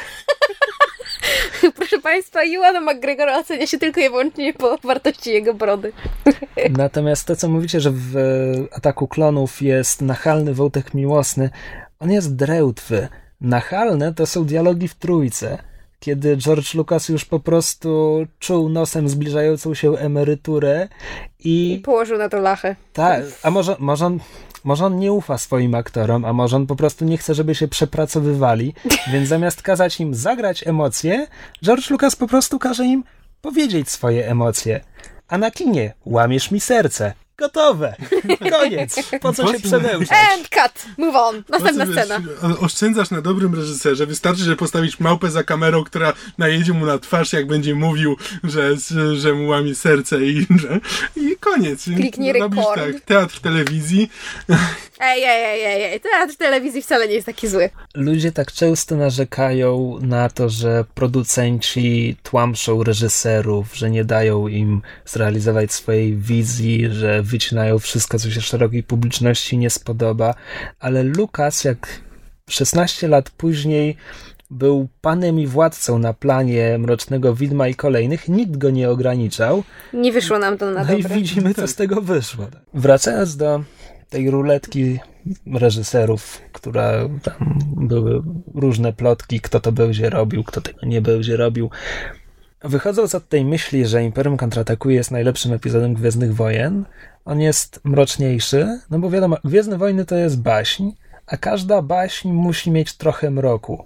Proszę 1.76 2.00
Państwa, 2.00 2.44
Iwana 2.44 2.82
McGregora 2.82 3.40
ocenia 3.40 3.68
się 3.68 3.78
tylko 3.78 4.02
i 4.02 4.10
wyłącznie 4.10 4.54
po 4.54 4.78
wartości 4.78 5.34
jego 5.34 5.54
brody. 5.54 5.94
Natomiast 6.70 7.28
to, 7.28 7.36
co 7.36 7.50
mówicie, 7.50 7.80
że 7.80 7.92
w 7.92 8.18
e, 8.18 8.76
Ataku 8.78 9.08
Klonów 9.08 9.62
jest 9.62 9.83
nachalny 10.02 10.54
wątek 10.54 10.94
miłosny, 10.94 11.50
on 12.00 12.12
jest 12.12 12.36
drełtwy. 12.36 13.08
Nachalne 13.42 14.14
to 14.14 14.26
są 14.26 14.46
dialogi 14.46 14.88
w 14.88 14.96
trójce, 14.96 15.58
kiedy 16.00 16.38
George 16.38 16.74
Lucas 16.74 17.10
już 17.10 17.26
po 17.26 17.40
prostu 17.40 18.26
czuł 18.40 18.70
nosem 18.70 19.10
zbliżającą 19.10 19.74
się 19.74 19.98
emeryturę 19.98 20.88
I 21.40 21.74
i 21.74 21.80
położył 21.80 22.18
na 22.18 22.30
to 22.30 22.38
lachę. 22.38 22.76
tak, 22.94 23.24
a 23.44 23.52
może, 23.52 23.76
może 23.80 24.06
on 24.06 24.20
może 24.64 24.86
on 24.86 25.00
nie 25.00 25.12
ufa 25.12 25.38
swoim 25.38 25.76
aktorom, 25.76 26.26
a 26.26 26.34
może 26.34 26.56
on 26.56 26.68
po 26.68 26.76
prostu 26.76 27.06
nie 27.06 27.18
chce, 27.18 27.34
żeby 27.36 27.56
się 27.56 27.68
przepracowywali, 27.68 28.74
więc 29.14 29.30
zamiast 29.30 29.62
kazać 29.62 30.00
im 30.00 30.16
zagrać 30.16 30.68
emocje, 30.68 31.28
George 31.64 31.90
Lucas 31.90 32.16
po 32.16 32.28
prostu 32.28 32.60
każe 32.60 32.86
im 32.86 33.04
powiedzieć 33.42 33.90
swoje 33.90 34.28
emocje. 34.28 34.82
A 35.28 35.38
na 35.38 35.52
kinie 35.52 35.94
łamiesz 36.06 36.52
mi 36.52 36.60
serce. 36.60 37.14
Gotowe. 37.38 37.96
Koniec. 38.52 38.96
Po 39.22 39.34
co 39.34 39.54
się 39.54 39.60
przedełżać? 39.60 40.18
And 40.34 40.50
cut. 40.50 40.86
Move 40.98 41.16
on. 41.16 41.44
Następna 41.50 41.86
scena. 41.86 42.22
Oszczędzasz 42.60 43.12
na 43.12 43.22
dobrym 43.22 43.56
reżyserze. 43.56 44.06
Wystarczy, 44.06 44.44
że 44.44 44.56
postawisz 44.56 45.00
małpę 45.00 45.30
za 45.30 45.44
kamerą, 45.44 45.84
która 45.84 46.14
najedzie 46.38 46.74
mu 46.74 46.86
na 46.86 47.00
twarz, 47.00 47.34
jak 47.34 47.48
będzie 47.48 47.76
mówił, 47.76 48.18
że, 48.44 48.72
że 49.16 49.34
mu 49.34 49.48
łamie 49.48 49.76
serce 49.76 50.26
i, 50.26 50.48
że, 50.56 50.80
i 51.16 51.36
koniec. 51.40 51.84
Kliknij 51.84 52.34
record. 52.34 52.76
tak, 52.76 53.02
teatr 53.02 53.40
telewizji. 53.40 54.10
Ej, 55.00 55.24
ej, 55.24 55.44
ej, 55.44 55.66
ej, 55.66 55.84
ej. 55.84 56.00
Teatr 56.00 56.36
telewizji 56.36 56.82
wcale 56.82 57.08
nie 57.08 57.14
jest 57.14 57.26
taki 57.26 57.48
zły. 57.48 57.70
Ludzie 57.96 58.32
tak 58.32 58.52
często 58.52 58.96
narzekają 58.96 60.00
na 60.02 60.30
to, 60.30 60.50
że 60.50 60.86
producenci 60.94 62.16
tłamszą 62.24 62.84
reżyserów, 62.84 63.76
że 63.76 63.90
nie 63.90 64.06
dają 64.06 64.48
im 64.48 64.82
zrealizować 65.06 65.74
swojej 65.74 66.18
wizji, 66.18 66.88
że 66.92 67.23
wycinają 67.24 67.80
wszystko, 67.80 68.20
co 68.20 68.32
się 68.32 68.42
szerokiej 68.42 68.84
publiczności 68.84 69.58
nie 69.58 69.70
spodoba, 69.70 70.36
ale 70.80 71.04
Lukas, 71.04 71.64
jak 71.64 71.88
16 72.50 73.08
lat 73.08 73.30
później 73.30 73.96
był 74.50 74.88
panem 75.02 75.40
i 75.40 75.48
władcą 75.48 76.00
na 76.00 76.14
planie 76.14 76.78
Mrocznego 76.78 77.36
Widma 77.36 77.68
i 77.68 77.76
kolejnych, 77.76 78.28
nikt 78.30 78.58
go 78.58 78.70
nie 78.70 78.90
ograniczał. 78.90 79.64
Nie 79.94 80.12
wyszło 80.12 80.40
nam 80.40 80.58
to 80.58 80.72
na 80.72 80.84
No 80.84 80.94
i 80.94 81.02
dobre. 81.04 81.16
widzimy, 81.18 81.54
co 81.54 81.68
z 81.68 81.76
tego 81.76 82.02
wyszło. 82.02 82.48
Wracając 82.74 83.38
do 83.38 83.64
tej 84.10 84.32
ruletki 84.32 85.00
reżyserów, 85.54 86.42
która 86.52 86.92
tam 87.24 87.60
były 87.78 88.24
różne 88.56 88.94
plotki, 88.94 89.42
kto 89.42 89.60
to 89.60 89.72
będzie 89.72 90.10
robił, 90.10 90.44
kto 90.44 90.62
tego 90.62 90.86
nie 90.86 91.02
będzie 91.02 91.38
robił. 91.38 91.70
Wychodząc 92.64 93.16
od 93.16 93.30
tej 93.30 93.46
myśli, 93.46 93.86
że 93.88 94.04
Imperium 94.04 94.38
kontratakuje 94.38 94.96
jest 94.96 95.12
najlepszym 95.12 95.54
epizodem 95.54 95.94
Gwiezdnych 95.94 96.36
Wojen, 96.36 96.86
on 97.26 97.42
jest 97.42 97.80
mroczniejszy, 97.84 98.80
no 98.90 99.00
bo 99.00 99.10
wiadomo, 99.10 99.38
Gwiezdne 99.44 99.78
Wojny 99.78 100.06
to 100.06 100.16
jest 100.16 100.42
baśń, 100.42 100.90
a 101.28 101.38
każda 101.38 101.82
baśń 101.82 102.30
musi 102.32 102.72
mieć 102.72 102.94
trochę 102.98 103.32
mroku. 103.32 103.86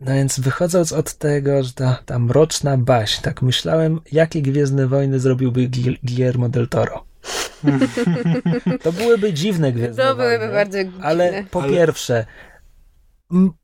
No 0.00 0.14
więc 0.14 0.40
wychodząc 0.40 0.92
od 0.92 1.14
tego, 1.14 1.62
że 1.62 1.72
ta, 1.72 1.98
ta 2.06 2.18
mroczna 2.18 2.78
baśń, 2.78 3.22
tak 3.22 3.42
myślałem, 3.42 4.00
jakie 4.12 4.42
Gwiezdne 4.42 4.86
Wojny 4.86 5.20
zrobiłby 5.20 5.68
Guillermo 6.02 6.48
del 6.48 6.68
Toro. 6.68 7.04
To 8.82 8.92
byłyby 8.92 9.32
dziwne 9.32 9.72
Gwiezdne 9.72 10.04
To 10.04 10.16
Wojny. 10.16 10.36
byłyby 10.38 10.54
bardzo 10.54 10.84
dziwne. 10.84 11.04
Ale 11.04 11.44
po 11.50 11.62
Ale- 11.62 11.72
pierwsze, 11.72 12.26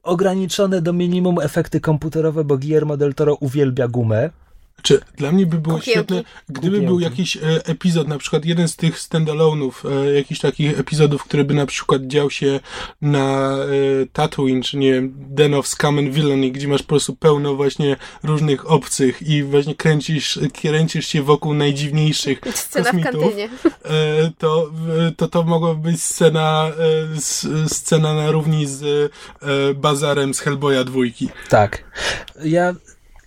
ograniczone 0.03 0.83
do 0.83 0.93
minimum 0.93 1.41
efekty 1.41 1.81
komputerowe, 1.81 2.45
bo 2.45 2.59
Guillermo 2.59 2.97
del 2.97 3.15
Toro 3.15 3.35
uwielbia 3.35 3.89
gumę. 3.89 4.31
Czy 4.85 5.01
dla 5.17 5.33
mnie 5.33 5.47
by 5.47 5.59
było 5.59 5.75
Kukiełki. 5.79 5.91
świetne, 6.01 6.25
gdyby 6.49 6.67
Kukiełki. 6.67 6.87
był 6.87 7.01
jakiś 7.01 7.37
e, 7.37 7.41
epizod, 7.67 8.09
na 8.09 8.19
przykład 8.19 8.45
jeden 8.45 8.69
z 8.69 8.77
tych 8.77 8.99
standalone'ów, 8.99 9.73
e, 10.09 10.15
jakiś 10.15 10.39
takich 10.41 10.79
epizodów, 10.81 11.25
który 11.25 11.45
by 11.45 11.55
na 11.55 11.67
przykład 11.67 12.03
dział 12.07 12.31
się 12.31 12.61
na 13.01 13.57
e, 13.57 13.67
Tatooine, 14.13 14.63
czy 14.63 14.77
nie 14.77 14.93
wiem, 14.93 15.15
Den 15.17 15.55
of 15.55 15.67
Scum 15.69 15.99
and 15.99 16.09
Villainy, 16.09 16.51
gdzie 16.51 16.69
masz 16.69 16.83
po 16.83 16.89
prostu 16.89 17.17
pełno 17.17 17.55
właśnie 17.55 17.97
różnych 18.23 18.71
obcych 18.71 19.23
i 19.23 19.43
właśnie 19.43 19.75
kręcisz, 19.75 20.39
kręcisz 20.63 21.07
się 21.07 21.23
wokół 21.23 21.55
najdziwniejszych 21.55 22.41
Scena 22.55 22.85
w 22.85 22.93
kosmitów, 22.93 23.21
kantynie. 23.23 23.49
e, 23.85 24.31
to, 24.39 24.71
e, 25.09 25.13
to 25.17 25.29
to 25.29 25.43
mogłaby 25.43 25.83
być 25.91 26.03
scena, 26.03 26.67
e, 27.13 27.17
s- 27.17 27.47
scena 27.67 28.15
na 28.15 28.31
równi 28.31 28.67
z 28.67 28.83
e, 29.43 29.75
bazarem 29.75 30.35
z 30.35 30.41
Hellboya 30.41 30.85
dwójki. 30.85 31.29
Tak. 31.49 31.85
Ja, 32.45 32.75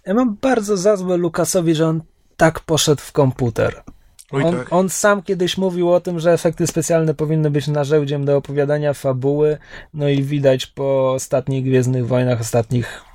ja 0.07 0.13
mam 0.13 0.37
bardzo 0.41 0.77
za 0.77 0.95
złe 0.95 1.17
Lukasowi, 1.17 1.75
że 1.75 1.87
on 1.87 2.01
tak 2.37 2.59
poszedł 2.59 3.01
w 3.01 3.11
komputer. 3.11 3.83
On, 4.31 4.57
tak. 4.57 4.73
on 4.73 4.89
sam 4.89 5.23
kiedyś 5.23 5.57
mówił 5.57 5.93
o 5.93 6.01
tym, 6.01 6.19
że 6.19 6.33
efekty 6.33 6.67
specjalne 6.67 7.13
powinny 7.13 7.51
być 7.51 7.67
narzędziem 7.67 8.25
do 8.25 8.37
opowiadania 8.37 8.93
fabuły, 8.93 9.57
no 9.93 10.09
i 10.09 10.23
widać 10.23 10.65
po 10.65 11.13
ostatnich 11.13 11.63
Gwiezdnych 11.63 12.07
Wojnach, 12.07 12.41
ostatnich 12.41 13.06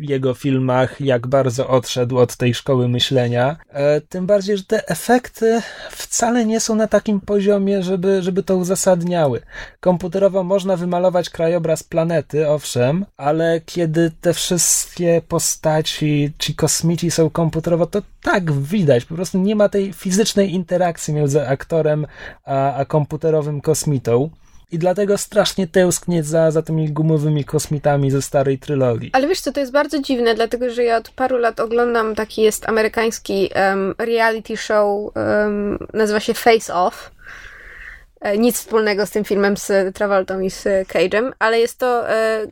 jego 0.00 0.34
filmach, 0.34 1.00
jak 1.00 1.26
bardzo 1.26 1.68
odszedł 1.68 2.18
od 2.18 2.36
tej 2.36 2.54
szkoły 2.54 2.88
myślenia. 2.88 3.56
E, 3.68 4.00
tym 4.00 4.26
bardziej, 4.26 4.56
że 4.56 4.64
te 4.64 4.88
efekty 4.88 5.62
wcale 5.90 6.44
nie 6.44 6.60
są 6.60 6.74
na 6.74 6.88
takim 6.88 7.20
poziomie, 7.20 7.82
żeby, 7.82 8.22
żeby 8.22 8.42
to 8.42 8.56
uzasadniały. 8.56 9.40
Komputerowo 9.80 10.42
można 10.42 10.76
wymalować 10.76 11.30
krajobraz 11.30 11.82
planety, 11.82 12.48
owszem, 12.48 13.06
ale 13.16 13.60
kiedy 13.66 14.12
te 14.20 14.34
wszystkie 14.34 15.22
postaci, 15.28 16.32
ci 16.38 16.54
kosmici 16.54 17.10
są 17.10 17.30
komputerowo, 17.30 17.86
to 17.86 18.02
tak 18.22 18.52
widać. 18.52 19.04
Po 19.04 19.14
prostu 19.14 19.38
nie 19.38 19.56
ma 19.56 19.68
tej 19.68 19.92
fizycznej 19.92 20.54
interakcji 20.54 21.14
między 21.14 21.48
aktorem 21.48 22.06
a, 22.44 22.74
a 22.74 22.84
komputerowym 22.84 23.60
kosmitą. 23.60 24.30
I 24.72 24.78
dlatego 24.78 25.18
strasznie 25.18 25.66
tęsknię 25.66 26.22
za, 26.22 26.50
za 26.50 26.62
tymi 26.62 26.90
gumowymi 26.92 27.44
kosmitami 27.44 28.10
ze 28.10 28.22
starej 28.22 28.58
trylogii. 28.58 29.10
Ale 29.12 29.28
wiesz 29.28 29.40
co, 29.40 29.52
to 29.52 29.60
jest 29.60 29.72
bardzo 29.72 29.98
dziwne, 30.02 30.34
dlatego 30.34 30.70
że 30.70 30.84
ja 30.84 30.96
od 30.96 31.10
paru 31.10 31.38
lat 31.38 31.60
oglądam 31.60 32.14
taki 32.14 32.42
jest 32.42 32.68
amerykański 32.68 33.50
em, 33.54 33.94
reality 33.98 34.56
show, 34.56 35.16
em, 35.16 35.78
nazywa 35.92 36.20
się 36.20 36.34
Face 36.34 36.74
Off. 36.74 37.10
E, 38.20 38.38
Nic 38.38 38.56
wspólnego 38.56 39.06
z 39.06 39.10
tym 39.10 39.24
filmem 39.24 39.56
z 39.56 39.96
Travoltą 39.96 40.40
i 40.40 40.50
z 40.50 40.64
Cage'em, 40.88 41.32
ale 41.38 41.60
jest 41.60 41.78
to 41.78 42.10
e, 42.10 42.46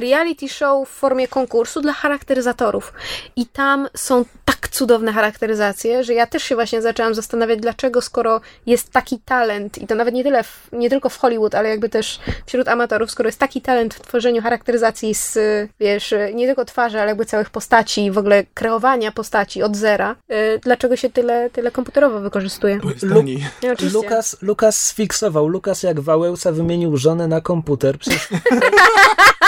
reality 0.00 0.48
show 0.48 0.88
w 0.88 0.92
formie 0.92 1.28
konkursu 1.28 1.80
dla 1.80 1.92
charakteryzatorów. 1.92 2.92
I 3.36 3.46
tam 3.46 3.88
są 3.94 4.24
tak 4.44 4.68
cudowne 4.68 5.12
charakteryzacje, 5.12 6.04
że 6.04 6.14
ja 6.14 6.26
też 6.26 6.42
się 6.42 6.54
właśnie 6.54 6.82
zaczęłam 6.82 7.14
zastanawiać, 7.14 7.60
dlaczego 7.60 8.00
skoro 8.02 8.40
jest 8.66 8.92
taki 8.92 9.18
talent, 9.18 9.78
i 9.78 9.86
to 9.86 9.94
nawet 9.94 10.14
nie 10.14 10.24
tyle, 10.24 10.42
w, 10.42 10.68
nie 10.72 10.90
tylko 10.90 11.08
w 11.08 11.18
Hollywood, 11.18 11.54
ale 11.54 11.68
jakby 11.68 11.88
też 11.88 12.20
wśród 12.46 12.68
amatorów, 12.68 13.10
skoro 13.10 13.28
jest 13.28 13.38
taki 13.38 13.60
talent 13.60 13.94
w 13.94 14.00
tworzeniu 14.00 14.42
charakteryzacji 14.42 15.14
z, 15.14 15.38
wiesz, 15.80 16.14
nie 16.34 16.46
tylko 16.46 16.64
twarzy, 16.64 17.00
ale 17.00 17.08
jakby 17.08 17.26
całych 17.26 17.50
postaci, 17.50 18.10
w 18.10 18.18
ogóle 18.18 18.44
kreowania 18.54 19.12
postaci 19.12 19.62
od 19.62 19.76
zera, 19.76 20.16
y, 20.30 20.60
dlaczego 20.62 20.96
się 20.96 21.10
tyle, 21.10 21.50
tyle 21.50 21.70
komputerowo 21.70 22.20
wykorzystuje? 22.20 22.78
Bo 22.82 22.90
jest 22.90 23.06
taniej. 23.14 23.46
Lukas, 23.92 24.36
Lukas 24.42 24.86
sfiksował. 24.86 25.48
Lukas 25.48 25.82
jak 25.82 26.00
Wałęsa 26.00 26.52
wymienił 26.52 26.96
żonę 26.96 27.28
na 27.28 27.40
komputer. 27.40 27.98
Przecież 27.98 28.28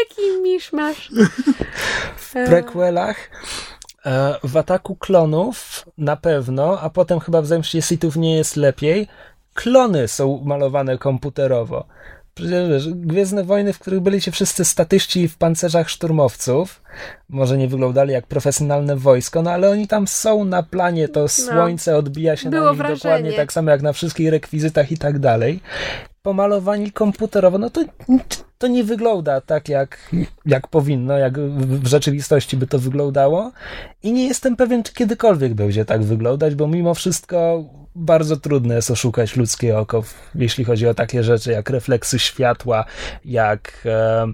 Jaki 0.00 0.42
miszmasz. 0.42 1.10
w 2.16 2.32
prequelach 2.32 3.30
e, 4.06 4.34
w 4.44 4.56
Ataku 4.56 4.96
Klonów 4.96 5.84
na 5.98 6.16
pewno, 6.16 6.80
a 6.80 6.90
potem 6.90 7.20
chyba 7.20 7.42
w 7.42 7.46
Zemście 7.46 7.82
Sithów 7.82 8.16
nie 8.16 8.36
jest 8.36 8.56
lepiej, 8.56 9.08
klony 9.54 10.08
są 10.08 10.42
malowane 10.44 10.98
komputerowo. 10.98 11.86
Przecież 12.34 12.68
wiesz, 12.68 12.88
Gwiezdne 12.88 13.44
Wojny, 13.44 13.72
w 13.72 13.78
których 13.78 14.00
byli 14.00 14.20
wszyscy 14.20 14.64
statyści 14.64 15.28
w 15.28 15.36
pancerzach 15.36 15.90
szturmowców, 15.90 16.82
może 17.28 17.58
nie 17.58 17.68
wyglądali 17.68 18.12
jak 18.12 18.26
profesjonalne 18.26 18.96
wojsko, 18.96 19.42
no 19.42 19.50
ale 19.50 19.70
oni 19.70 19.86
tam 19.86 20.06
są 20.06 20.44
na 20.44 20.62
planie, 20.62 21.08
to 21.08 21.28
słońce 21.28 21.96
odbija 21.96 22.36
się 22.36 22.50
na 22.50 22.70
nich 22.70 22.78
wrażenie. 22.78 22.96
dokładnie 22.96 23.32
tak 23.32 23.52
samo 23.52 23.70
jak 23.70 23.82
na 23.82 23.92
wszystkich 23.92 24.30
rekwizytach 24.30 24.92
i 24.92 24.98
tak 24.98 25.18
dalej. 25.18 25.60
Pomalowani 26.22 26.92
komputerowo, 26.92 27.58
no 27.58 27.70
to, 27.70 27.84
to 28.58 28.66
nie 28.66 28.84
wygląda 28.84 29.40
tak 29.40 29.68
jak, 29.68 30.10
jak 30.46 30.68
powinno, 30.68 31.18
jak 31.18 31.38
w, 31.38 31.86
rzeczywistości 31.86 32.56
by 32.56 32.66
to 32.66 32.78
wyglądało 32.78 33.52
i 34.02 34.12
nie 34.12 34.28
jestem 34.28 34.56
pewien, 34.56 34.82
czy 34.82 34.94
kiedykolwiek 34.94 35.54
będzie 35.54 35.84
tak 35.84 36.02
wyglądać, 36.02 36.54
bo 36.54 36.66
mimo 36.66 36.94
wszystko 36.94 37.64
bardzo 37.94 38.36
trudne 38.36 38.74
jest 38.74 38.90
oszukać 38.90 39.36
ludzkie 39.36 39.78
oko, 39.78 40.04
jeśli 40.34 40.64
chodzi 40.64 40.86
o 40.86 40.94
takie 40.94 41.22
rzeczy 41.22 41.52
jak 41.52 41.70
refleksy 41.70 42.18
światła, 42.18 42.84
jak 43.24 43.82
e, 43.86 44.26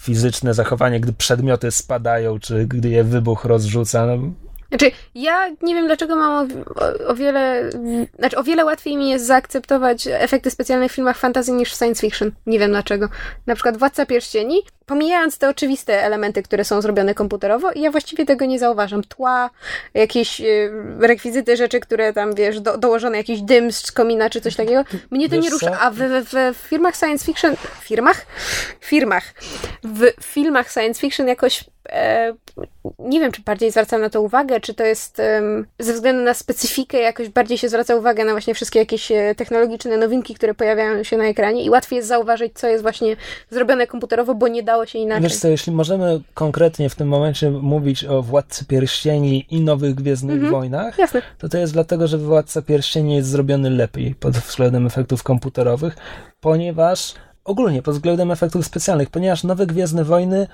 fizyczne 0.00 0.54
zachowanie, 0.54 1.00
gdy 1.00 1.12
przedmioty 1.12 1.70
spadają, 1.70 2.38
czy 2.38 2.66
gdy 2.66 2.88
je 2.88 3.04
wybuch 3.04 3.44
rozrzuca. 3.44 4.06
No, 4.06 4.32
Znaczy, 4.70 4.90
ja 5.14 5.48
nie 5.62 5.74
wiem 5.74 5.86
dlaczego 5.86 6.16
mam 6.16 6.48
o, 6.48 6.54
o, 6.74 7.08
o 7.08 7.14
wiele, 7.14 7.70
znaczy 8.18 8.36
o 8.36 8.42
wiele 8.42 8.64
łatwiej 8.64 8.96
mi 8.96 9.10
jest 9.10 9.26
zaakceptować 9.26 10.06
efekty 10.06 10.50
specjalne 10.50 10.88
w 10.88 10.92
filmach 10.92 11.18
fantasy 11.18 11.52
niż 11.52 11.72
w 11.72 11.78
science 11.78 12.00
fiction. 12.00 12.32
Nie 12.46 12.58
wiem 12.58 12.70
dlaczego. 12.70 13.08
Na 13.46 13.54
przykład 13.54 13.76
Władca 13.76 14.06
Pierścieni, 14.06 14.62
pomijając 14.86 15.38
te 15.38 15.48
oczywiste 15.48 16.04
elementy, 16.04 16.42
które 16.42 16.64
są 16.64 16.82
zrobione 16.82 17.14
komputerowo, 17.14 17.70
ja 17.74 17.90
właściwie 17.90 18.26
tego 18.26 18.44
nie 18.44 18.58
zauważam. 18.58 19.02
Tła, 19.04 19.50
jakieś 19.94 20.40
y, 20.40 20.70
rekwizyty, 21.00 21.56
rzeczy, 21.56 21.80
które 21.80 22.12
tam, 22.12 22.34
wiesz, 22.34 22.60
do, 22.60 22.78
dołożone 22.78 23.16
jakiś 23.16 23.40
dym 23.42 23.72
z 23.72 23.92
komina 23.92 24.30
czy 24.30 24.40
coś 24.40 24.56
takiego, 24.56 24.84
mnie 25.10 25.28
to 25.28 25.34
Wiesz 25.36 25.44
nie 25.44 25.50
rusza. 25.50 25.80
A 25.80 25.90
w, 25.90 25.96
w, 25.96 26.56
w 26.56 26.68
firmach 26.68 26.96
science 26.96 27.26
fiction, 27.26 27.54
firmach? 27.80 28.26
Firmach. 28.80 29.24
w 29.84 30.24
filmach 30.24 30.72
science 30.72 31.00
fiction 31.00 31.28
jakoś 31.28 31.64
nie 32.98 33.20
wiem, 33.20 33.32
czy 33.32 33.42
bardziej 33.42 33.70
zwracam 33.70 34.00
na 34.00 34.10
to 34.10 34.22
uwagę, 34.22 34.60
czy 34.60 34.74
to 34.74 34.84
jest 34.84 35.22
ze 35.78 35.92
względu 35.92 36.22
na 36.22 36.34
specyfikę 36.34 36.98
jakoś 36.98 37.28
bardziej 37.28 37.58
się 37.58 37.68
zwraca 37.68 37.96
uwagę 37.96 38.24
na 38.24 38.32
właśnie 38.32 38.54
wszystkie 38.54 38.78
jakieś 38.78 39.12
e, 39.12 39.34
technologiczne 39.34 39.96
nowinki, 39.96 40.34
które 40.34 40.54
pojawiają 40.54 41.02
się 41.02 41.16
na 41.16 41.24
ekranie 41.24 41.64
i 41.64 41.70
łatwiej 41.70 41.96
jest 41.96 42.08
zauważyć, 42.08 42.52
co 42.54 42.68
jest 42.68 42.82
właśnie 42.82 43.16
zrobione 43.50 43.86
komputerowo, 43.86 44.34
bo 44.34 44.48
nie 44.48 44.62
dało 44.62 44.86
się 44.86 44.98
inaczej. 44.98 45.22
Wiesz 45.22 45.36
co, 45.36 45.48
jeśli 45.48 45.72
możemy 45.72 46.20
konkretnie 46.34 46.90
w 46.90 46.94
tym 46.94 47.08
momencie 47.08 47.50
mówić 47.50 48.04
o 48.04 48.22
Władcy 48.22 48.64
Pierścieni 48.64 49.46
i 49.50 49.60
Nowych 49.60 49.94
Gwiezdnych 49.94 50.34
Mhm. 50.36 50.52
Wojnach, 50.52 50.98
Jasne. 50.98 51.22
to 51.38 51.48
to 51.48 51.58
jest 51.58 51.72
dlatego, 51.72 52.06
że 52.06 52.18
Władca 52.18 52.62
Pierścieni 52.62 53.16
jest 53.16 53.28
zrobiony 53.28 53.70
lepiej 53.70 54.14
pod 54.14 54.36
względem 54.36 54.86
efektów 54.86 55.22
komputerowych, 55.22 55.96
ponieważ 56.40 57.14
ogólnie 57.44 57.82
pod 57.82 57.94
względem 57.94 58.30
efektów 58.30 58.66
specjalnych, 58.66 59.10
ponieważ 59.10 59.44
Nowe 59.44 59.66
Gwiezdne 59.66 60.04
Wojny 60.04 60.46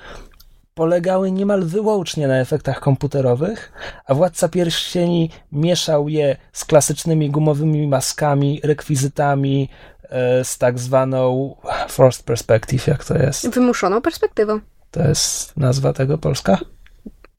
polegały 0.76 1.32
niemal 1.32 1.64
wyłącznie 1.64 2.28
na 2.28 2.36
efektach 2.36 2.80
komputerowych, 2.80 3.72
a 4.06 4.14
Władca 4.14 4.48
Pierścieni 4.48 5.30
mieszał 5.52 6.08
je 6.08 6.36
z 6.52 6.64
klasycznymi 6.64 7.30
gumowymi 7.30 7.88
maskami, 7.88 8.60
rekwizytami, 8.64 9.68
e, 10.02 10.44
z 10.44 10.58
tak 10.58 10.78
zwaną 10.78 11.56
forced 11.88 12.24
perspective, 12.24 12.86
jak 12.86 13.04
to 13.04 13.18
jest? 13.18 13.48
Wymuszoną 13.48 14.02
perspektywą. 14.02 14.60
To 14.90 15.08
jest 15.08 15.56
nazwa 15.56 15.92
tego 15.92 16.18
polska? 16.18 16.58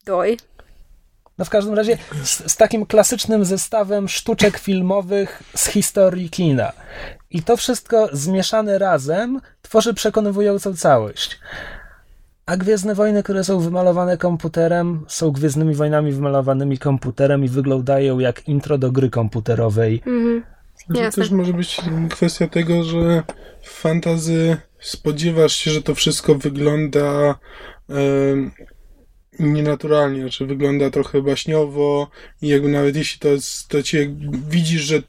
Doj. 0.06 0.38
No 1.38 1.44
w 1.44 1.50
każdym 1.50 1.74
razie 1.74 1.98
z, 2.24 2.52
z 2.52 2.56
takim 2.56 2.86
klasycznym 2.86 3.44
zestawem 3.44 4.08
sztuczek 4.08 4.58
filmowych 4.58 5.42
z 5.54 5.66
historii 5.66 6.30
kina. 6.30 6.72
I 7.30 7.42
to 7.42 7.56
wszystko 7.56 8.08
zmieszane 8.12 8.78
razem 8.78 9.40
tworzy 9.62 9.94
przekonywującą 9.94 10.76
całość. 10.76 11.38
A 12.48 12.56
Gwiezdne 12.56 12.94
Wojny, 12.94 13.22
które 13.22 13.44
są 13.44 13.60
wymalowane 13.60 14.16
komputerem, 14.16 15.04
są 15.08 15.30
Gwiezdnymi 15.30 15.74
Wojnami 15.74 16.12
wymalowanymi 16.12 16.78
komputerem 16.78 17.44
i 17.44 17.48
wyglądają 17.48 18.18
jak 18.18 18.48
intro 18.48 18.78
do 18.78 18.92
gry 18.92 19.10
komputerowej. 19.10 20.02
Mhm. 20.06 20.42
To 20.94 21.00
Jasne. 21.00 21.22
też 21.22 21.30
może 21.30 21.52
być 21.52 21.80
kwestia 22.10 22.48
tego, 22.48 22.84
że 22.84 23.22
w 23.62 23.70
fantazy 23.70 24.56
spodziewasz 24.80 25.52
się, 25.52 25.70
że 25.70 25.82
to 25.82 25.94
wszystko 25.94 26.34
wygląda 26.34 27.34
em, 27.88 28.50
nienaturalnie, 29.38 30.20
znaczy 30.20 30.46
wygląda 30.46 30.90
trochę 30.90 31.22
baśniowo 31.22 32.10
i 32.42 32.48
jakby 32.48 32.68
nawet 32.68 32.96
jeśli 32.96 33.20
to, 33.20 33.28
to 33.68 33.82
cię 33.82 34.14
widzisz, 34.50 34.82
że 34.82 35.02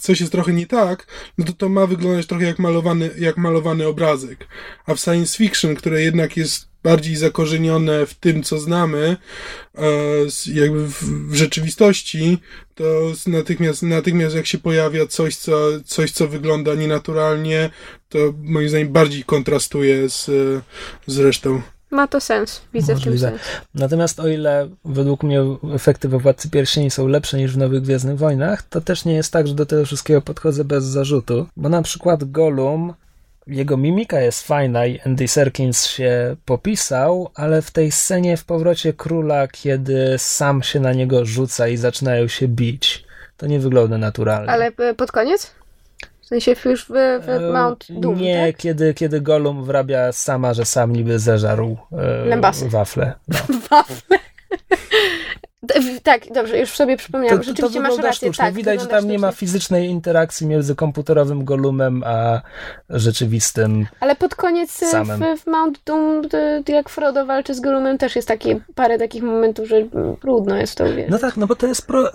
coś 0.00 0.20
jest 0.20 0.32
trochę 0.32 0.52
nie 0.52 0.66
tak, 0.66 1.06
no 1.38 1.44
to 1.44 1.52
to 1.52 1.68
ma 1.68 1.86
wyglądać 1.86 2.26
trochę 2.26 2.44
jak 2.44 2.58
malowany, 2.58 3.10
jak 3.18 3.36
malowany 3.36 3.86
obrazek. 3.86 4.48
A 4.86 4.94
w 4.94 5.00
science 5.00 5.38
fiction, 5.38 5.74
które 5.74 6.02
jednak 6.02 6.36
jest 6.36 6.68
bardziej 6.82 7.16
zakorzenione 7.16 8.06
w 8.06 8.14
tym, 8.14 8.42
co 8.42 8.58
znamy, 8.58 9.16
e, 9.74 9.82
jakby 10.46 10.88
w, 10.88 11.34
rzeczywistości, 11.34 12.38
to 12.74 13.12
natychmiast, 13.26 13.82
natychmiast 13.82 14.36
jak 14.36 14.46
się 14.46 14.58
pojawia 14.58 15.06
coś 15.06 15.36
co, 15.36 15.56
coś, 15.84 16.10
co 16.10 16.28
wygląda 16.28 16.74
nienaturalnie, 16.74 17.70
to 18.08 18.18
moim 18.42 18.68
zdaniem 18.68 18.88
bardziej 18.88 19.24
kontrastuje 19.24 20.08
z, 20.08 20.30
z 21.06 21.18
resztą. 21.18 21.62
Ma 21.90 22.06
to 22.06 22.20
sens. 22.20 22.60
Widzę 22.74 22.94
w 22.94 23.02
tym 23.02 23.12
Możliwe. 23.12 23.30
sens. 23.30 23.42
Natomiast 23.74 24.20
o 24.20 24.28
ile 24.28 24.68
według 24.84 25.22
mnie 25.22 25.42
efekty 25.74 26.08
we 26.08 26.18
Władcy 26.18 26.50
Pierścieni 26.50 26.90
są 26.90 27.06
lepsze 27.06 27.38
niż 27.38 27.54
w 27.54 27.58
Nowych 27.58 27.82
Gwiezdnych 27.82 28.18
Wojnach, 28.18 28.62
to 28.62 28.80
też 28.80 29.04
nie 29.04 29.14
jest 29.14 29.32
tak, 29.32 29.46
że 29.46 29.54
do 29.54 29.66
tego 29.66 29.84
wszystkiego 29.84 30.22
podchodzę 30.22 30.64
bez 30.64 30.84
zarzutu, 30.84 31.46
bo 31.56 31.68
na 31.68 31.82
przykład 31.82 32.30
Gollum, 32.30 32.94
jego 33.46 33.76
mimika 33.76 34.20
jest 34.20 34.46
fajna 34.46 34.86
i 34.86 35.00
Andy 35.00 35.28
Serkins 35.28 35.86
się 35.86 36.36
popisał, 36.44 37.30
ale 37.34 37.62
w 37.62 37.70
tej 37.70 37.92
scenie 37.92 38.36
w 38.36 38.44
Powrocie 38.44 38.92
Króla, 38.92 39.48
kiedy 39.48 40.14
sam 40.18 40.62
się 40.62 40.80
na 40.80 40.92
niego 40.92 41.24
rzuca 41.24 41.68
i 41.68 41.76
zaczynają 41.76 42.28
się 42.28 42.48
bić, 42.48 43.04
to 43.36 43.46
nie 43.46 43.58
wygląda 43.60 43.98
naturalnie. 43.98 44.50
Ale 44.50 44.66
e, 44.78 44.94
pod 44.94 45.12
koniec? 45.12 45.54
W 46.26 46.28
sensie 46.28 46.56
już 46.64 46.84
w, 46.84 46.92
w 47.22 47.52
Mount 47.52 47.86
Doom, 47.90 48.18
Nie, 48.20 48.46
tak? 48.46 48.56
kiedy, 48.56 48.94
kiedy 48.94 49.20
Gollum 49.20 49.64
wrabia 49.64 50.12
sama, 50.12 50.54
że 50.54 50.64
sam 50.64 50.92
niby 50.92 51.18
zeżarł 51.18 51.76
e, 52.32 52.68
wafle. 52.68 53.12
No. 53.28 53.38
Wafle. 53.70 54.18
Tak, 56.02 56.22
dobrze, 56.34 56.58
już 56.58 56.70
sobie 56.70 56.96
przypomniałam. 56.96 57.42
Rzeczywiście 57.42 57.80
masz 57.80 57.90
wygląda 57.90 58.08
rację. 58.08 58.28
sztucznie. 58.28 58.44
Tak, 58.44 58.54
Widać, 58.54 58.80
że 58.80 58.86
tam 58.86 59.08
nie 59.08 59.18
ma 59.18 59.28
sztucznie. 59.30 59.46
fizycznej 59.46 59.88
interakcji 59.88 60.46
między 60.46 60.74
komputerowym 60.74 61.44
Golumem 61.44 62.02
a 62.06 62.40
rzeczywistym. 62.90 63.86
Ale 64.00 64.16
pod 64.16 64.34
koniec 64.34 64.82
e, 64.82 65.04
w, 65.04 65.40
w 65.42 65.46
Mount 65.46 65.80
Doom, 65.86 66.22
jak 66.68 66.88
Frodo 66.88 67.26
walczy 67.26 67.54
z 67.54 67.60
Gollumem, 67.60 67.98
też 67.98 68.16
jest 68.16 68.28
takie, 68.28 68.60
parę 68.74 68.98
takich 68.98 69.22
momentów, 69.22 69.68
że 69.68 69.76
trudno 70.20 70.56
jest 70.56 70.74
to 70.74 70.84
uwierzyć. 70.84 71.10
No 71.10 71.18
tak, 71.18 71.36
no 71.36 71.46
bo 71.46 71.56
to 71.56 71.66
jest 71.66 71.86
pro, 71.86 72.08
e, 72.08 72.12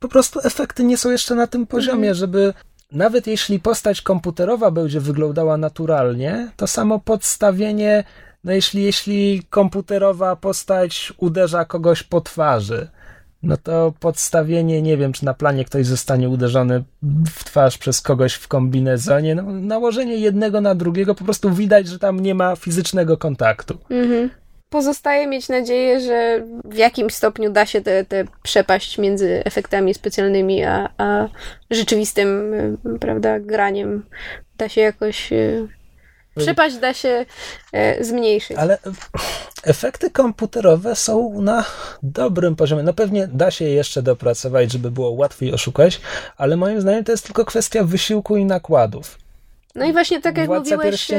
po 0.00 0.08
prostu 0.08 0.40
efekty 0.44 0.84
nie 0.84 0.96
są 0.96 1.10
jeszcze 1.10 1.34
na 1.34 1.46
tym 1.46 1.66
poziomie, 1.66 2.08
Mhm. 2.10 2.14
żeby 2.14 2.54
nawet 2.92 3.26
jeśli 3.26 3.60
postać 3.60 4.02
komputerowa 4.02 4.70
będzie 4.70 5.00
wyglądała 5.00 5.56
naturalnie, 5.56 6.50
to 6.56 6.66
samo 6.66 6.98
podstawienie, 6.98 8.04
no 8.44 8.52
jeśli, 8.52 8.82
jeśli 8.82 9.42
komputerowa 9.50 10.36
postać 10.36 11.12
uderza 11.16 11.64
kogoś 11.64 12.02
po 12.02 12.20
twarzy, 12.20 12.88
no 13.42 13.56
to 13.56 13.92
podstawienie, 14.00 14.82
nie 14.82 14.96
wiem, 14.96 15.12
czy 15.12 15.24
na 15.24 15.34
planie 15.34 15.64
ktoś 15.64 15.86
zostanie 15.86 16.28
uderzony 16.28 16.84
w 17.26 17.44
twarz 17.44 17.78
przez 17.78 18.00
kogoś 18.00 18.34
w 18.34 18.48
kombinezonie, 18.48 19.34
no, 19.34 19.42
nałożenie 19.42 20.16
jednego 20.16 20.60
na 20.60 20.74
drugiego, 20.74 21.14
po 21.14 21.24
prostu 21.24 21.50
widać, 21.50 21.88
że 21.88 21.98
tam 21.98 22.20
nie 22.20 22.34
ma 22.34 22.56
fizycznego 22.56 23.16
kontaktu. 23.16 23.78
Mhm. 23.90 24.30
Pozostaje 24.72 25.26
mieć 25.26 25.48
nadzieję, 25.48 26.00
że 26.00 26.42
w 26.64 26.76
jakimś 26.76 27.14
stopniu 27.14 27.50
da 27.50 27.66
się 27.66 27.80
tę 27.80 28.24
przepaść 28.42 28.98
między 28.98 29.42
efektami 29.44 29.94
specjalnymi 29.94 30.64
a, 30.64 30.88
a 30.98 31.28
rzeczywistym, 31.70 32.54
y, 32.54 32.98
prawda, 33.00 33.40
graniem 33.40 34.06
da 34.58 34.68
się 34.68 34.80
jakoś. 34.80 35.32
y, 35.32 35.68
Przepaść 36.36 36.76
da 36.76 36.94
się 36.94 37.26
e, 37.72 38.04
zmniejszyć. 38.04 38.56
Ale 38.58 38.78
efekty 39.64 40.10
komputerowe 40.10 40.96
są 40.96 41.40
na 41.42 41.64
dobrym 42.02 42.56
poziomie. 42.56 42.82
No 42.82 42.92
pewnie 42.92 43.26
da 43.26 43.50
się 43.50 43.64
je 43.64 43.74
jeszcze 43.74 44.02
dopracować, 44.02 44.72
żeby 44.72 44.90
było 44.90 45.10
łatwiej 45.10 45.52
oszukać, 45.52 46.00
ale 46.36 46.56
moim 46.56 46.80
zdaniem 46.80 47.04
to 47.04 47.12
jest 47.12 47.24
tylko 47.24 47.44
kwestia 47.44 47.84
wysiłku 47.84 48.36
i 48.36 48.44
nakładów. 48.44 49.18
No 49.74 49.84
i 49.84 49.92
właśnie 49.92 50.20
tak 50.20 50.36
jak 50.36 50.46
Władca 50.46 50.76
mówiłeś, 50.76 51.10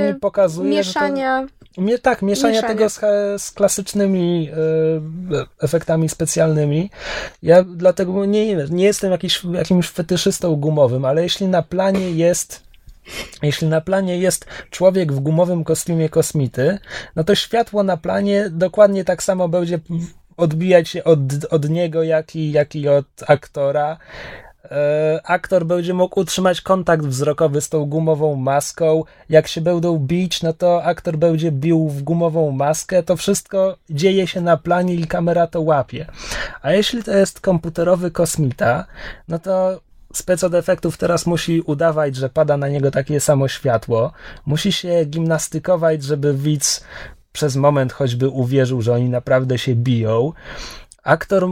mieszania. 0.64 1.48
Mie, 1.78 2.00
tak, 2.00 2.22
mieszania 2.22 2.54
Mieszania. 2.54 2.74
tego 2.74 2.90
z, 2.90 3.00
z 3.42 3.52
klasycznymi 3.52 4.50
e, 4.52 5.66
efektami 5.66 6.10
specjalnymi. 6.10 6.90
Ja 7.44 7.64
dlatego 7.64 8.26
nie, 8.26 8.56
nie 8.56 8.86
jestem 8.86 9.12
jakiś, 9.12 9.44
jakimś 9.54 9.90
fetyszystą 9.90 10.56
gumowym, 10.56 11.06
ale 11.06 11.24
jeśli 11.24 11.48
na 11.48 11.62
planie 11.62 12.12
jest 12.12 12.64
jeśli 13.42 13.68
na 13.68 13.82
planie 13.82 14.18
jest 14.18 14.46
człowiek 14.70 15.14
w 15.14 15.20
gumowym 15.20 15.64
kostiumie 15.64 16.10
kosmity, 16.10 16.80
no 17.16 17.24
to 17.24 17.36
światło 17.36 17.84
na 17.84 17.98
planie 17.98 18.50
dokładnie 18.50 19.04
tak 19.04 19.24
samo 19.24 19.50
będzie 19.50 19.80
odbijać 20.38 20.90
się 20.90 21.04
od, 21.04 21.20
od 21.50 21.70
niego, 21.70 22.04
jak 22.04 22.36
i, 22.36 22.52
jak 22.52 22.76
i 22.76 22.88
od 22.88 23.06
aktora. 23.28 23.98
E, 24.72 25.22
aktor 25.24 25.66
będzie 25.66 25.94
mógł 25.94 26.20
utrzymać 26.20 26.62
kontakt 26.62 27.06
wzrokowy 27.06 27.62
z 27.62 27.70
tą 27.70 27.86
gumową 27.86 28.36
maską. 28.36 29.04
Jak 29.30 29.48
się 29.48 29.62
będą 29.62 29.98
bić, 29.98 30.44
no 30.44 30.54
to 30.54 30.84
aktor 30.84 31.18
będzie 31.18 31.52
bił 31.52 31.90
w 31.90 32.04
gumową 32.04 32.52
maskę. 32.52 33.04
To 33.04 33.16
wszystko 33.18 33.78
dzieje 33.90 34.28
się 34.28 34.42
na 34.42 34.58
planie 34.58 34.96
i 34.96 35.08
kamera 35.08 35.48
to 35.48 35.62
łapie. 35.62 36.06
A 36.62 36.72
jeśli 36.72 37.04
to 37.04 37.12
jest 37.12 37.42
komputerowy 37.42 38.12
kosmita, 38.12 38.86
no 39.28 39.40
to 39.40 39.82
spec 40.14 40.44
od 40.44 40.54
efektów 40.54 40.98
teraz 40.98 41.26
musi 41.26 41.62
udawać, 41.62 42.16
że 42.16 42.30
pada 42.30 42.58
na 42.58 42.68
niego 42.68 42.92
takie 42.92 43.20
samo 43.20 43.48
światło. 43.48 44.12
Musi 44.46 44.72
się 44.72 45.06
gimnastykować, 45.06 46.04
żeby 46.04 46.34
widz 46.34 46.84
przez 47.32 47.56
moment 47.56 47.94
choćby 47.94 48.30
uwierzył, 48.30 48.82
że 48.82 48.94
oni 48.94 49.10
naprawdę 49.10 49.58
się 49.58 49.76
biją. 49.76 50.34
Aktor, 51.04 51.48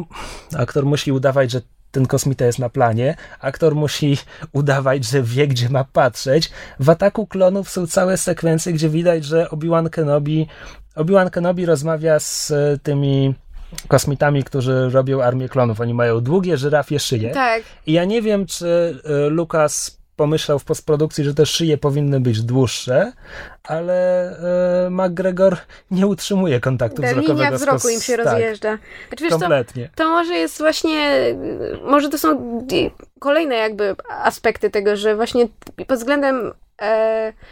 aktor 0.57 0.85
musi 0.85 1.11
udawać, 1.11 1.51
że 1.51 1.61
ten 1.91 2.05
kosmita 2.05 2.45
jest 2.45 2.59
na 2.59 2.69
planie. 2.69 3.15
Aktor 3.39 3.75
musi 3.75 4.17
udawać, 4.51 5.05
że 5.05 5.23
wie, 5.23 5.47
gdzie 5.47 5.69
ma 5.69 5.83
patrzeć. 5.83 6.51
W 6.79 6.89
ataku 6.89 7.27
klonów 7.27 7.69
są 7.69 7.87
całe 7.87 8.17
sekwencje, 8.17 8.73
gdzie 8.73 8.89
widać, 8.89 9.25
że 9.25 9.49
Obi-Wan 9.49 9.89
Kenobi, 9.89 10.47
Obi-Wan 10.95 11.29
Kenobi 11.29 11.65
rozmawia 11.65 12.19
z 12.19 12.53
tymi 12.83 13.33
kosmitami, 13.87 14.43
którzy 14.43 14.89
robią 14.89 15.21
armię 15.21 15.49
klonów. 15.49 15.81
Oni 15.81 15.93
mają 15.93 16.21
długie 16.21 16.57
żyrafie 16.57 16.99
szyje. 16.99 17.29
Tak. 17.29 17.63
I 17.85 17.93
ja 17.93 18.05
nie 18.05 18.21
wiem, 18.21 18.45
czy 18.45 19.01
e, 19.05 19.29
Lucas 19.29 20.00
pomyślał 20.21 20.59
w 20.59 20.63
postprodukcji, 20.63 21.23
że 21.23 21.33
te 21.33 21.45
szyje 21.45 21.77
powinny 21.77 22.19
być 22.19 22.41
dłuższe, 22.41 23.11
ale 23.63 24.29
e, 24.85 24.89
McGregor 24.89 25.57
nie 25.91 26.07
utrzymuje 26.07 26.59
kontaktu 26.59 27.01
Ta 27.01 27.07
wzrokowego 27.07 27.43
linia 27.43 27.57
z 27.57 27.61
wzroku 27.61 27.87
kos- 27.87 27.93
im 27.93 28.01
się 28.01 28.17
tak, 28.17 28.25
rozjeżdża. 28.25 28.77
Znaczy, 29.07 29.23
wiesz 29.23 29.31
kompletnie. 29.31 29.89
to 29.95 30.09
może 30.09 30.33
jest 30.33 30.57
właśnie, 30.57 31.21
może 31.85 32.09
to 32.09 32.17
są 32.17 32.59
kolejne 33.19 33.55
jakby 33.55 33.95
aspekty 34.23 34.69
tego, 34.69 34.95
że 34.95 35.15
właśnie 35.15 35.47
pod 35.87 35.99
względem 35.99 36.53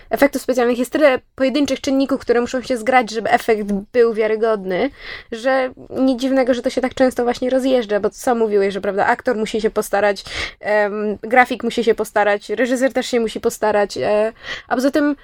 efektów 0.09 0.41
specjalnych, 0.41 0.79
jest 0.79 0.91
tyle 0.91 1.19
pojedynczych 1.35 1.81
czynników, 1.81 2.21
które 2.21 2.41
muszą 2.41 2.61
się 2.61 2.77
zgrać, 2.77 3.11
żeby 3.11 3.29
efekt 3.29 3.63
był 3.93 4.13
wiarygodny, 4.13 4.89
że 5.31 5.71
nic 5.89 6.21
dziwnego, 6.21 6.53
że 6.53 6.61
to 6.61 6.69
się 6.69 6.81
tak 6.81 6.93
często 6.93 7.23
właśnie 7.23 7.49
rozjeżdża, 7.49 7.99
bo 7.99 8.09
sam 8.11 8.37
mówiłeś, 8.37 8.73
że 8.73 8.81
prawda, 8.81 9.05
aktor 9.05 9.35
musi 9.35 9.61
się 9.61 9.69
postarać, 9.69 10.23
grafik 11.21 11.63
musi 11.63 11.83
się 11.83 11.95
postarać, 11.95 12.49
reżyser 12.49 12.93
też 12.93 13.05
się 13.07 13.19
musi 13.19 13.39
postarać, 13.39 13.97
e, 13.97 14.33
a 14.67 14.75
poza 14.75 14.91
tym 14.91 15.15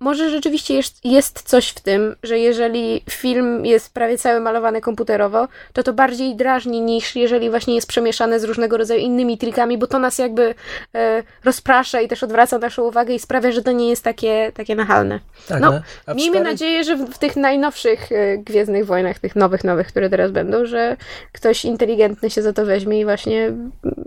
może 0.00 0.30
rzeczywiście 0.30 0.74
jest, 0.74 1.04
jest 1.04 1.42
coś 1.42 1.68
w 1.68 1.80
tym, 1.80 2.16
że 2.22 2.38
jeżeli 2.38 3.02
film 3.10 3.66
jest 3.66 3.94
prawie 3.94 4.18
cały 4.18 4.40
malowany 4.40 4.80
komputerowo, 4.80 5.48
to 5.72 5.82
to 5.82 5.92
bardziej 5.92 6.36
drażni 6.36 6.80
niż 6.80 7.16
jeżeli 7.16 7.50
właśnie 7.50 7.74
jest 7.74 7.88
przemieszane 7.88 8.40
z 8.40 8.44
różnego 8.44 8.76
rodzaju 8.76 9.00
innymi 9.00 9.38
trikami, 9.38 9.78
bo 9.78 9.86
to 9.86 9.98
nas 9.98 10.18
jakby 10.18 10.54
e, 10.94 11.22
rozprasza 11.44 12.00
i 12.00 12.08
też 12.08 12.22
odwraca 12.22 12.58
naszą 12.58 12.82
uwagę 12.82 13.14
i 13.14 13.18
sprawia, 13.18 13.52
że 13.52 13.62
to 13.62 13.72
nie 13.72 13.88
jest 13.88 14.04
takie, 14.04 14.52
takie 14.54 14.74
nachalne. 14.74 15.20
Tak, 15.48 15.60
no, 15.60 15.80
no, 16.06 16.14
miejmy 16.14 16.40
nadzieję, 16.40 16.84
że 16.84 16.96
w, 16.96 17.10
w 17.14 17.18
tych 17.18 17.36
najnowszych 17.36 18.12
e, 18.12 18.38
Gwiezdnych 18.38 18.86
Wojnach, 18.86 19.18
tych 19.18 19.36
nowych, 19.36 19.64
nowych, 19.64 19.86
które 19.86 20.10
teraz 20.10 20.30
będą, 20.30 20.66
że 20.66 20.96
ktoś 21.32 21.64
inteligentny 21.64 22.30
się 22.30 22.42
za 22.42 22.52
to 22.52 22.66
weźmie 22.66 23.00
i 23.00 23.04
właśnie 23.04 23.52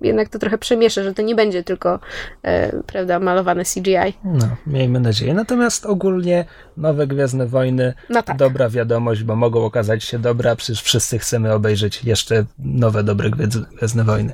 jednak 0.02 0.30
to 0.30 0.40
trochę 0.40 0.58
przemieszy, 0.58 1.04
że 1.04 1.14
to 1.14 1.22
nie 1.22 1.36
będzie 1.36 1.64
tylko, 1.64 2.00
e, 2.44 2.84
prawda, 2.88 3.20
malowane 3.20 3.64
CGI. 3.64 4.14
No, 4.24 4.48
miejmy 4.68 5.00
nadzieję. 5.00 5.34
Natomiast 5.34 5.81
ogólnie 5.86 6.46
nowe 6.78 7.08
Gwiezdne 7.08 7.46
Wojny, 7.48 7.94
No 8.10 8.24
tak. 8.24 8.38
dobra 8.38 8.70
wiadomość, 8.70 9.24
bo 9.24 9.36
mogą 9.36 9.66
okazać 9.66 10.04
się 10.04 10.20
dobre, 10.20 10.52
a 10.52 10.56
przecież 10.56 10.82
wszyscy 10.84 11.20
chcemy 11.20 11.54
obejrzeć 11.54 12.04
jeszcze 12.04 12.46
nowe, 12.60 13.04
dobre 13.04 13.30
Gwiez- 13.30 13.66
Gwiezdne 13.78 14.04
Wojny. 14.04 14.34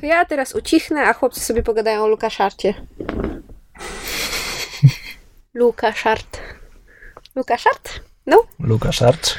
To 0.00 0.06
ja 0.06 0.24
teraz 0.24 0.54
ucichnę, 0.54 1.00
a 1.02 1.12
chłopcy 1.12 1.40
sobie 1.40 1.62
pogadają 1.62 2.02
o 2.04 2.08
Lukaszarcie. 2.08 2.74
Lukaszart. 5.54 6.38
Lukaszart? 7.36 8.00
No. 8.26 8.42
Lukasz 8.60 9.02
Arch. 9.02 9.38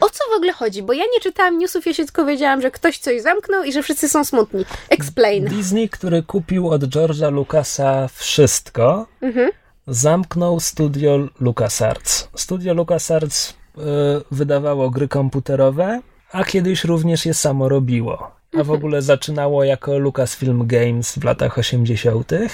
O 0.00 0.10
co 0.10 0.24
w 0.32 0.36
ogóle 0.36 0.52
chodzi? 0.52 0.82
Bo 0.82 0.92
ja 0.92 1.04
nie 1.14 1.20
czytałam 1.20 1.58
newsów, 1.58 1.86
ja 1.86 1.94
się 1.94 2.04
tylko 2.04 2.24
wiedziałam, 2.24 2.62
że 2.62 2.70
ktoś 2.70 2.98
coś 2.98 3.22
zamknął 3.22 3.62
i 3.64 3.72
że 3.72 3.82
wszyscy 3.82 4.08
są 4.08 4.24
smutni. 4.24 4.64
Explain. 4.90 5.44
Disney, 5.44 5.88
który 5.88 6.22
kupił 6.22 6.68
od 6.70 6.82
George'a 6.82 7.32
Lucasa 7.32 8.08
wszystko, 8.14 9.06
Mhm. 9.20 9.50
Zamknął 9.88 10.60
studio 10.60 11.18
LucasArts. 11.40 12.28
Studio 12.34 12.74
LucasArts 12.74 13.50
y, 13.50 13.82
wydawało 14.30 14.90
gry 14.90 15.08
komputerowe, 15.08 16.00
a 16.32 16.44
kiedyś 16.44 16.84
również 16.84 17.26
je 17.26 17.34
samo 17.34 17.68
robiło. 17.68 18.30
A 18.58 18.64
w 18.64 18.70
ogóle 18.70 19.02
zaczynało 19.02 19.64
jako 19.64 19.98
Lucasfilm 19.98 20.66
Games 20.66 21.18
w 21.18 21.24
latach 21.24 21.58
80. 21.58 22.32
Y, 22.32 22.48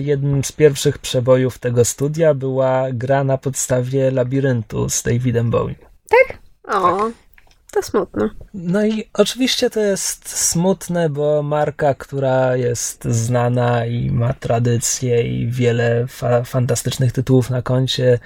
Jednym 0.00 0.44
z 0.44 0.52
pierwszych 0.52 0.98
przebojów 0.98 1.58
tego 1.58 1.84
studia 1.84 2.34
była 2.34 2.86
gra 2.92 3.24
na 3.24 3.38
podstawie 3.38 4.10
labiryntu 4.10 4.88
z 4.88 5.02
Davidem 5.02 5.50
Bowie. 5.50 5.74
O, 6.68 7.10
to 7.72 7.82
smutno. 7.82 8.30
No 8.54 8.86
i 8.86 9.04
oczywiście 9.14 9.70
to 9.70 9.80
jest 9.80 10.28
smutne, 10.28 11.08
bo 11.10 11.42
marka, 11.42 11.94
która 11.94 12.56
jest 12.56 13.04
znana 13.04 13.86
i 13.86 14.10
ma 14.10 14.32
tradycję 14.34 15.22
i 15.22 15.46
wiele 15.46 16.06
fa- 16.08 16.44
fantastycznych 16.44 17.12
tytułów 17.12 17.50
na 17.50 17.62
koncie, 17.62 18.18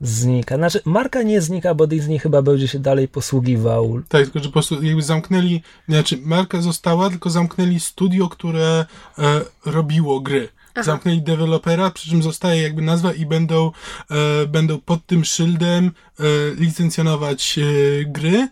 znika. 0.00 0.56
Znaczy, 0.56 0.80
marka 0.84 1.22
nie 1.22 1.40
znika, 1.40 1.74
bo 1.74 1.86
Disney 1.86 2.18
chyba 2.18 2.42
będzie 2.42 2.68
się 2.68 2.78
dalej 2.78 3.08
posługiwał. 3.08 4.00
Tak, 4.08 4.22
tylko 4.22 4.38
że 4.38 4.44
po 4.44 4.52
prostu 4.52 4.82
jakby 4.82 5.02
zamknęli, 5.02 5.62
znaczy 5.88 6.18
marka 6.22 6.60
została, 6.60 7.10
tylko 7.10 7.30
zamknęli 7.30 7.80
studio, 7.80 8.28
które 8.28 8.84
e, 9.18 9.40
robiło 9.66 10.20
gry. 10.20 10.48
Zamknęli 10.80 11.22
dewelopera, 11.22 11.90
przy 11.90 12.10
czym 12.10 12.22
zostaje 12.22 12.62
jakby 12.62 12.82
nazwa 12.82 13.12
i 13.12 13.26
będą, 13.26 13.70
e, 14.10 14.46
będą 14.46 14.80
pod 14.80 15.06
tym 15.06 15.24
szyldem 15.24 15.86
e, 15.86 16.22
licencjonować 16.54 17.58
e, 17.58 17.62
gry. 18.04 18.48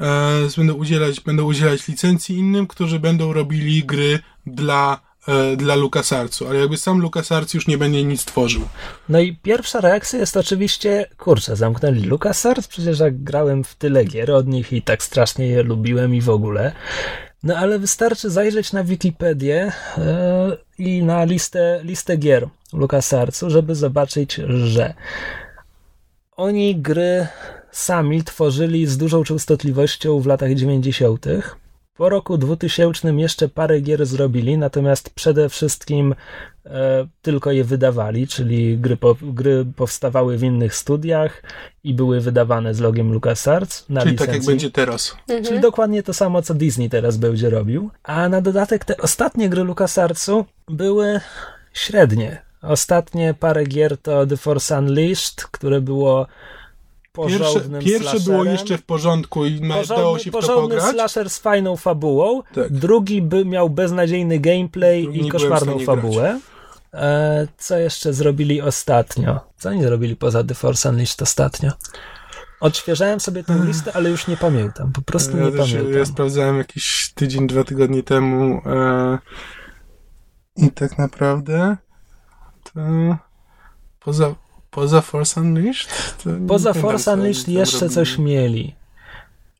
E, 0.00 0.48
będą, 0.56 0.74
udzielać, 0.74 1.20
będą 1.20 1.44
udzielać 1.44 1.88
licencji 1.88 2.36
innym, 2.36 2.66
którzy 2.66 2.98
będą 2.98 3.32
robili 3.32 3.84
gry 3.84 4.18
dla, 4.46 5.00
e, 5.28 5.56
dla 5.56 5.74
LucasArtsu, 5.74 6.48
ale 6.48 6.58
jakby 6.58 6.76
sam 6.76 7.00
LucasArts 7.00 7.54
już 7.54 7.66
nie 7.66 7.78
będzie 7.78 8.04
nic 8.04 8.24
tworzył. 8.24 8.68
No 9.08 9.20
i 9.20 9.36
pierwsza 9.36 9.80
reakcja 9.80 10.18
jest 10.18 10.36
oczywiście, 10.36 11.06
kurczę, 11.18 11.56
zamknęli 11.56 12.02
LucasArts, 12.02 12.68
przecież 12.68 12.98
jak 12.98 13.22
grałem 13.22 13.64
w 13.64 13.74
tyle 13.74 14.04
gier 14.04 14.30
od 14.30 14.46
nich 14.46 14.72
i 14.72 14.82
tak 14.82 15.02
strasznie 15.02 15.46
je 15.46 15.62
lubiłem 15.62 16.14
i 16.14 16.20
w 16.20 16.30
ogóle. 16.30 16.72
No 17.42 17.56
ale 17.56 17.78
wystarczy 17.78 18.30
zajrzeć 18.30 18.72
na 18.72 18.84
Wikipedię 18.84 19.72
yy, 19.98 20.58
i 20.82 21.02
na 21.02 21.24
listę, 21.24 21.80
listę 21.84 22.16
gier 22.16 22.48
LucasArtsu, 22.72 23.50
żeby 23.50 23.74
zobaczyć, 23.74 24.34
że 24.64 24.94
oni 26.36 26.76
gry 26.76 27.26
sami 27.70 28.24
tworzyli 28.24 28.86
z 28.86 28.96
dużą 28.96 29.24
częstotliwością 29.24 30.20
w 30.20 30.26
latach 30.26 30.54
90. 30.54 31.26
Po 32.02 32.08
roku 32.08 32.38
2000 32.38 33.14
jeszcze 33.14 33.48
parę 33.48 33.80
gier 33.80 34.06
zrobili, 34.06 34.58
natomiast 34.58 35.10
przede 35.10 35.48
wszystkim 35.48 36.14
e, 36.66 37.06
tylko 37.22 37.52
je 37.52 37.64
wydawali, 37.64 38.26
czyli 38.26 38.78
gry, 38.78 38.96
po, 38.96 39.16
gry 39.22 39.64
powstawały 39.76 40.38
w 40.38 40.42
innych 40.42 40.74
studiach 40.74 41.42
i 41.84 41.94
były 41.94 42.20
wydawane 42.20 42.74
z 42.74 42.80
logiem 42.80 43.12
LucasArts 43.12 43.84
na 43.88 44.00
Czyli 44.00 44.12
licencji. 44.12 44.26
tak 44.26 44.42
jak 44.42 44.46
będzie 44.46 44.70
teraz. 44.70 45.16
Czyli 45.44 45.60
dokładnie 45.60 46.02
to 46.02 46.14
samo, 46.14 46.42
co 46.42 46.54
Disney 46.54 46.90
teraz 46.90 47.16
będzie 47.16 47.50
robił. 47.50 47.90
A 48.02 48.28
na 48.28 48.40
dodatek 48.40 48.84
te 48.84 48.96
ostatnie 48.96 49.48
gry 49.48 49.64
LucasArtsu 49.64 50.44
były 50.68 51.20
średnie. 51.72 52.42
Ostatnie 52.62 53.34
parę 53.34 53.64
gier 53.64 53.98
to 53.98 54.26
The 54.26 54.36
Force 54.36 54.78
Unleashed, 54.78 55.44
które 55.44 55.80
było 55.80 56.26
Pierwsze, 57.28 57.60
pierwsze 57.80 58.20
było 58.20 58.44
jeszcze 58.44 58.78
w 58.78 58.82
porządku 58.82 59.46
i 59.46 59.60
ma- 59.60 59.84
dało 59.84 60.18
się 60.18 60.30
w 60.30 60.32
to 60.32 60.40
porządny 60.40 60.76
pograć. 60.76 60.94
slasher 60.94 61.30
z 61.30 61.38
fajną 61.38 61.76
fabułą. 61.76 62.42
Tak. 62.54 62.72
Drugi 62.72 63.22
by 63.22 63.44
miał 63.44 63.70
beznadziejny 63.70 64.38
gameplay 64.38 65.02
Drugi 65.02 65.26
i 65.26 65.30
koszmarną 65.30 65.78
fabułę. 65.78 66.40
E, 66.94 67.46
co 67.58 67.78
jeszcze 67.78 68.12
zrobili 68.12 68.60
ostatnio? 68.62 69.40
Co 69.58 69.68
oni 69.68 69.82
zrobili 69.82 70.16
poza 70.16 70.44
The 70.44 70.54
Force 70.54 70.88
Unleashed 70.90 71.22
ostatnio? 71.22 71.72
Odświeżałem 72.60 73.20
sobie 73.20 73.44
tę 73.44 73.60
listę, 73.66 73.92
ale 73.96 74.10
już 74.10 74.26
nie 74.26 74.36
pamiętam. 74.36 74.92
Po 74.92 75.02
prostu 75.02 75.36
Ja, 75.36 75.44
nie 75.44 75.52
też, 75.52 75.72
pamiętam. 75.72 75.98
ja 75.98 76.04
sprawdzałem 76.04 76.58
jakiś 76.58 77.12
tydzień, 77.14 77.46
dwa 77.46 77.64
tygodnie 77.64 78.02
temu 78.02 78.62
e, 78.66 79.18
i 80.56 80.70
tak 80.70 80.98
naprawdę 80.98 81.76
to 82.64 82.80
poza, 84.00 84.34
poza 84.72 85.00
Force 85.00 85.40
Unleashed 85.40 85.90
Poza 86.48 86.72
Force 86.74 87.12
Unleashed 87.14 87.48
jeszcze 87.48 87.76
robili. 87.78 87.94
coś 87.94 88.18
mieli. 88.18 88.74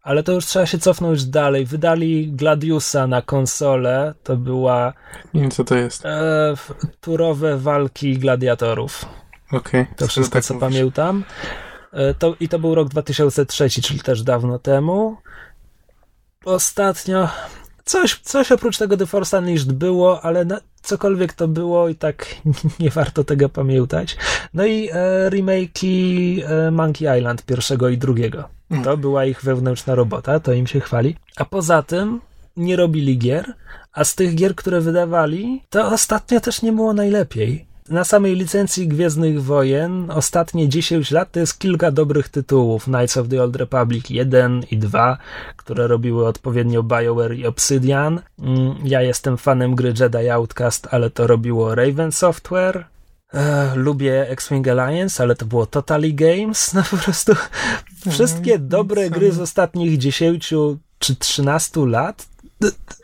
Ale 0.02 0.22
to 0.22 0.32
już 0.32 0.46
trzeba 0.46 0.66
się 0.66 0.78
cofnąć 0.78 1.24
dalej. 1.24 1.66
Wydali 1.66 2.32
Gladiusa 2.32 3.06
na 3.06 3.22
konsolę. 3.22 4.14
To 4.24 4.36
była 4.36 4.92
Nie 5.34 5.40
wiem 5.40 5.50
co 5.50 5.64
to 5.64 5.74
jest. 5.74 6.06
e, 6.06 6.54
turowe 7.00 7.58
walki 7.58 8.18
gladiatorów. 8.18 9.04
Okej. 9.52 9.86
To 9.96 10.06
wszystko, 10.06 10.32
tak 10.34 10.44
co 10.44 10.54
mówisz. 10.54 10.68
pamiętam. 10.68 11.24
E, 11.92 12.14
To, 12.14 12.34
I 12.40 12.48
to 12.48 12.58
był 12.58 12.74
rok 12.74 12.88
2003, 12.88 13.70
czyli 13.70 14.00
też 14.00 14.22
dawno 14.22 14.58
temu. 14.58 15.16
Ostatnio 16.44 17.28
coś, 17.84 18.18
coś 18.22 18.52
oprócz 18.52 18.78
tego 18.78 18.96
The 18.96 19.06
Force 19.06 19.38
Unleashed 19.38 19.72
było, 19.72 20.22
ale 20.24 20.44
na, 20.44 20.60
cokolwiek 20.82 21.32
to 21.32 21.48
było 21.48 21.88
i 21.88 21.94
tak 21.94 22.26
nie 22.80 22.90
warto 22.90 23.24
tego 23.24 23.48
pamiętać. 23.48 24.16
No 24.54 24.66
i 24.66 24.88
e, 24.92 25.30
remake'i 25.30 26.42
e, 26.44 26.70
Monkey 26.70 27.18
Island 27.18 27.42
pierwszego 27.42 27.88
i 27.88 27.98
drugiego. 27.98 28.48
To 28.84 28.96
była 28.96 29.24
ich 29.24 29.42
wewnętrzna 29.42 29.94
robota, 29.94 30.40
to 30.40 30.52
im 30.52 30.66
się 30.66 30.80
chwali. 30.80 31.16
A 31.36 31.44
poza 31.44 31.82
tym 31.82 32.20
nie 32.56 32.76
robili 32.76 33.18
gier, 33.18 33.54
a 33.92 34.04
z 34.04 34.14
tych 34.14 34.34
gier, 34.34 34.54
które 34.54 34.80
wydawali, 34.80 35.62
to 35.70 35.88
ostatnio 35.88 36.40
też 36.40 36.62
nie 36.62 36.72
było 36.72 36.92
najlepiej. 36.92 37.71
Na 37.88 38.04
samej 38.04 38.36
licencji 38.36 38.88
Gwiezdnych 38.88 39.42
Wojen 39.44 40.10
ostatnie 40.10 40.68
10 40.68 41.10
lat 41.10 41.32
to 41.32 41.40
jest 41.40 41.58
kilka 41.58 41.90
dobrych 41.90 42.28
tytułów. 42.28 42.84
Knights 42.84 43.16
of 43.16 43.28
the 43.28 43.42
Old 43.42 43.56
Republic 43.56 44.10
1 44.10 44.64
i 44.70 44.78
2, 44.78 45.18
które 45.56 45.86
robiły 45.86 46.26
odpowiednio 46.26 46.82
BioWare 46.82 47.34
i 47.34 47.46
Obsidian. 47.46 48.20
Mm, 48.38 48.74
Ja 48.84 49.02
jestem 49.02 49.36
fanem 49.38 49.74
gry 49.74 49.94
Jedi 50.00 50.30
Outcast, 50.30 50.88
ale 50.90 51.10
to 51.10 51.26
robiło 51.26 51.74
Raven 51.74 52.12
Software. 52.12 52.84
Lubię 53.74 54.28
X-Wing 54.28 54.68
Alliance, 54.68 55.22
ale 55.22 55.34
to 55.36 55.46
było 55.46 55.66
Totally 55.66 56.12
Games. 56.12 56.70
No 56.74 56.82
po 56.90 56.96
prostu 56.96 57.32
wszystkie 58.10 58.58
dobre 58.58 59.10
gry 59.10 59.32
z 59.32 59.40
ostatnich 59.40 59.98
10 59.98 60.54
czy 60.98 61.16
13 61.16 61.80
lat 61.86 62.26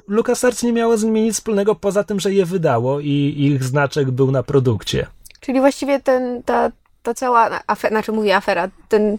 LucasArts 0.08 0.62
nie 0.62 0.72
miało 0.72 0.98
z 0.98 1.04
nimi 1.04 1.22
nic 1.22 1.34
wspólnego 1.34 1.74
poza 1.74 2.04
tym, 2.04 2.20
że 2.20 2.32
je 2.32 2.46
wydało 2.46 3.00
i 3.00 3.34
ich 3.38 3.64
znaczek 3.64 4.10
był 4.10 4.30
na 4.30 4.42
produkcie. 4.42 5.06
Czyli 5.40 5.60
właściwie 5.60 6.00
ten, 6.00 6.42
ta, 6.42 6.70
ta 7.02 7.14
cała 7.14 7.60
afera, 7.66 7.90
znaczy 7.90 8.12
mówię 8.12 8.36
afera, 8.36 8.68
ten, 8.88 9.18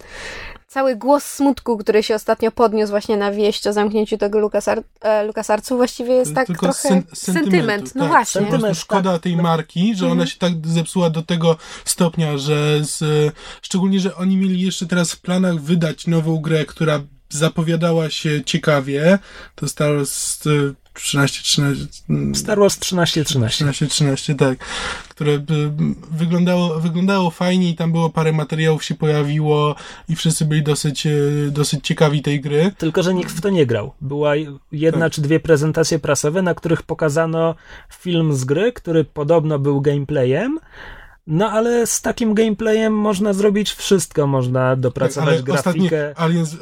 cały 0.69 0.95
głos 0.95 1.23
smutku, 1.23 1.77
który 1.77 2.03
się 2.03 2.15
ostatnio 2.15 2.51
podniósł 2.51 2.89
właśnie 2.89 3.17
na 3.17 3.31
wieść 3.31 3.67
o 3.67 3.73
zamknięciu 3.73 4.17
tego 4.17 4.39
Lukasar 4.39 4.83
e, 5.01 5.23
Lukasarcu 5.23 5.77
właściwie 5.77 6.13
jest 6.13 6.35
tak 6.35 6.47
Tylko 6.47 6.65
trochę 6.65 6.89
sen- 6.89 7.03
sentyment. 7.13 7.95
No 7.95 8.01
tak, 8.01 8.11
właśnie. 8.11 8.41
Po 8.41 8.47
prostu 8.47 8.61
Sentyment, 8.61 8.77
szkoda 8.77 9.13
tak. 9.13 9.21
tej 9.21 9.37
marki, 9.37 9.95
że 9.95 10.07
ona 10.07 10.25
się 10.25 10.37
tak 10.39 10.67
zepsuła 10.67 11.09
do 11.09 11.21
tego 11.21 11.57
stopnia, 11.85 12.37
że 12.37 12.83
z, 12.83 13.03
szczególnie, 13.61 13.99
że 13.99 14.15
oni 14.15 14.37
mieli 14.37 14.61
jeszcze 14.61 14.85
teraz 14.85 15.11
w 15.11 15.21
planach 15.21 15.55
wydać 15.55 16.07
nową 16.07 16.41
grę, 16.41 16.65
która 16.65 17.01
zapowiadała 17.29 18.09
się 18.09 18.43
ciekawie. 18.43 19.19
To 19.55 19.67
Star 19.67 19.95
Wars 19.95 20.45
y, 20.45 20.75
13, 20.93 21.43
13, 21.43 21.87
mm, 22.09 22.35
Star 22.35 22.59
Wars 22.59 22.77
1313. 22.77 23.65
13, 23.65 23.87
13, 23.87 24.35
tak. 24.35 24.59
Które 25.09 25.39
by, 25.39 25.71
wyglądało, 26.11 26.79
wyglądało 26.79 27.29
fajnie 27.29 27.69
i 27.69 27.75
tam 27.75 27.91
było 27.91 28.09
parę 28.09 28.31
materiałów 28.31 28.83
się 28.83 28.95
pojawiło 28.95 29.75
i 30.09 30.15
wszyscy 30.15 30.45
byli 30.45 30.63
dosyć, 30.63 31.05
e, 31.05 31.11
dosyć 31.51 31.87
ciekawi 31.87 32.21
tej 32.21 32.41
gry. 32.41 32.71
Tylko, 32.77 33.03
że 33.03 33.13
nikt 33.13 33.31
w 33.31 33.41
to 33.41 33.49
nie 33.49 33.65
grał. 33.65 33.93
Była 34.01 34.33
jedna 34.71 35.05
Tak. 35.05 35.13
czy 35.13 35.21
dwie 35.21 35.39
prezentacje 35.39 35.99
prasowe, 35.99 36.41
na 36.41 36.55
których 36.55 36.83
pokazano 36.83 37.55
film 37.99 38.33
z 38.33 38.43
gry, 38.45 38.73
który 38.73 39.03
podobno 39.05 39.59
był 39.59 39.81
gameplayem. 39.81 40.59
No 41.31 41.51
ale 41.51 41.87
z 41.87 42.01
takim 42.01 42.33
gameplayem 42.33 42.93
można 42.93 43.33
zrobić 43.33 43.71
wszystko. 43.71 44.27
Można 44.27 44.75
dopracować 44.75 45.37
Tak, 45.37 45.49
ale 45.49 45.61
grafikę. 45.61 46.13
Aliens, 46.15 46.53
e, 46.53 46.57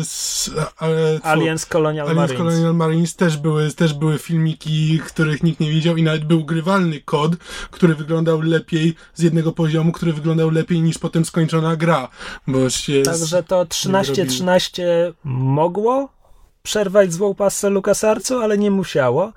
s, 0.00 0.50
ale, 0.76 1.18
fu, 1.18 1.26
Aliens 1.28 1.66
Colonial 1.66 2.08
Aliens 2.08 2.30
Marines. 2.30 2.38
Colonial 2.38 2.74
Marines 2.74 3.16
też 3.16 3.36
były, 3.36 3.72
też 3.72 3.94
były 3.94 4.18
filmiki, 4.18 5.00
których 5.06 5.42
nikt 5.42 5.60
nie 5.60 5.70
widział 5.70 5.96
i 5.96 6.02
nawet 6.02 6.24
był 6.24 6.44
grywalny 6.44 7.00
kod, 7.00 7.36
który 7.70 7.94
wyglądał 7.94 8.40
lepiej 8.40 8.94
z 9.14 9.22
jednego 9.22 9.52
poziomu, 9.52 9.92
który 9.92 10.12
wyglądał 10.12 10.50
lepiej 10.50 10.82
niż 10.82 10.98
potem 10.98 11.24
skończona 11.24 11.76
gra, 11.76 12.08
bo 12.46 12.70
się 12.70 13.02
Także 13.02 13.42
to 13.42 13.66
1313 13.66 15.12
mogło 15.24 16.08
przerwać 16.62 17.12
złą 17.12 17.34
pasę 17.34 17.70
LucasArtsu, 17.70 18.38
ale 18.38 18.58
nie 18.58 18.70
musiało. 18.70 19.32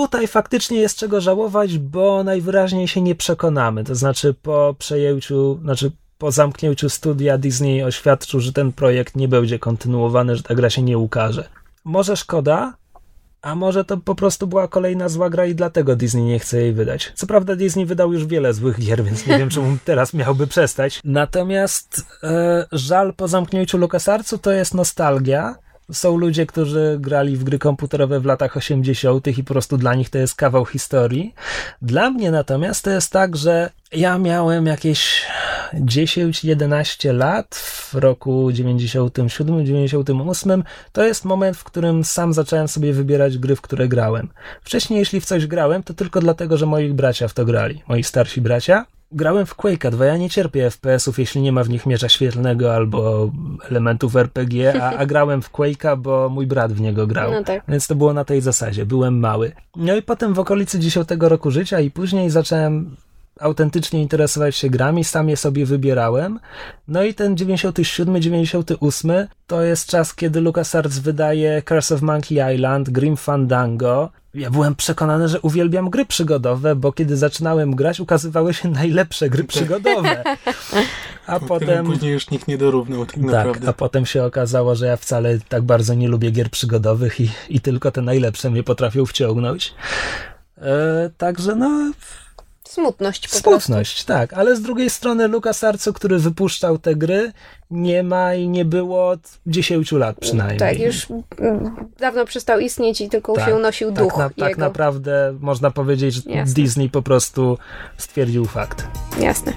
Tutaj 0.00 0.26
faktycznie 0.26 0.80
jest 0.80 0.98
czego 0.98 1.20
żałować, 1.20 1.78
bo 1.78 2.24
najwyraźniej 2.24 2.88
się 2.88 3.00
nie 3.00 3.14
przekonamy. 3.14 3.84
To 3.84 3.94
znaczy 3.94 4.34
po 4.42 4.74
przejęciu, 4.78 5.58
znaczy 5.62 5.90
po 6.18 6.30
zamknięciu 6.30 6.88
studia 6.88 7.38
Disney 7.38 7.82
oświadczył, 7.82 8.40
że 8.40 8.52
ten 8.52 8.72
projekt 8.72 9.16
nie 9.16 9.28
będzie 9.28 9.58
kontynuowany, 9.58 10.36
że 10.36 10.42
ta 10.42 10.54
gra 10.54 10.70
się 10.70 10.82
nie 10.82 10.98
ukaże. 10.98 11.48
Może 11.84 12.16
szkoda, 12.16 12.74
a 13.42 13.54
może 13.54 13.84
to 13.84 13.96
po 13.96 14.14
prostu 14.14 14.46
była 14.46 14.68
kolejna 14.68 15.08
zła 15.08 15.30
gra 15.30 15.46
i 15.46 15.54
dlatego 15.54 15.96
Disney 15.96 16.22
nie 16.22 16.38
chce 16.38 16.60
jej 16.60 16.72
wydać. 16.72 17.12
Co 17.14 17.26
prawda 17.26 17.56
Disney 17.56 17.86
wydał 17.86 18.12
już 18.12 18.26
wiele 18.26 18.54
złych 18.54 18.80
gier, 18.80 19.04
więc 19.04 19.26
nie 19.26 19.38
wiem, 19.38 19.50
czemu 19.50 19.76
teraz 19.84 20.14
miałby 20.14 20.46
przestać. 20.46 21.00
Natomiast 21.04 22.06
e, 22.22 22.66
żal 22.72 23.14
po 23.14 23.28
zamknięciu 23.28 23.78
LucasArtsu 23.78 24.38
to 24.38 24.52
jest 24.52 24.74
nostalgia. 24.74 25.56
Są 25.92 26.16
ludzie, 26.16 26.46
którzy 26.46 26.96
grali 27.00 27.36
w 27.36 27.44
gry 27.44 27.58
komputerowe 27.58 28.20
w 28.20 28.24
latach 28.24 28.56
80. 28.56 29.26
i 29.26 29.44
po 29.44 29.52
prostu 29.52 29.76
dla 29.76 29.94
nich 29.94 30.10
to 30.10 30.18
jest 30.18 30.34
kawał 30.34 30.66
historii. 30.66 31.34
Dla 31.82 32.10
mnie 32.10 32.30
natomiast 32.30 32.84
to 32.84 32.90
jest 32.90 33.12
tak, 33.12 33.36
że 33.36 33.70
ja 33.92 34.18
miałem 34.18 34.66
jakieś 34.66 35.26
10-11 35.74 37.14
lat 37.14 37.54
w 37.54 37.94
roku 37.94 38.50
97-98. 38.50 40.62
To 40.92 41.04
jest 41.04 41.24
moment, 41.24 41.56
w 41.56 41.64
którym 41.64 42.04
sam 42.04 42.32
zacząłem 42.32 42.68
sobie 42.68 42.92
wybierać 42.92 43.38
gry, 43.38 43.56
w 43.56 43.60
które 43.60 43.88
grałem. 43.88 44.28
Wcześniej, 44.62 44.98
jeśli 44.98 45.20
w 45.20 45.24
coś 45.24 45.46
grałem, 45.46 45.82
to 45.82 45.94
tylko 45.94 46.20
dlatego, 46.20 46.56
że 46.56 46.66
moi 46.66 46.92
bracia 46.92 47.28
w 47.28 47.34
to 47.34 47.44
grali. 47.44 47.82
Moi 47.88 48.04
starsi 48.04 48.40
bracia. 48.40 48.86
Grałem 49.12 49.46
w 49.46 49.56
Quake'a 49.56 49.90
2, 49.90 50.04
ja 50.04 50.16
nie 50.16 50.30
cierpię 50.30 50.70
FPS-ów, 50.70 51.18
jeśli 51.18 51.42
nie 51.42 51.52
ma 51.52 51.64
w 51.64 51.68
nich 51.68 51.86
miecza 51.86 52.08
świetlnego 52.08 52.74
albo 52.74 53.30
elementów 53.70 54.16
RPG, 54.16 54.82
a, 54.82 54.96
a 54.96 55.06
grałem 55.06 55.42
w 55.42 55.52
Quake'a, 55.52 55.96
bo 55.98 56.28
mój 56.28 56.46
brat 56.46 56.72
w 56.72 56.80
niego 56.80 57.06
grał. 57.06 57.32
No 57.32 57.44
tak. 57.44 57.62
Więc 57.68 57.86
to 57.86 57.94
było 57.94 58.12
na 58.12 58.24
tej 58.24 58.40
zasadzie. 58.40 58.86
Byłem 58.86 59.18
mały. 59.18 59.52
No 59.76 59.96
i 59.96 60.02
potem 60.02 60.34
w 60.34 60.38
okolicy 60.38 60.78
10 60.78 61.08
roku 61.20 61.50
życia 61.50 61.80
i 61.80 61.90
później 61.90 62.30
zacząłem 62.30 62.96
autentycznie 63.40 64.02
interesować 64.02 64.56
się 64.56 64.70
grami, 64.70 65.04
sam 65.04 65.28
je 65.28 65.36
sobie 65.36 65.66
wybierałem. 65.66 66.40
No 66.88 67.02
i 67.02 67.14
ten 67.14 67.36
97, 67.36 68.22
98 68.22 69.10
to 69.46 69.62
jest 69.62 69.86
czas, 69.86 70.14
kiedy 70.14 70.40
LucasArts 70.40 70.98
wydaje 70.98 71.62
Curse 71.62 71.94
of 71.94 72.02
Monkey 72.02 72.54
Island, 72.54 72.90
Grim 72.90 73.16
Fandango. 73.16 74.10
Ja 74.34 74.50
byłem 74.50 74.74
przekonany, 74.74 75.28
że 75.28 75.40
uwielbiam 75.40 75.90
gry 75.90 76.06
przygodowe, 76.06 76.76
bo 76.76 76.92
kiedy 76.92 77.16
zaczynałem 77.16 77.74
grać, 77.76 78.00
ukazywały 78.00 78.54
się 78.54 78.68
najlepsze 78.68 79.30
gry 79.30 79.44
przygodowe. 79.44 80.22
A 81.26 81.40
Potem... 81.40 81.48
potem... 81.48 81.86
Później 81.86 82.12
już 82.12 82.30
nikt 82.30 82.48
nie 82.48 82.58
dorównał 82.58 83.06
tak 83.06 83.14
Tak, 83.14 83.22
naprawdę. 83.22 83.68
a 83.68 83.72
potem 83.72 84.06
się 84.06 84.24
okazało, 84.24 84.74
że 84.74 84.86
ja 84.86 84.96
wcale 84.96 85.38
tak 85.48 85.62
bardzo 85.62 85.94
nie 85.94 86.08
lubię 86.08 86.30
gier 86.30 86.50
przygodowych 86.50 87.20
i, 87.20 87.30
i 87.48 87.60
tylko 87.60 87.90
te 87.90 88.02
najlepsze 88.02 88.50
mnie 88.50 88.62
potrafią 88.62 89.06
wciągnąć. 89.06 89.74
E, 90.58 91.10
także 91.16 91.56
no, 91.56 91.92
Smutność 92.70 93.28
po 93.28 93.30
prostu. 93.30 93.50
smutność, 93.50 94.04
tak, 94.04 94.32
ale 94.32 94.56
z 94.56 94.62
drugiej 94.62 94.90
strony 94.90 95.28
LucasArtsu, 95.28 95.92
który 95.92 96.18
wypuszczał 96.18 96.78
te 96.78 96.94
gry, 96.94 97.32
nie 97.70 98.02
ma 98.02 98.34
i 98.34 98.48
nie 98.48 98.64
było 98.64 99.08
od 99.08 99.20
10 99.46 99.92
lat 99.92 100.16
przynajmniej. 100.20 100.58
Tak, 100.58 100.78
już 100.80 101.06
mm, 101.38 101.76
dawno 101.98 102.24
przestał 102.24 102.60
istnieć 102.60 103.00
i 103.00 103.08
tylko 103.08 103.32
Tak, 103.32 103.48
się 103.48 103.56
unosił 103.56 103.90
duch 103.90 104.08
tak, 104.12 104.18
na, 104.18 104.30
tak 104.30 104.48
jego. 104.48 104.60
naprawdę 104.60 105.34
można 105.40 105.70
powiedzieć, 105.70 106.14
że 106.14 106.22
Jasne. 106.30 106.54
Disney 106.54 106.90
po 106.90 107.02
prostu 107.02 107.58
stwierdził 107.96 108.44
fakt. 108.44 108.86
Jasne. 109.20 109.52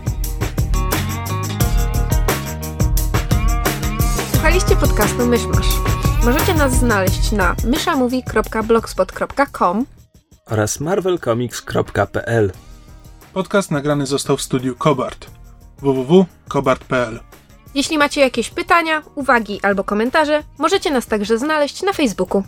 Słuchaliście 4.31 4.75
podcastu 4.75 5.25
Myszmasz. 5.25 5.67
Możecie 6.25 6.53
nas 6.53 6.73
znaleźć 6.73 7.31
na 7.31 7.55
myszamovie.blogspot.com 7.65 9.85
Oraz 10.45 10.79
marvelcomics.pl 10.79 12.51
Podcast 13.33 13.71
nagrany 13.71 14.05
został 14.05 14.37
w 14.37 14.41
studiu 14.41 14.75
Kobart. 14.75 15.27
www.kobart.pl 15.81 17.19
Jeśli 17.75 17.97
macie 17.97 18.21
jakieś 18.21 18.49
pytania, 18.49 19.03
uwagi 19.15 19.59
albo 19.63 19.83
komentarze, 19.83 20.43
możecie 20.57 20.91
nas 20.91 21.05
także 21.07 21.37
znaleźć 21.37 21.81
na 21.83 21.93
Facebooku. 21.93 22.43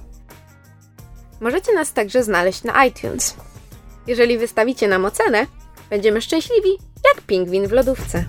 Możecie 1.42 1.74
nas 1.74 1.94
także 1.94 2.24
znaleźć 2.24 2.64
na 2.64 2.86
iTunes. 2.86 3.36
Jeżeli 4.08 4.38
wystawicie 4.38 4.88
nam 4.88 5.06
ocenę, 5.06 5.48
będziemy 5.90 6.22
szczęśliwi 6.22 6.70
jak 7.06 7.22
pingwin 7.22 7.68
w 7.68 7.72
lodówce. 7.72 8.26